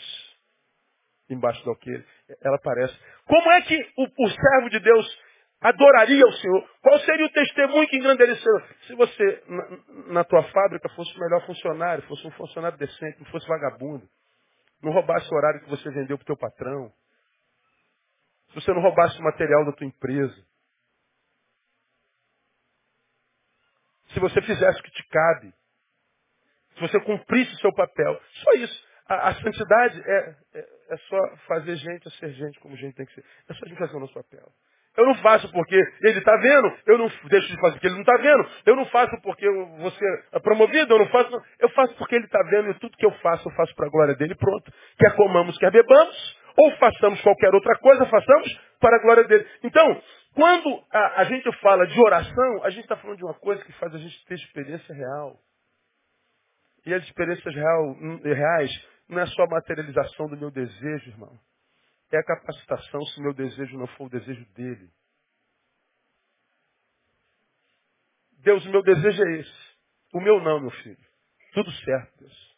embaixo 1.30 1.64
do 1.64 1.70
alqueire. 1.70 2.06
Ela 2.42 2.58
aparece. 2.58 2.98
Como 3.26 3.52
é 3.52 3.62
que 3.62 3.76
o, 3.98 4.04
o 4.04 4.30
servo 4.30 4.70
de 4.70 4.80
Deus 4.80 5.20
adoraria 5.62 6.26
o 6.26 6.34
Senhor? 6.34 6.70
Qual 6.82 7.00
seria 7.00 7.26
o 7.26 7.32
testemunho 7.32 7.88
que 7.88 7.98
engrandeceu? 7.98 8.62
Se 8.88 8.96
você, 8.96 9.44
na, 9.48 10.14
na 10.14 10.24
tua 10.24 10.44
fábrica, 10.44 10.90
fosse 10.90 11.16
o 11.16 11.20
melhor 11.20 11.46
funcionário, 11.46 12.04
fosse 12.08 12.28
um 12.28 12.32
funcionário 12.32 12.78
decente, 12.78 13.20
não 13.20 13.32
fosse 13.32 13.48
vagabundo, 13.48 14.08
não 14.82 14.92
roubasse 14.92 15.28
o 15.32 15.38
horário 15.38 15.62
que 15.62 15.70
você 15.70 15.90
vendeu 15.92 16.18
para 16.18 16.24
o 16.24 16.26
teu 16.26 16.38
patrão, 16.38 16.92
se 18.50 18.56
você 18.56 18.74
não 18.74 18.82
roubasse 18.82 19.18
o 19.20 19.24
material 19.24 19.64
da 19.66 19.72
tua 19.74 19.86
empresa, 19.86 20.49
se 24.10 24.20
você 24.20 24.41
fizesse 24.41 24.80
o 24.80 24.84
que 24.84 24.91
te 24.91 25.07
cabe, 25.10 25.53
se 26.76 26.82
você 26.82 26.99
cumprisse 27.01 27.53
o 27.53 27.60
seu 27.60 27.74
papel. 27.74 28.20
Só 28.43 28.53
isso. 28.53 28.89
A, 29.07 29.30
a 29.30 29.36
santidade 29.36 30.01
é, 30.05 30.36
é, 30.53 30.66
é, 30.91 30.97
só 31.10 31.38
fazer 31.47 31.76
gente 31.76 32.07
a 32.07 32.12
ser 32.12 32.32
gente 32.34 32.60
como 32.60 32.78
gente 32.78 32.95
tem 32.95 33.05
que 33.05 33.14
ser. 33.14 33.26
É 33.49 33.53
só 33.53 33.66
a 33.66 33.68
gente 33.68 33.78
fazer 33.78 33.97
o 33.97 33.99
nosso 33.99 34.14
papel. 34.14 34.47
Eu 34.97 35.05
não 35.05 35.16
faço 35.16 35.51
porque 35.51 35.76
ele 35.76 36.20
está 36.20 36.36
vendo, 36.38 36.74
eu 36.86 36.97
não 36.97 37.10
deixo 37.30 37.47
de 37.47 37.60
fazer 37.62 37.74
porque 37.74 37.88
ele 37.88 37.95
não 37.95 38.01
está 38.01 38.18
vendo, 38.18 38.49
eu 38.66 38.76
não 38.76 38.86
faço 38.88 39.16
porque 39.22 39.49
você 39.80 40.05
é 40.34 40.39
promovido, 40.39 40.93
eu 40.93 40.99
não 40.99 41.07
faço, 41.07 41.41
eu 41.60 41.70
faço 41.70 41.95
porque 41.95 42.16
ele 42.16 42.26
está 42.26 42.41
vendo 42.49 42.70
e 42.70 42.74
tudo 42.76 42.97
que 42.97 43.05
eu 43.05 43.12
faço, 43.20 43.47
eu 43.47 43.53
faço 43.53 43.74
para 43.76 43.88
a 43.88 43.89
glória 43.89 44.16
dele, 44.16 44.36
pronto. 44.36 44.72
Quer 44.97 45.16
comamos, 45.16 45.57
quer 45.57 45.72
bebamos, 45.72 46.38
ou 46.57 46.72
façamos 46.78 47.22
qualquer 47.22 47.53
outra 47.53 47.78
coisa, 47.78 48.05
façamos 48.07 48.60
para 48.80 48.97
a 48.97 49.01
glória 49.01 49.24
dele. 49.24 49.47
Então, 49.64 50.01
Quando 50.34 50.86
a, 50.92 51.22
a 51.22 51.24
gente 51.26 51.52
fala 51.60 51.86
de 51.88 52.00
oração, 52.00 52.64
a 52.64 52.70
gente 52.70 52.84
está 52.84 52.96
falando 52.98 53.18
de 53.18 53.24
uma 53.24 53.34
coisa 53.34 53.64
que 53.64 53.74
faz 53.74 53.94
a 53.94 53.98
gente 53.98 54.26
ter 54.26 54.36
experiência 54.36 54.94
real. 54.94 55.40
E 56.86 56.94
as 56.94 57.04
experiências 57.04 57.54
real, 57.54 57.94
reais 58.24 58.72
não 59.08 59.20
é 59.20 59.26
só 59.28 59.44
a 59.44 59.50
materialização 59.50 60.28
do 60.28 60.38
meu 60.38 60.52
desejo, 60.52 61.10
irmão. 61.10 61.40
É 62.12 62.18
a 62.18 62.24
capacitação 62.24 63.02
se 63.06 63.20
o 63.20 63.24
meu 63.24 63.34
desejo 63.34 63.78
não 63.78 63.88
for 63.88 64.06
o 64.06 64.10
desejo 64.10 64.46
dele. 64.54 64.90
Deus, 68.40 68.66
o 68.66 68.70
meu 68.70 68.82
desejo 68.82 69.22
é 69.22 69.40
esse. 69.40 69.70
O 70.14 70.22
meu 70.22 70.42
não, 70.42 70.60
meu 70.60 70.72
filho. 70.72 71.06
Tudo 71.54 71.72
certo, 71.72 72.20
Deus. 72.20 72.58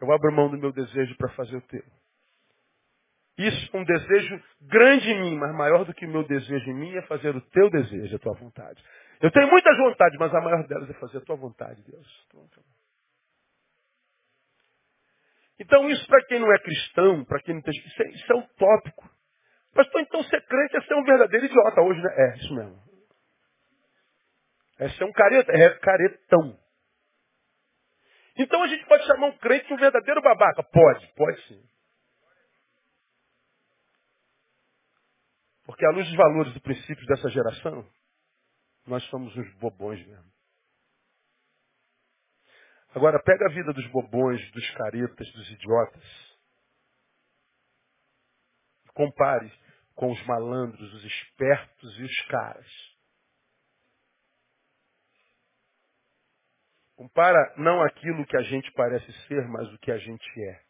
Eu 0.00 0.12
abro 0.12 0.32
mão 0.32 0.50
do 0.50 0.58
meu 0.58 0.72
desejo 0.72 1.16
para 1.16 1.32
fazer 1.34 1.56
o 1.56 1.62
teu. 1.62 1.97
Isso 3.38 3.70
é 3.72 3.78
um 3.78 3.84
desejo 3.84 4.42
grande 4.62 5.08
em 5.10 5.20
mim, 5.20 5.36
mas 5.36 5.54
maior 5.54 5.84
do 5.84 5.94
que 5.94 6.04
o 6.04 6.08
meu 6.08 6.24
desejo 6.24 6.70
em 6.70 6.74
mim 6.74 6.96
é 6.96 7.02
fazer 7.02 7.36
o 7.36 7.40
teu 7.40 7.70
desejo, 7.70 8.16
a 8.16 8.18
tua 8.18 8.34
vontade. 8.34 8.82
Eu 9.20 9.30
tenho 9.30 9.48
muitas 9.48 9.76
vontades, 9.78 10.18
mas 10.18 10.34
a 10.34 10.40
maior 10.40 10.66
delas 10.66 10.90
é 10.90 10.94
fazer 10.94 11.18
a 11.18 11.20
tua 11.20 11.36
vontade, 11.36 11.80
Deus. 11.84 12.26
Então 15.60 15.88
isso 15.88 16.04
para 16.08 16.24
quem 16.26 16.40
não 16.40 16.52
é 16.52 16.58
cristão, 16.58 17.24
para 17.24 17.40
quem 17.40 17.54
não 17.54 17.62
tem 17.62 17.72
isso 17.72 18.02
é, 18.02 18.08
isso 18.10 18.32
é 18.32 18.36
utópico. 18.36 19.08
Pastor, 19.72 20.00
então 20.00 20.22
ser 20.24 20.44
crente 20.44 20.76
é 20.76 20.80
ser 20.82 20.94
um 20.94 21.04
verdadeiro 21.04 21.46
idiota 21.46 21.80
hoje, 21.82 22.02
né? 22.02 22.14
É, 22.16 22.36
isso 22.38 22.54
mesmo. 22.54 22.82
É 24.80 24.88
ser 24.90 25.04
um 25.04 25.12
careta, 25.12 25.52
é 25.52 25.78
caretão. 25.78 26.58
Então 28.36 28.62
a 28.64 28.68
gente 28.68 28.84
pode 28.86 29.04
chamar 29.06 29.28
um 29.28 29.38
crente 29.38 29.66
de 29.68 29.74
um 29.74 29.76
verdadeiro 29.76 30.20
babaca? 30.22 30.62
Pode, 30.64 31.12
pode 31.14 31.40
sim. 31.46 31.77
Porque 35.78 35.86
à 35.86 35.90
luz 35.90 36.08
dos 36.08 36.16
valores 36.16 36.56
e 36.56 36.60
princípios 36.60 37.06
dessa 37.06 37.30
geração, 37.30 37.88
nós 38.84 39.00
somos 39.10 39.36
uns 39.36 39.48
bobões 39.60 40.04
mesmo. 40.04 40.32
Agora 42.96 43.22
pega 43.22 43.46
a 43.46 43.54
vida 43.54 43.72
dos 43.72 43.86
bobões, 43.92 44.40
dos 44.50 44.68
caretas, 44.72 45.32
dos 45.34 45.50
idiotas. 45.52 46.38
Compare 48.92 49.52
com 49.94 50.10
os 50.10 50.20
malandros, 50.26 50.92
os 50.94 51.04
espertos 51.04 51.98
e 52.00 52.02
os 52.02 52.26
caras. 52.26 52.96
Compara 56.96 57.54
não 57.56 57.80
aquilo 57.82 58.26
que 58.26 58.36
a 58.36 58.42
gente 58.42 58.68
parece 58.72 59.12
ser, 59.28 59.46
mas 59.46 59.72
o 59.72 59.78
que 59.78 59.92
a 59.92 59.98
gente 59.98 60.42
é. 60.42 60.67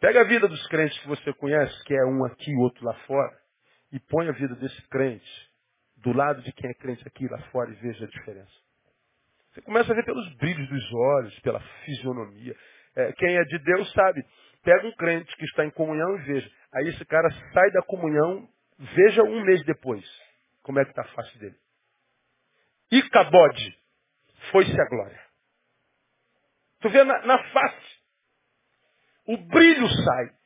Pega 0.00 0.20
a 0.20 0.24
vida 0.24 0.46
dos 0.46 0.66
crentes 0.68 0.98
que 1.00 1.08
você 1.08 1.32
conhece, 1.34 1.84
que 1.84 1.94
é 1.94 2.04
um 2.04 2.24
aqui 2.24 2.50
e 2.50 2.56
outro 2.56 2.84
lá 2.84 2.94
fora, 3.06 3.36
e 3.92 3.98
põe 4.00 4.28
a 4.28 4.32
vida 4.32 4.54
desse 4.56 4.80
crente 4.88 5.50
do 5.96 6.12
lado 6.12 6.42
de 6.42 6.52
quem 6.52 6.70
é 6.70 6.74
crente 6.74 7.06
aqui 7.06 7.24
e 7.24 7.28
lá 7.28 7.38
fora 7.50 7.70
e 7.70 7.74
veja 7.74 8.04
a 8.04 8.08
diferença. 8.08 8.52
Você 9.52 9.62
começa 9.62 9.90
a 9.90 9.96
ver 9.96 10.04
pelos 10.04 10.36
brilhos 10.36 10.68
dos 10.68 10.92
olhos, 10.92 11.40
pela 11.40 11.60
fisionomia. 11.84 12.54
É, 12.94 13.12
quem 13.12 13.36
é 13.36 13.42
de 13.44 13.58
Deus 13.58 13.90
sabe. 13.92 14.22
Pega 14.62 14.86
um 14.86 14.92
crente 14.96 15.34
que 15.36 15.44
está 15.46 15.64
em 15.64 15.70
comunhão 15.70 16.16
e 16.16 16.22
veja. 16.24 16.50
Aí 16.74 16.88
esse 16.88 17.04
cara 17.06 17.30
sai 17.52 17.70
da 17.70 17.82
comunhão, 17.82 18.46
veja 18.78 19.22
um 19.22 19.42
mês 19.44 19.64
depois 19.64 20.04
como 20.62 20.78
é 20.78 20.84
que 20.84 20.90
está 20.90 21.02
a 21.02 21.14
face 21.14 21.38
dele. 21.38 21.56
E 22.90 23.02
cabode 23.08 23.78
foi-se 24.50 24.78
a 24.78 24.88
glória. 24.88 25.20
Tu 26.80 26.90
vê 26.90 27.02
na, 27.04 27.24
na 27.24 27.38
face. 27.50 27.95
O 29.26 29.36
brilho 29.36 29.88
sai. 29.88 30.36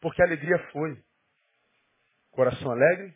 Porque 0.00 0.20
a 0.22 0.26
alegria 0.26 0.58
foi. 0.70 1.02
Coração 2.30 2.70
alegre. 2.70 3.14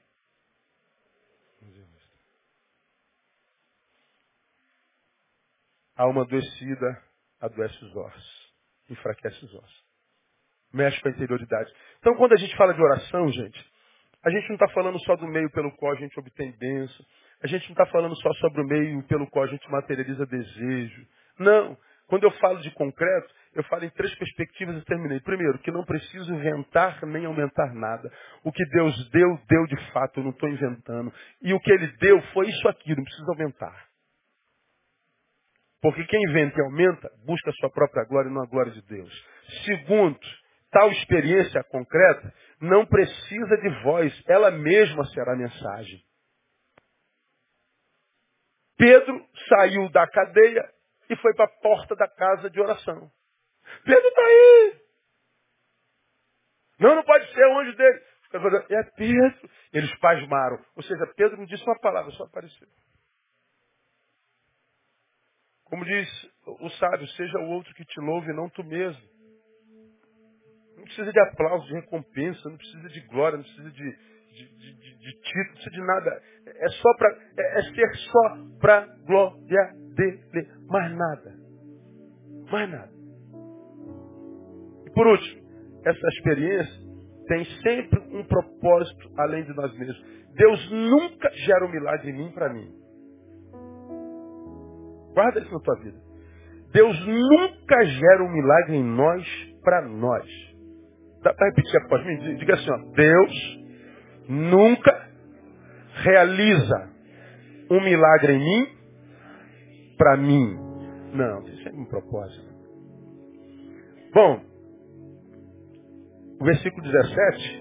Alma 5.97 6.23
adoecida 6.23 7.03
adoece 7.41 7.85
os 7.85 7.97
ossos. 7.97 8.53
Enfraquece 8.89 9.45
os 9.45 9.55
ossos. 9.55 9.85
Mexe 10.73 11.01
com 11.01 11.09
a 11.09 11.11
interioridade. 11.11 11.73
Então 11.99 12.15
quando 12.17 12.35
a 12.35 12.37
gente 12.37 12.57
fala 12.57 12.73
de 12.73 12.81
oração, 12.81 13.31
gente, 13.33 13.73
a 14.23 14.31
gente 14.31 14.49
não 14.49 14.55
está 14.55 14.69
falando 14.69 14.99
só 15.01 15.17
do 15.17 15.27
meio 15.27 15.51
pelo 15.51 15.75
qual 15.77 15.93
a 15.93 15.97
gente 15.97 16.19
obtém 16.19 16.53
bênção. 16.53 17.05
A 17.43 17.47
gente 17.47 17.65
não 17.65 17.73
está 17.73 17.87
falando 17.87 18.17
só 18.17 18.33
sobre 18.35 18.63
o 18.63 18.67
meio 18.67 19.03
pelo 19.05 19.29
qual 19.29 19.45
a 19.45 19.49
gente 19.49 19.69
materializa 19.71 20.27
desejo. 20.27 21.07
Não. 21.39 21.77
Quando 22.07 22.25
eu 22.25 22.31
falo 22.33 22.61
de 22.61 22.71
concreto, 22.73 23.35
eu 23.59 23.65
falo 23.65 23.85
em 23.85 23.91
três 23.91 24.15
perspectivas 24.17 24.77
e 24.77 24.85
terminei. 24.85 25.21
Primeiro, 25.21 25.59
que 25.59 25.71
não 25.71 25.85
preciso 25.85 26.33
inventar 26.33 27.05
nem 27.07 27.27
aumentar 27.27 27.75
nada. 27.75 28.11
O 28.45 28.53
que 28.53 28.65
Deus 28.67 29.11
deu, 29.11 29.39
deu 29.49 29.67
de 29.67 29.93
fato, 29.93 30.21
eu 30.21 30.25
não 30.25 30.31
estou 30.31 30.49
inventando. 30.49 31.13
E 31.43 31.53
o 31.53 31.61
que 31.61 31.73
Ele 31.73 31.89
deu 31.99 32.21
foi 32.33 32.49
isso 32.49 32.69
aqui, 32.69 32.95
não 32.95 33.03
precisa 33.03 33.31
aumentar. 33.33 33.89
Porque 35.81 36.05
quem 36.05 36.23
inventa 36.23 36.59
e 36.59 36.63
aumenta, 36.63 37.11
busca 37.25 37.51
a 37.51 37.53
sua 37.55 37.71
própria 37.71 38.05
glória 38.05 38.29
e 38.29 38.33
não 38.33 38.43
a 38.43 38.47
glória 38.47 38.73
de 38.73 38.83
Deus. 38.83 39.27
Segundo, 39.65 40.21
tal 40.71 40.91
experiência 40.91 41.63
concreta 41.65 42.33
não 42.61 42.85
precisa 42.87 43.57
de 43.57 43.83
voz, 43.83 44.23
ela 44.29 44.51
mesma 44.51 45.05
será 45.07 45.33
a 45.33 45.37
mensagem. 45.37 46.01
Pedro 48.77 49.27
saiu 49.49 49.89
da 49.91 50.07
cadeia 50.07 50.65
e 51.11 51.17
foi 51.17 51.35
para 51.35 51.47
a 51.47 51.61
porta 51.61 51.97
da 51.97 52.09
casa 52.09 52.51
de 52.51 52.61
oração. 52.61 53.11
Pedro 53.85 54.09
está 54.09 54.23
aí. 54.23 54.81
Não, 56.81 56.95
não 56.95 57.03
pode 57.03 57.33
ser 57.33 57.45
o 57.45 57.59
anjo 57.59 57.77
dele. 57.77 58.03
É 58.71 58.83
Pedro. 58.97 59.51
Eles 59.73 59.95
pasmaram. 59.99 60.63
Ou 60.77 60.83
seja, 60.83 61.07
Pedro 61.17 61.39
não 61.39 61.47
disse 61.47 61.65
uma 61.65 61.79
palavra, 61.81 62.11
só 62.13 62.25
apareceu. 62.25 62.69
Como 65.65 65.85
diz 65.85 66.31
o 66.47 66.71
sábio, 66.71 67.07
seja 67.09 67.39
o 67.39 67.51
outro 67.51 67.75
que 67.75 67.85
te 67.85 68.01
louve, 68.01 68.33
não 68.33 68.49
tu 68.49 68.65
mesmo. 68.65 69.03
Não 70.77 70.85
precisa 70.85 71.13
de 71.13 71.21
aplauso, 71.21 71.67
de 71.67 71.75
recompensa, 71.75 72.49
não 72.49 72.57
precisa 72.57 72.89
de 72.89 73.01
glória, 73.09 73.37
não 73.37 73.45
precisa 73.45 73.71
de, 73.71 73.91
de, 73.93 74.49
de, 74.57 74.99
de, 74.99 75.13
título, 75.21 75.47
não 75.47 75.53
precisa 75.55 75.71
de 75.71 75.87
nada. 75.87 76.23
É 76.47 76.69
só 76.69 76.95
para 76.97 77.19
é, 77.39 77.59
é 77.59 77.63
ser 77.63 77.97
só 77.97 78.59
para 78.61 78.87
glória 79.05 79.73
dele, 79.95 80.49
mais 80.69 80.97
nada. 80.97 81.37
Mais 82.51 82.71
nada. 82.71 82.98
E 84.89 84.91
por 84.95 85.07
último, 85.07 85.43
essa 85.85 86.09
experiência 86.09 86.89
tem 87.29 87.45
sempre 87.63 88.01
um 88.11 88.25
propósito 88.25 89.11
além 89.19 89.45
de 89.45 89.55
nós 89.55 89.77
mesmos. 89.79 90.03
Deus 90.35 90.71
nunca 90.71 91.31
gera 91.35 91.67
um 91.67 91.71
milagre 91.71 92.11
em 92.11 92.15
mim 92.15 92.31
para 92.33 92.53
mim. 92.53 92.73
Guarda 95.13 95.41
isso 95.41 95.53
na 95.53 95.61
tua 95.61 95.75
vida. 95.83 95.99
Deus 96.73 97.07
nunca 97.07 97.85
gera 97.85 98.25
um 98.25 98.33
milagre 98.33 98.77
em 98.77 98.85
nós 98.85 99.27
para 99.63 99.83
nós. 99.83 100.27
Dá 101.23 101.35
para 101.35 101.49
repetir 101.49 101.83
após 101.83 102.07
mim? 102.07 102.37
Diga 102.37 102.55
assim, 102.55 102.71
ó, 102.71 102.77
Deus 102.95 103.59
nunca 104.29 105.09
realiza 106.03 106.91
um 107.71 107.83
milagre 107.83 108.35
em 108.35 108.39
mim 108.39 108.69
para 109.99 110.17
mim. 110.17 110.57
Não, 111.13 111.47
isso 111.49 111.69
é 111.69 111.73
um 111.73 111.85
propósito. 111.87 112.49
Bom, 114.15 114.48
o 116.41 116.45
versículo 116.45 116.83
17 116.83 117.61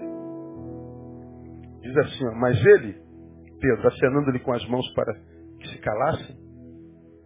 diz 1.82 1.96
assim, 1.96 2.26
ó, 2.26 2.34
mas 2.34 2.56
ele, 2.64 2.96
Pedro, 3.60 3.88
acenando-lhe 3.88 4.38
com 4.40 4.52
as 4.52 4.66
mãos 4.68 4.86
para 4.94 5.14
que 5.60 5.68
se 5.68 5.78
calassem, 5.78 6.36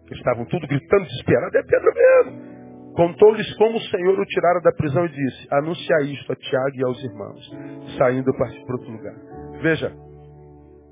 que 0.07 0.15
estavam 0.15 0.45
tudo 0.47 0.67
gritando 0.67 1.05
desesperado, 1.05 1.57
é 1.57 1.63
Pedro 1.63 1.93
mesmo. 1.95 2.53
Contou-lhes 2.95 3.57
como 3.57 3.79
o 3.79 3.81
Senhor 3.81 4.19
o 4.19 4.27
tirara 4.27 4.61
da 4.61 4.73
prisão 4.73 5.07
e 5.07 5.09
disse, 5.09 5.49
anuncia 5.51 6.03
isto 6.03 6.33
a 6.33 6.37
Tiago 6.37 6.77
e 6.77 6.85
aos 6.85 7.03
irmãos, 7.05 7.51
saindo 7.99 8.33
para 8.35 8.49
outro 8.77 8.91
lugar. 8.91 9.15
Veja, 9.63 9.93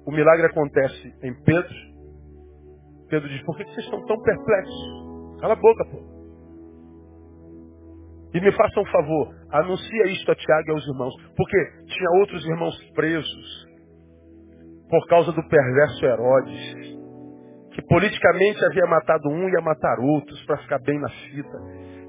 o 0.07 0.11
milagre 0.11 0.47
acontece 0.47 1.15
em 1.23 1.35
Pedro. 1.45 1.75
Pedro 3.09 3.29
diz, 3.29 3.43
por 3.43 3.57
que 3.57 3.65
vocês 3.65 3.85
estão 3.85 4.05
tão 4.07 4.21
perplexos? 4.23 5.41
Cala 5.41 5.53
a 5.53 5.57
boca, 5.57 5.85
pô. 5.91 6.20
E 8.33 8.41
me 8.41 8.53
façam 8.53 8.83
um 8.83 8.87
favor, 8.87 9.35
anuncia 9.51 10.07
isto 10.07 10.31
a 10.31 10.35
Tiago 10.35 10.69
e 10.69 10.73
aos 10.73 10.87
irmãos. 10.87 11.15
Porque 11.37 11.57
tinha 11.87 12.11
outros 12.21 12.45
irmãos 12.47 12.77
presos 12.95 13.67
por 14.89 15.07
causa 15.07 15.33
do 15.33 15.49
perverso 15.49 16.05
Herodes, 16.05 16.99
que 17.75 17.83
politicamente 17.83 18.65
havia 18.65 18.87
matado 18.87 19.29
um 19.29 19.49
e 19.49 19.53
ia 19.53 19.61
matar 19.61 19.99
outros 20.01 20.45
para 20.45 20.59
ficar 20.59 20.79
bem 20.81 20.99
na 21.01 21.09
fita. 21.09 21.59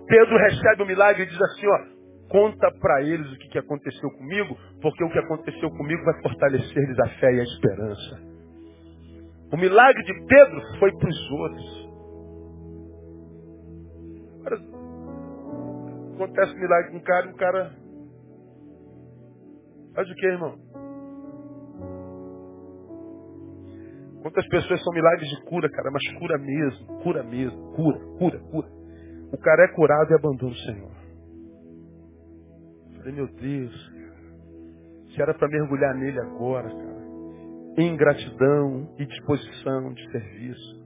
Pedro 0.07 0.37
recebe 0.37 0.83
o 0.83 0.85
milagre 0.85 1.23
e 1.23 1.27
diz 1.27 1.41
assim, 1.41 1.67
ó, 1.67 2.01
Conta 2.31 2.71
para 2.79 3.01
eles 3.01 3.29
o 3.29 3.37
que 3.37 3.59
aconteceu 3.59 4.09
comigo, 4.11 4.57
porque 4.81 5.03
o 5.03 5.09
que 5.09 5.19
aconteceu 5.19 5.69
comigo 5.71 6.01
vai 6.05 6.21
fortalecer-lhes 6.21 6.97
a 6.99 7.09
fé 7.19 7.33
e 7.33 7.39
a 7.41 7.43
esperança. 7.43 8.21
O 9.51 9.57
milagre 9.57 10.01
de 10.01 10.13
Pedro 10.27 10.61
foi 10.79 10.91
para 10.97 11.09
os 11.09 11.31
outros. 11.31 11.80
acontece 16.23 16.53
um 16.53 16.59
milagre 16.59 16.91
com 16.91 16.97
o 16.97 17.03
cara 17.03 17.25
e 17.25 17.31
o 17.31 17.35
cara. 17.35 17.71
Faz 19.95 20.09
o 20.09 20.15
que, 20.15 20.25
irmão? 20.25 20.57
Quantas 24.21 24.47
pessoas 24.49 24.83
são 24.83 24.93
milagres 24.93 25.27
de 25.29 25.43
cura, 25.45 25.67
cara, 25.69 25.89
mas 25.91 26.19
cura 26.19 26.37
mesmo, 26.37 27.01
cura 27.01 27.23
mesmo, 27.23 27.73
cura, 27.73 27.99
cura, 28.19 28.39
cura. 28.51 28.67
O 29.33 29.37
cara 29.37 29.65
é 29.65 29.67
curado 29.69 30.11
e 30.11 30.13
abandona 30.13 30.51
o 30.51 30.57
Senhor. 30.57 30.91
Falei, 32.97 33.13
meu 33.13 33.27
Deus, 33.27 33.91
se 35.09 35.21
era 35.21 35.33
para 35.33 35.47
mergulhar 35.47 35.95
nele 35.95 36.19
agora, 36.19 36.69
cara. 36.69 37.01
Ingratidão 37.77 38.93
e 38.99 39.05
disposição 39.05 39.93
de 39.93 40.11
serviço. 40.11 40.81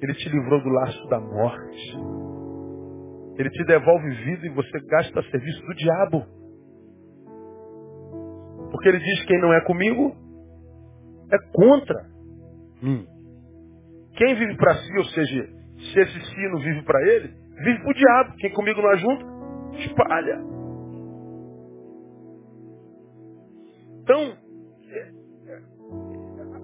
Ele 0.00 0.14
te 0.14 0.28
livrou 0.30 0.62
do 0.62 0.70
laço 0.70 1.08
da 1.08 1.20
morte. 1.20 2.21
Ele 3.38 3.50
te 3.50 3.64
devolve 3.64 4.10
vida 4.10 4.46
e 4.46 4.50
você 4.50 4.78
gasta 4.86 5.20
a 5.20 5.22
serviço 5.24 5.60
do 5.62 5.74
diabo. 5.74 6.26
Porque 8.70 8.88
ele 8.88 8.98
diz: 8.98 9.24
quem 9.26 9.40
não 9.40 9.52
é 9.52 9.60
comigo 9.64 10.16
é 11.32 11.38
contra 11.52 11.96
mim. 12.82 13.06
Quem 14.16 14.34
vive 14.34 14.56
para 14.56 14.74
si, 14.74 14.98
ou 14.98 15.04
seja, 15.06 15.48
se 15.78 16.00
esse 16.00 16.20
si 16.20 16.48
não 16.52 16.60
vive 16.60 16.82
para 16.82 17.00
ele, 17.08 17.28
vive 17.64 17.80
para 17.80 17.90
o 17.90 17.94
diabo. 17.94 18.36
Quem 18.36 18.52
comigo 18.52 18.82
não 18.82 18.90
é 18.90 18.96
junto, 18.98 19.26
espalha. 19.78 20.52
Então, 24.02 24.36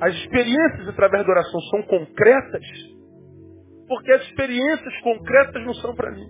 as 0.01 0.15
experiências 0.15 0.89
através 0.89 1.25
da 1.25 1.33
oração 1.33 1.61
são 1.71 1.83
concretas, 1.83 2.65
porque 3.89 4.13
as 4.13 4.23
experiências 4.23 5.01
concretas 5.01 5.65
não 5.65 5.75
são 5.75 5.95
para 5.95 6.11
mim. 6.11 6.27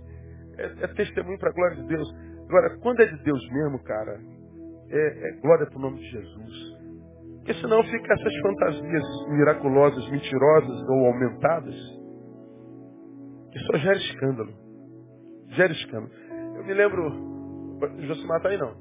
É, 0.59 0.85
é 0.85 0.87
testemunho 0.89 1.39
para 1.39 1.51
a 1.51 1.53
glória 1.53 1.77
de 1.77 1.87
Deus. 1.87 2.09
Agora, 2.49 2.79
quando 2.79 3.01
é 3.01 3.07
de 3.07 3.23
Deus 3.23 3.49
mesmo, 3.51 3.83
cara, 3.85 4.21
é, 4.91 5.29
é 5.29 5.41
glória 5.41 5.67
para 5.67 5.79
o 5.79 5.83
nome 5.83 5.99
de 5.99 6.11
Jesus. 6.11 6.79
Porque 7.37 7.55
senão 7.55 7.83
fica 7.83 8.13
essas 8.13 8.37
fantasias 8.43 9.05
miraculosas, 9.29 10.11
mentirosas 10.11 10.89
ou 10.89 11.07
aumentadas, 11.07 11.75
que 13.53 13.59
só 13.61 13.79
gera 13.79 13.97
escândalo. 13.97 14.53
Gera 15.51 15.73
escândalo. 15.73 16.13
Eu 16.57 16.65
me 16.65 16.75
lembro. 16.75 17.79
Josimar 18.01 18.39
está 18.39 18.49
aí 18.51 18.59
não? 18.59 18.75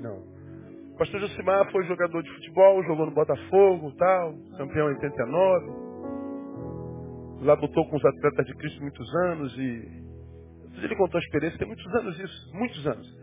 Não. 0.00 0.18
O 0.92 0.96
pastor 0.98 1.20
Josimar 1.20 1.70
foi 1.70 1.84
jogador 1.84 2.22
de 2.22 2.30
futebol, 2.34 2.82
jogou 2.84 3.06
no 3.06 3.12
Botafogo, 3.12 3.94
tal, 3.96 4.34
campeão 4.58 4.90
em 4.90 4.94
89. 4.94 5.90
Lá 7.42 7.56
botou 7.56 7.88
com 7.88 7.96
os 7.96 8.04
atletas 8.04 8.46
de 8.46 8.54
Cristo 8.56 8.82
muitos 8.82 9.14
anos 9.26 9.56
e 9.56 9.99
ele 10.76 10.96
contou 10.96 11.18
a 11.18 11.22
experiência, 11.22 11.58
tem 11.58 11.66
muitos 11.66 11.86
anos 11.94 12.18
isso, 12.18 12.56
muitos 12.56 12.86
anos. 12.86 13.20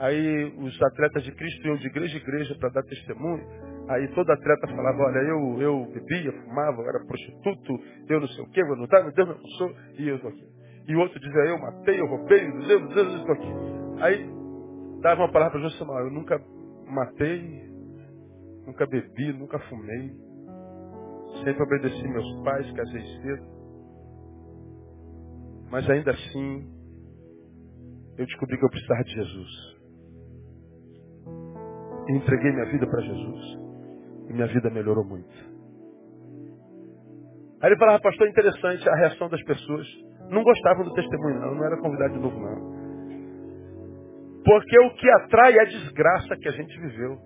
Aí 0.00 0.44
os 0.56 0.82
atletas 0.82 1.22
de 1.24 1.32
Cristo 1.32 1.66
iam 1.66 1.76
de 1.76 1.86
igreja 1.86 2.16
em 2.16 2.20
igreja 2.20 2.54
para 2.58 2.70
dar 2.70 2.82
testemunho. 2.84 3.44
Aí 3.86 4.08
todo 4.14 4.30
atleta 4.30 4.66
falava, 4.68 5.02
olha, 5.02 5.18
eu, 5.18 5.60
eu 5.60 5.92
bebia, 5.92 6.32
fumava, 6.32 6.80
eu 6.80 6.88
era 6.88 7.04
prostituto, 7.04 7.78
eu 8.08 8.20
não 8.20 8.28
sei 8.28 8.44
o 8.44 8.50
quê, 8.50 8.62
eu 8.62 8.76
não 8.76 8.84
estava, 8.84 9.10
Deus 9.12 9.28
não 9.28 9.48
sou, 9.58 9.74
e 9.98 10.08
eu 10.08 10.16
estou 10.16 10.30
aqui. 10.30 10.46
E 10.88 10.96
outro 10.96 11.20
dizia, 11.20 11.40
eu 11.42 11.58
matei, 11.58 12.00
eu 12.00 12.06
roubei, 12.06 12.48
meu 12.48 12.88
Deus, 12.88 13.12
eu 13.12 13.18
estou 13.18 13.34
aqui. 13.34 13.52
Aí 14.00 14.30
dava 15.02 15.22
uma 15.22 15.32
palavra 15.32 15.52
para 15.52 15.60
Jesus 15.60 15.78
Samuel, 15.78 16.06
eu 16.06 16.12
nunca 16.12 16.40
matei, 16.86 17.68
nunca 18.66 18.86
bebi, 18.86 19.32
nunca 19.34 19.58
fumei, 19.58 20.12
sempre 21.44 21.62
obedeci 21.62 22.08
meus 22.08 22.42
pais, 22.42 22.70
casei 22.72 23.02
cedo. 23.02 23.59
Mas 25.70 25.88
ainda 25.88 26.10
assim, 26.10 26.68
eu 28.18 28.26
descobri 28.26 28.58
que 28.58 28.64
eu 28.64 28.70
precisava 28.70 29.04
de 29.04 29.12
Jesus 29.12 29.80
e 32.08 32.16
entreguei 32.16 32.52
minha 32.52 32.66
vida 32.66 32.86
para 32.86 33.00
Jesus. 33.00 33.58
E 34.28 34.32
minha 34.32 34.46
vida 34.46 34.70
melhorou 34.70 35.04
muito. 35.04 35.28
Aí 37.62 37.70
ele 37.70 37.78
falava, 37.78 38.00
pastor, 38.00 38.28
interessante 38.28 38.88
a 38.88 38.96
reação 38.96 39.28
das 39.28 39.42
pessoas. 39.44 39.86
Não 40.30 40.42
gostavam 40.42 40.84
do 40.84 40.94
testemunho, 40.94 41.40
não. 41.40 41.54
Não 41.54 41.64
era 41.64 41.76
convidado 41.78 42.14
de 42.14 42.20
novo, 42.20 42.38
não. 42.40 42.80
Porque 44.44 44.80
o 44.80 44.94
que 44.94 45.10
atrai 45.10 45.56
é 45.56 45.60
a 45.60 45.64
desgraça 45.64 46.36
que 46.36 46.48
a 46.48 46.52
gente 46.52 46.80
viveu. 46.80 47.18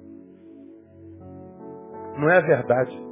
Não 2.18 2.28
é 2.30 2.38
a 2.38 2.40
verdade. 2.40 3.04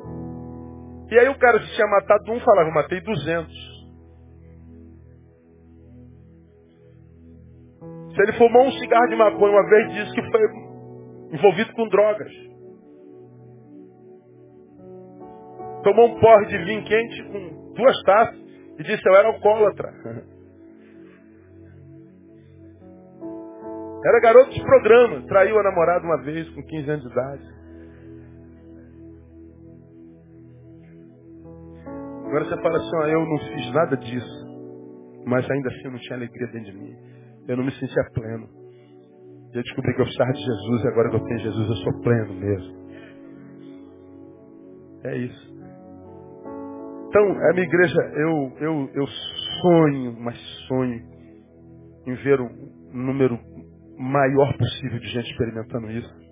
E 1.11 1.19
aí 1.19 1.29
o 1.29 1.39
cara 1.39 1.61
se 1.61 1.75
tinha 1.75 1.87
matado 1.87 2.33
um, 2.33 2.41
falava, 2.41 2.71
matei 2.71 3.01
200. 3.01 3.72
Se 8.15 8.23
ele 8.23 8.33
fumou 8.35 8.67
um 8.67 8.73
cigarro 8.73 9.09
de 9.09 9.17
maconha 9.17 9.53
uma 9.53 9.69
vez, 9.69 9.93
disse 9.93 10.15
que 10.15 10.31
foi 10.31 10.41
envolvido 11.33 11.73
com 11.73 11.89
drogas. 11.89 12.33
Tomou 15.83 16.09
um 16.09 16.21
porre 16.21 16.47
de 16.47 16.59
vinho 16.59 16.85
quente 16.85 17.23
com 17.25 17.73
duas 17.75 18.03
taças 18.03 18.39
e 18.79 18.83
disse 18.83 19.03
eu 19.09 19.15
era 19.15 19.29
alcoólatra. 19.29 19.93
Era 24.05 24.19
garoto 24.19 24.51
de 24.51 24.61
programa, 24.61 25.23
traiu 25.29 25.57
a 25.61 25.63
namorada 25.63 26.05
uma 26.05 26.21
vez 26.25 26.49
com 26.51 26.61
15 26.61 26.91
anos 26.91 27.05
de 27.05 27.13
idade. 27.13 27.43
Agora 32.27 32.45
você 32.45 32.63
fala 32.63 32.79
assim, 32.79 32.97
ó, 32.97 33.07
eu 33.07 33.25
não 33.25 33.39
fiz 33.39 33.73
nada 33.73 33.97
disso, 33.97 34.47
mas 35.25 35.49
ainda 35.49 35.69
assim 35.69 35.85
eu 35.85 35.93
não 35.93 35.99
tinha 36.01 36.17
alegria 36.17 36.47
dentro 36.49 36.73
de 36.73 36.79
mim. 36.79 37.12
Eu 37.49 37.57
não 37.57 37.65
me 37.65 37.73
sentia 37.73 38.05
pleno. 38.15 38.49
Eu 39.53 39.63
descobri 39.63 39.95
que 39.95 40.01
eu 40.01 40.05
precisava 40.05 40.33
de 40.33 40.41
Jesus 40.41 40.85
e 40.85 40.89
agora 40.89 41.11
que 41.11 41.17
eu 41.17 41.25
tenho 41.25 41.41
Jesus 41.41 41.69
eu 41.69 41.77
sou 41.77 42.01
pleno 42.01 42.35
mesmo. 42.35 42.83
É 45.05 45.17
isso. 45.17 45.53
Então, 47.09 47.23
a 47.23 47.53
minha 47.53 47.67
igreja, 47.67 48.01
eu, 48.15 48.53
eu, 48.61 48.91
eu 48.95 49.07
sonho, 49.61 50.17
mas 50.19 50.37
sonho 50.67 51.03
em 52.07 52.15
ver 52.15 52.41
o 52.41 52.49
número 52.93 53.39
maior 53.99 54.57
possível 54.57 54.99
de 54.99 55.07
gente 55.09 55.31
experimentando 55.31 55.91
isso. 55.91 56.23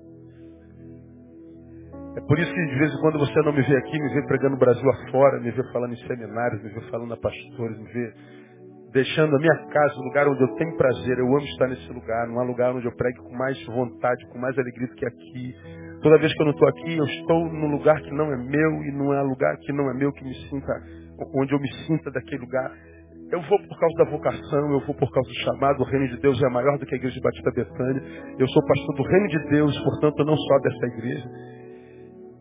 É 2.16 2.20
por 2.22 2.38
isso 2.38 2.52
que 2.52 2.66
de 2.66 2.78
vez 2.78 2.92
em 2.92 3.00
quando 3.00 3.18
você 3.18 3.40
não 3.42 3.52
me 3.52 3.62
vê 3.62 3.76
aqui, 3.76 3.92
me 3.92 4.14
vê 4.14 4.26
pregando 4.26 4.56
o 4.56 4.58
Brasil 4.58 4.90
afora, 4.90 5.40
me 5.40 5.50
vê 5.50 5.62
falando 5.72 5.92
em 5.92 6.06
seminários, 6.06 6.62
me 6.62 6.70
vê 6.70 6.80
falando 6.90 7.14
a 7.14 7.16
pastores, 7.16 7.78
me 7.78 7.92
vê 7.92 8.14
deixando 8.92 9.36
a 9.36 9.38
minha 9.38 9.56
casa, 9.66 9.94
o 10.00 10.04
lugar 10.04 10.28
onde 10.28 10.42
eu 10.42 10.54
tenho 10.56 10.76
prazer, 10.76 11.18
eu 11.18 11.26
amo 11.26 11.44
estar 11.44 11.68
nesse 11.68 11.92
lugar, 11.92 12.26
não 12.28 12.40
há 12.40 12.44
lugar 12.44 12.74
onde 12.74 12.86
eu 12.86 12.96
pregue 12.96 13.18
com 13.18 13.32
mais 13.36 13.64
vontade, 13.66 14.26
com 14.28 14.38
mais 14.38 14.58
alegria 14.58 14.88
do 14.88 14.94
que 14.94 15.06
aqui. 15.06 15.54
Toda 16.02 16.18
vez 16.18 16.32
que 16.34 16.42
eu 16.42 16.46
não 16.46 16.52
estou 16.52 16.68
aqui, 16.68 16.96
eu 16.96 17.04
estou 17.04 17.52
num 17.52 17.70
lugar 17.70 18.00
que 18.00 18.10
não 18.10 18.32
é 18.32 18.36
meu 18.36 18.82
e 18.82 18.92
não 18.92 19.14
é 19.14 19.22
lugar 19.22 19.56
que 19.58 19.72
não 19.72 19.90
é 19.90 19.94
meu 19.94 20.12
que 20.12 20.24
me 20.24 20.34
sinta, 20.48 20.72
onde 21.34 21.52
eu 21.52 21.60
me 21.60 21.72
sinta 21.86 22.10
daquele 22.10 22.42
lugar. 22.42 22.72
Eu 23.30 23.40
vou 23.42 23.58
por 23.62 23.78
causa 23.78 23.96
da 23.96 24.10
vocação, 24.10 24.72
eu 24.72 24.80
vou 24.80 24.94
por 24.94 25.12
causa 25.12 25.28
do 25.28 25.38
chamado, 25.44 25.82
o 25.82 25.84
reino 25.84 26.08
de 26.08 26.16
Deus 26.20 26.42
é 26.42 26.48
maior 26.48 26.76
do 26.78 26.84
que 26.84 26.94
a 26.94 26.98
igreja 26.98 27.14
de 27.14 27.20
Batista 27.20 27.50
Betânia. 27.52 28.02
Eu 28.38 28.48
sou 28.48 28.66
pastor 28.66 28.96
do 28.96 29.02
reino 29.04 29.28
de 29.28 29.50
Deus, 29.50 29.78
portanto, 29.84 30.24
não 30.24 30.36
só 30.36 30.58
dessa 30.58 30.86
igreja. 30.86 31.28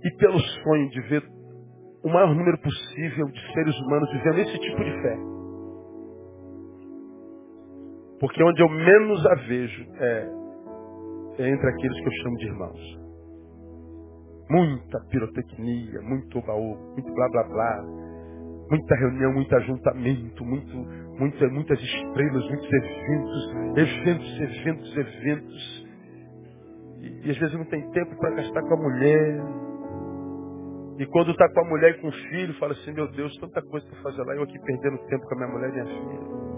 E 0.03 0.17
pelo 0.17 0.39
sonho 0.39 0.89
de 0.89 1.01
ver 1.01 1.23
o 2.03 2.09
maior 2.09 2.33
número 2.33 2.57
possível 2.59 3.27
de 3.27 3.53
seres 3.53 3.77
humanos 3.81 4.11
vivendo 4.13 4.39
esse 4.39 4.57
tipo 4.57 4.83
de 4.83 4.91
fé. 5.01 5.38
Porque 8.19 8.43
onde 8.43 8.61
eu 8.61 8.69
menos 8.69 9.25
a 9.25 9.35
vejo 9.35 9.85
é, 9.95 10.29
é 11.39 11.49
entre 11.49 11.69
aqueles 11.69 11.99
que 11.99 12.07
eu 12.07 12.23
chamo 12.23 12.37
de 12.37 12.47
irmãos. 12.47 12.99
Muita 14.49 14.99
pirotecnia, 15.09 16.01
muito 16.01 16.41
baú, 16.41 16.75
muito 16.93 17.13
blá 17.13 17.29
blá 17.29 17.43
blá, 17.43 17.83
muita 18.69 18.95
reunião, 18.95 19.33
muito 19.33 19.55
ajuntamento, 19.55 20.43
muito, 20.43 20.75
muita, 21.17 21.47
muitas 21.49 21.79
estrelas, 21.79 22.47
muitos 22.49 22.73
eventos, 22.73 23.77
eventos, 23.77 24.41
eventos, 24.41 24.97
eventos. 24.97 25.87
E, 26.99 27.27
e 27.27 27.31
às 27.31 27.37
vezes 27.37 27.55
não 27.55 27.65
tem 27.65 27.89
tempo 27.91 28.17
para 28.17 28.35
gastar 28.35 28.61
com 28.63 28.73
a 28.73 28.77
mulher. 28.77 29.41
E 30.97 31.05
quando 31.05 31.31
está 31.31 31.47
com 31.53 31.61
a 31.61 31.69
mulher 31.69 31.91
e 31.91 32.01
com 32.01 32.09
o 32.09 32.11
filho, 32.11 32.53
fala 32.55 32.73
assim, 32.73 32.91
meu 32.91 33.09
Deus, 33.11 33.33
tanta 33.37 33.61
coisa 33.61 33.87
para 33.87 34.01
fazer 34.01 34.21
lá, 34.23 34.35
eu 34.35 34.43
aqui 34.43 34.59
perdendo 34.59 34.97
tempo 35.05 35.25
com 35.25 35.35
a 35.35 35.37
minha 35.37 35.49
mulher 35.49 35.69
e 35.69 35.73
minha 35.73 35.85
filha. 35.85 36.48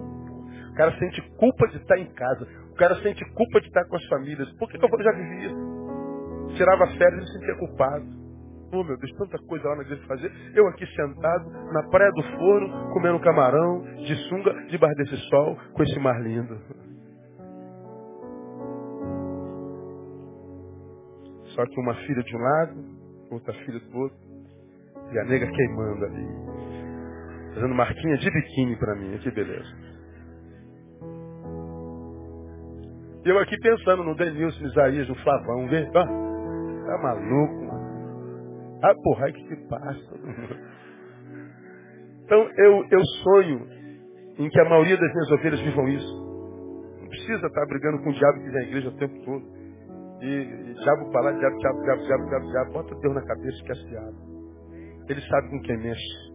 Cara 0.81 0.97
sente 0.97 1.21
culpa 1.37 1.67
de 1.67 1.77
estar 1.77 1.95
em 1.99 2.07
casa. 2.07 2.47
O 2.71 2.73
cara 2.73 2.95
sente 3.03 3.23
culpa 3.35 3.61
de 3.61 3.67
estar 3.67 3.85
com 3.85 3.95
as 3.95 4.05
famílias. 4.07 4.51
Por 4.53 4.67
que, 4.67 4.77
eu 4.77 5.03
já 5.03 5.11
vivia? 5.11 5.51
Tirava 6.57 6.87
férias 6.97 7.23
e 7.23 7.27
se 7.27 7.33
sentia 7.33 7.55
culpado. 7.57 8.03
Oh 8.73 8.83
meu 8.83 8.97
Deus, 8.97 9.11
tanta 9.15 9.37
coisa 9.45 9.69
lá 9.69 9.75
na 9.75 9.83
igreja 9.83 10.01
fazer. 10.07 10.31
Eu 10.55 10.67
aqui 10.69 10.83
sentado, 10.87 11.51
na 11.71 11.83
praia 11.83 12.11
do 12.13 12.23
forno, 12.23 12.93
comendo 12.93 13.19
camarão, 13.19 13.83
de 13.97 14.15
sunga, 14.27 14.53
debaixo 14.69 14.95
desse 14.95 15.17
sol, 15.29 15.55
com 15.71 15.83
esse 15.83 15.99
mar 15.99 16.19
lindo. 16.19 16.59
Só 21.53 21.63
que 21.63 21.79
uma 21.79 21.93
filha 21.93 22.23
de 22.23 22.35
um 22.35 22.39
lado, 22.39 22.85
outra 23.29 23.53
filha 23.53 23.79
do 23.81 23.97
outro, 23.99 24.17
e 25.13 25.19
a 25.19 25.25
nega 25.25 25.45
queimando 25.45 26.05
ali. 26.05 26.27
Fazendo 27.53 27.75
marquinha 27.75 28.17
de 28.17 28.31
biquíni 28.31 28.75
para 28.77 28.95
mim, 28.95 29.15
que 29.19 29.29
beleza. 29.29 29.90
Eu 33.23 33.37
aqui 33.39 33.55
pensando 33.59 34.03
no 34.03 34.15
Denilson, 34.15 34.61
no 34.61 34.67
Isaías, 34.67 35.07
no 35.07 35.15
Flavão, 35.15 35.67
vê? 35.67 35.87
Ah, 35.95 36.05
tá 36.87 36.97
maluco, 37.03 37.65
mano. 37.65 38.79
Ah, 38.83 38.95
porra, 38.95 39.25
aí 39.25 39.33
que 39.33 39.47
se 39.47 39.67
passa. 39.67 40.71
Então, 42.23 42.49
eu, 42.57 42.85
eu 42.89 43.05
sonho 43.23 43.67
em 44.37 44.47
que 44.47 44.61
a 44.61 44.69
maioria 44.69 44.95
das 44.97 45.11
minhas 45.11 45.31
ovelhas 45.31 45.59
vivam 45.59 45.85
isso. 45.89 46.97
Não 47.01 47.07
precisa 47.09 47.45
estar 47.45 47.65
brigando 47.65 48.01
com 48.01 48.09
o 48.09 48.13
diabo 48.13 48.39
que 48.39 48.49
vem 48.51 48.57
à 48.57 48.67
igreja 48.67 48.87
o 48.87 48.97
tempo 48.97 49.25
todo. 49.25 49.45
E, 50.21 50.27
e 50.27 50.73
diabo 50.75 51.11
para 51.11 51.21
lá, 51.23 51.31
diabo, 51.33 51.57
diabo, 51.57 51.81
diabo, 51.81 52.01
diabo, 52.03 52.29
diabo, 52.29 52.51
diabo. 52.51 52.71
Bota 52.71 52.95
Deus 53.01 53.15
na 53.15 53.25
cabeça 53.25 53.63
que 53.65 53.71
é 53.73 53.75
diabo. 53.89 54.17
Ele 55.09 55.21
sabe 55.27 55.49
com 55.49 55.61
quem 55.61 55.77
mexe. 55.77 56.31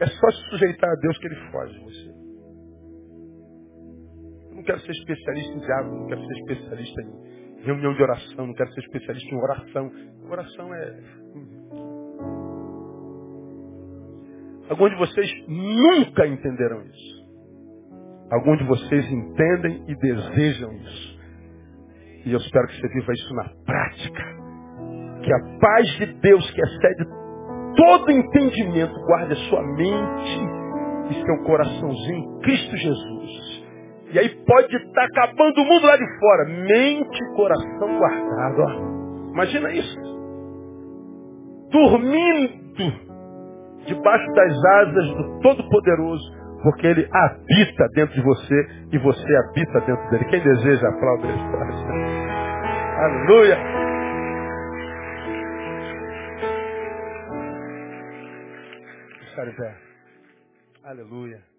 É 0.00 0.06
só 0.06 0.30
se 0.30 0.50
sujeitar 0.50 0.90
a 0.90 1.00
Deus 1.00 1.18
que 1.18 1.26
ele 1.26 1.50
foge 1.50 1.80
você. 1.80 2.11
Não 4.54 4.62
quero 4.62 4.80
ser 4.80 4.92
especialista 4.92 5.52
em 5.52 5.58
diabo, 5.58 5.90
não 5.96 6.06
quero 6.06 6.20
ser 6.20 6.32
especialista 6.34 7.02
em 7.02 7.64
reunião 7.64 7.94
de 7.94 8.02
oração, 8.02 8.46
não 8.46 8.54
quero 8.54 8.72
ser 8.72 8.80
especialista 8.80 9.34
em 9.34 9.38
oração. 9.38 9.90
Oração 10.30 10.74
é. 10.74 10.98
Alguns 14.68 14.90
de 14.90 14.96
vocês 14.96 15.30
nunca 15.48 16.26
entenderão 16.26 16.82
isso. 16.82 17.22
Alguns 18.30 18.58
de 18.58 18.64
vocês 18.64 19.12
entendem 19.12 19.84
e 19.88 19.94
desejam 19.96 20.72
isso. 20.72 21.18
E 22.24 22.32
eu 22.32 22.38
espero 22.38 22.66
que 22.68 22.80
você 22.80 22.88
viva 22.88 23.12
isso 23.12 23.34
na 23.34 23.48
prática. 23.64 24.22
Que 25.22 25.32
a 25.32 25.58
paz 25.60 25.86
de 25.98 26.06
Deus, 26.20 26.50
que 26.50 26.60
excede 26.62 27.04
todo 27.76 28.10
entendimento, 28.10 28.94
guarde 29.06 29.32
a 29.32 29.48
sua 29.48 29.62
mente 29.62 30.62
e 31.10 31.14
seu 31.14 31.44
coraçãozinho 31.44 32.18
em 32.18 32.38
Cristo 32.40 32.76
Jesus. 32.76 33.41
E 34.12 34.18
aí 34.18 34.28
pode 34.44 34.76
estar 34.76 35.04
acabando 35.04 35.62
o 35.62 35.64
mundo 35.64 35.86
lá 35.86 35.96
de 35.96 36.18
fora. 36.18 36.44
Mente 36.44 37.18
e 37.18 37.34
coração 37.34 37.98
guardado. 37.98 38.60
Ó. 38.60 39.32
Imagina 39.32 39.72
isso. 39.72 39.98
Dormindo 41.70 42.62
debaixo 43.86 44.32
das 44.34 44.64
asas 44.64 45.14
do 45.16 45.40
Todo-Poderoso. 45.40 46.42
Porque 46.62 46.86
ele 46.86 47.08
habita 47.10 47.88
dentro 47.94 48.14
de 48.14 48.22
você 48.22 48.66
e 48.92 48.98
você 48.98 49.36
habita 49.36 49.80
dentro 49.80 50.10
dele. 50.10 50.24
Quem 50.26 50.40
deseja, 50.42 50.88
aplaude 50.88 51.26
ele. 51.26 51.40
Aleluia. 52.98 53.58
Aleluia. 60.84 61.51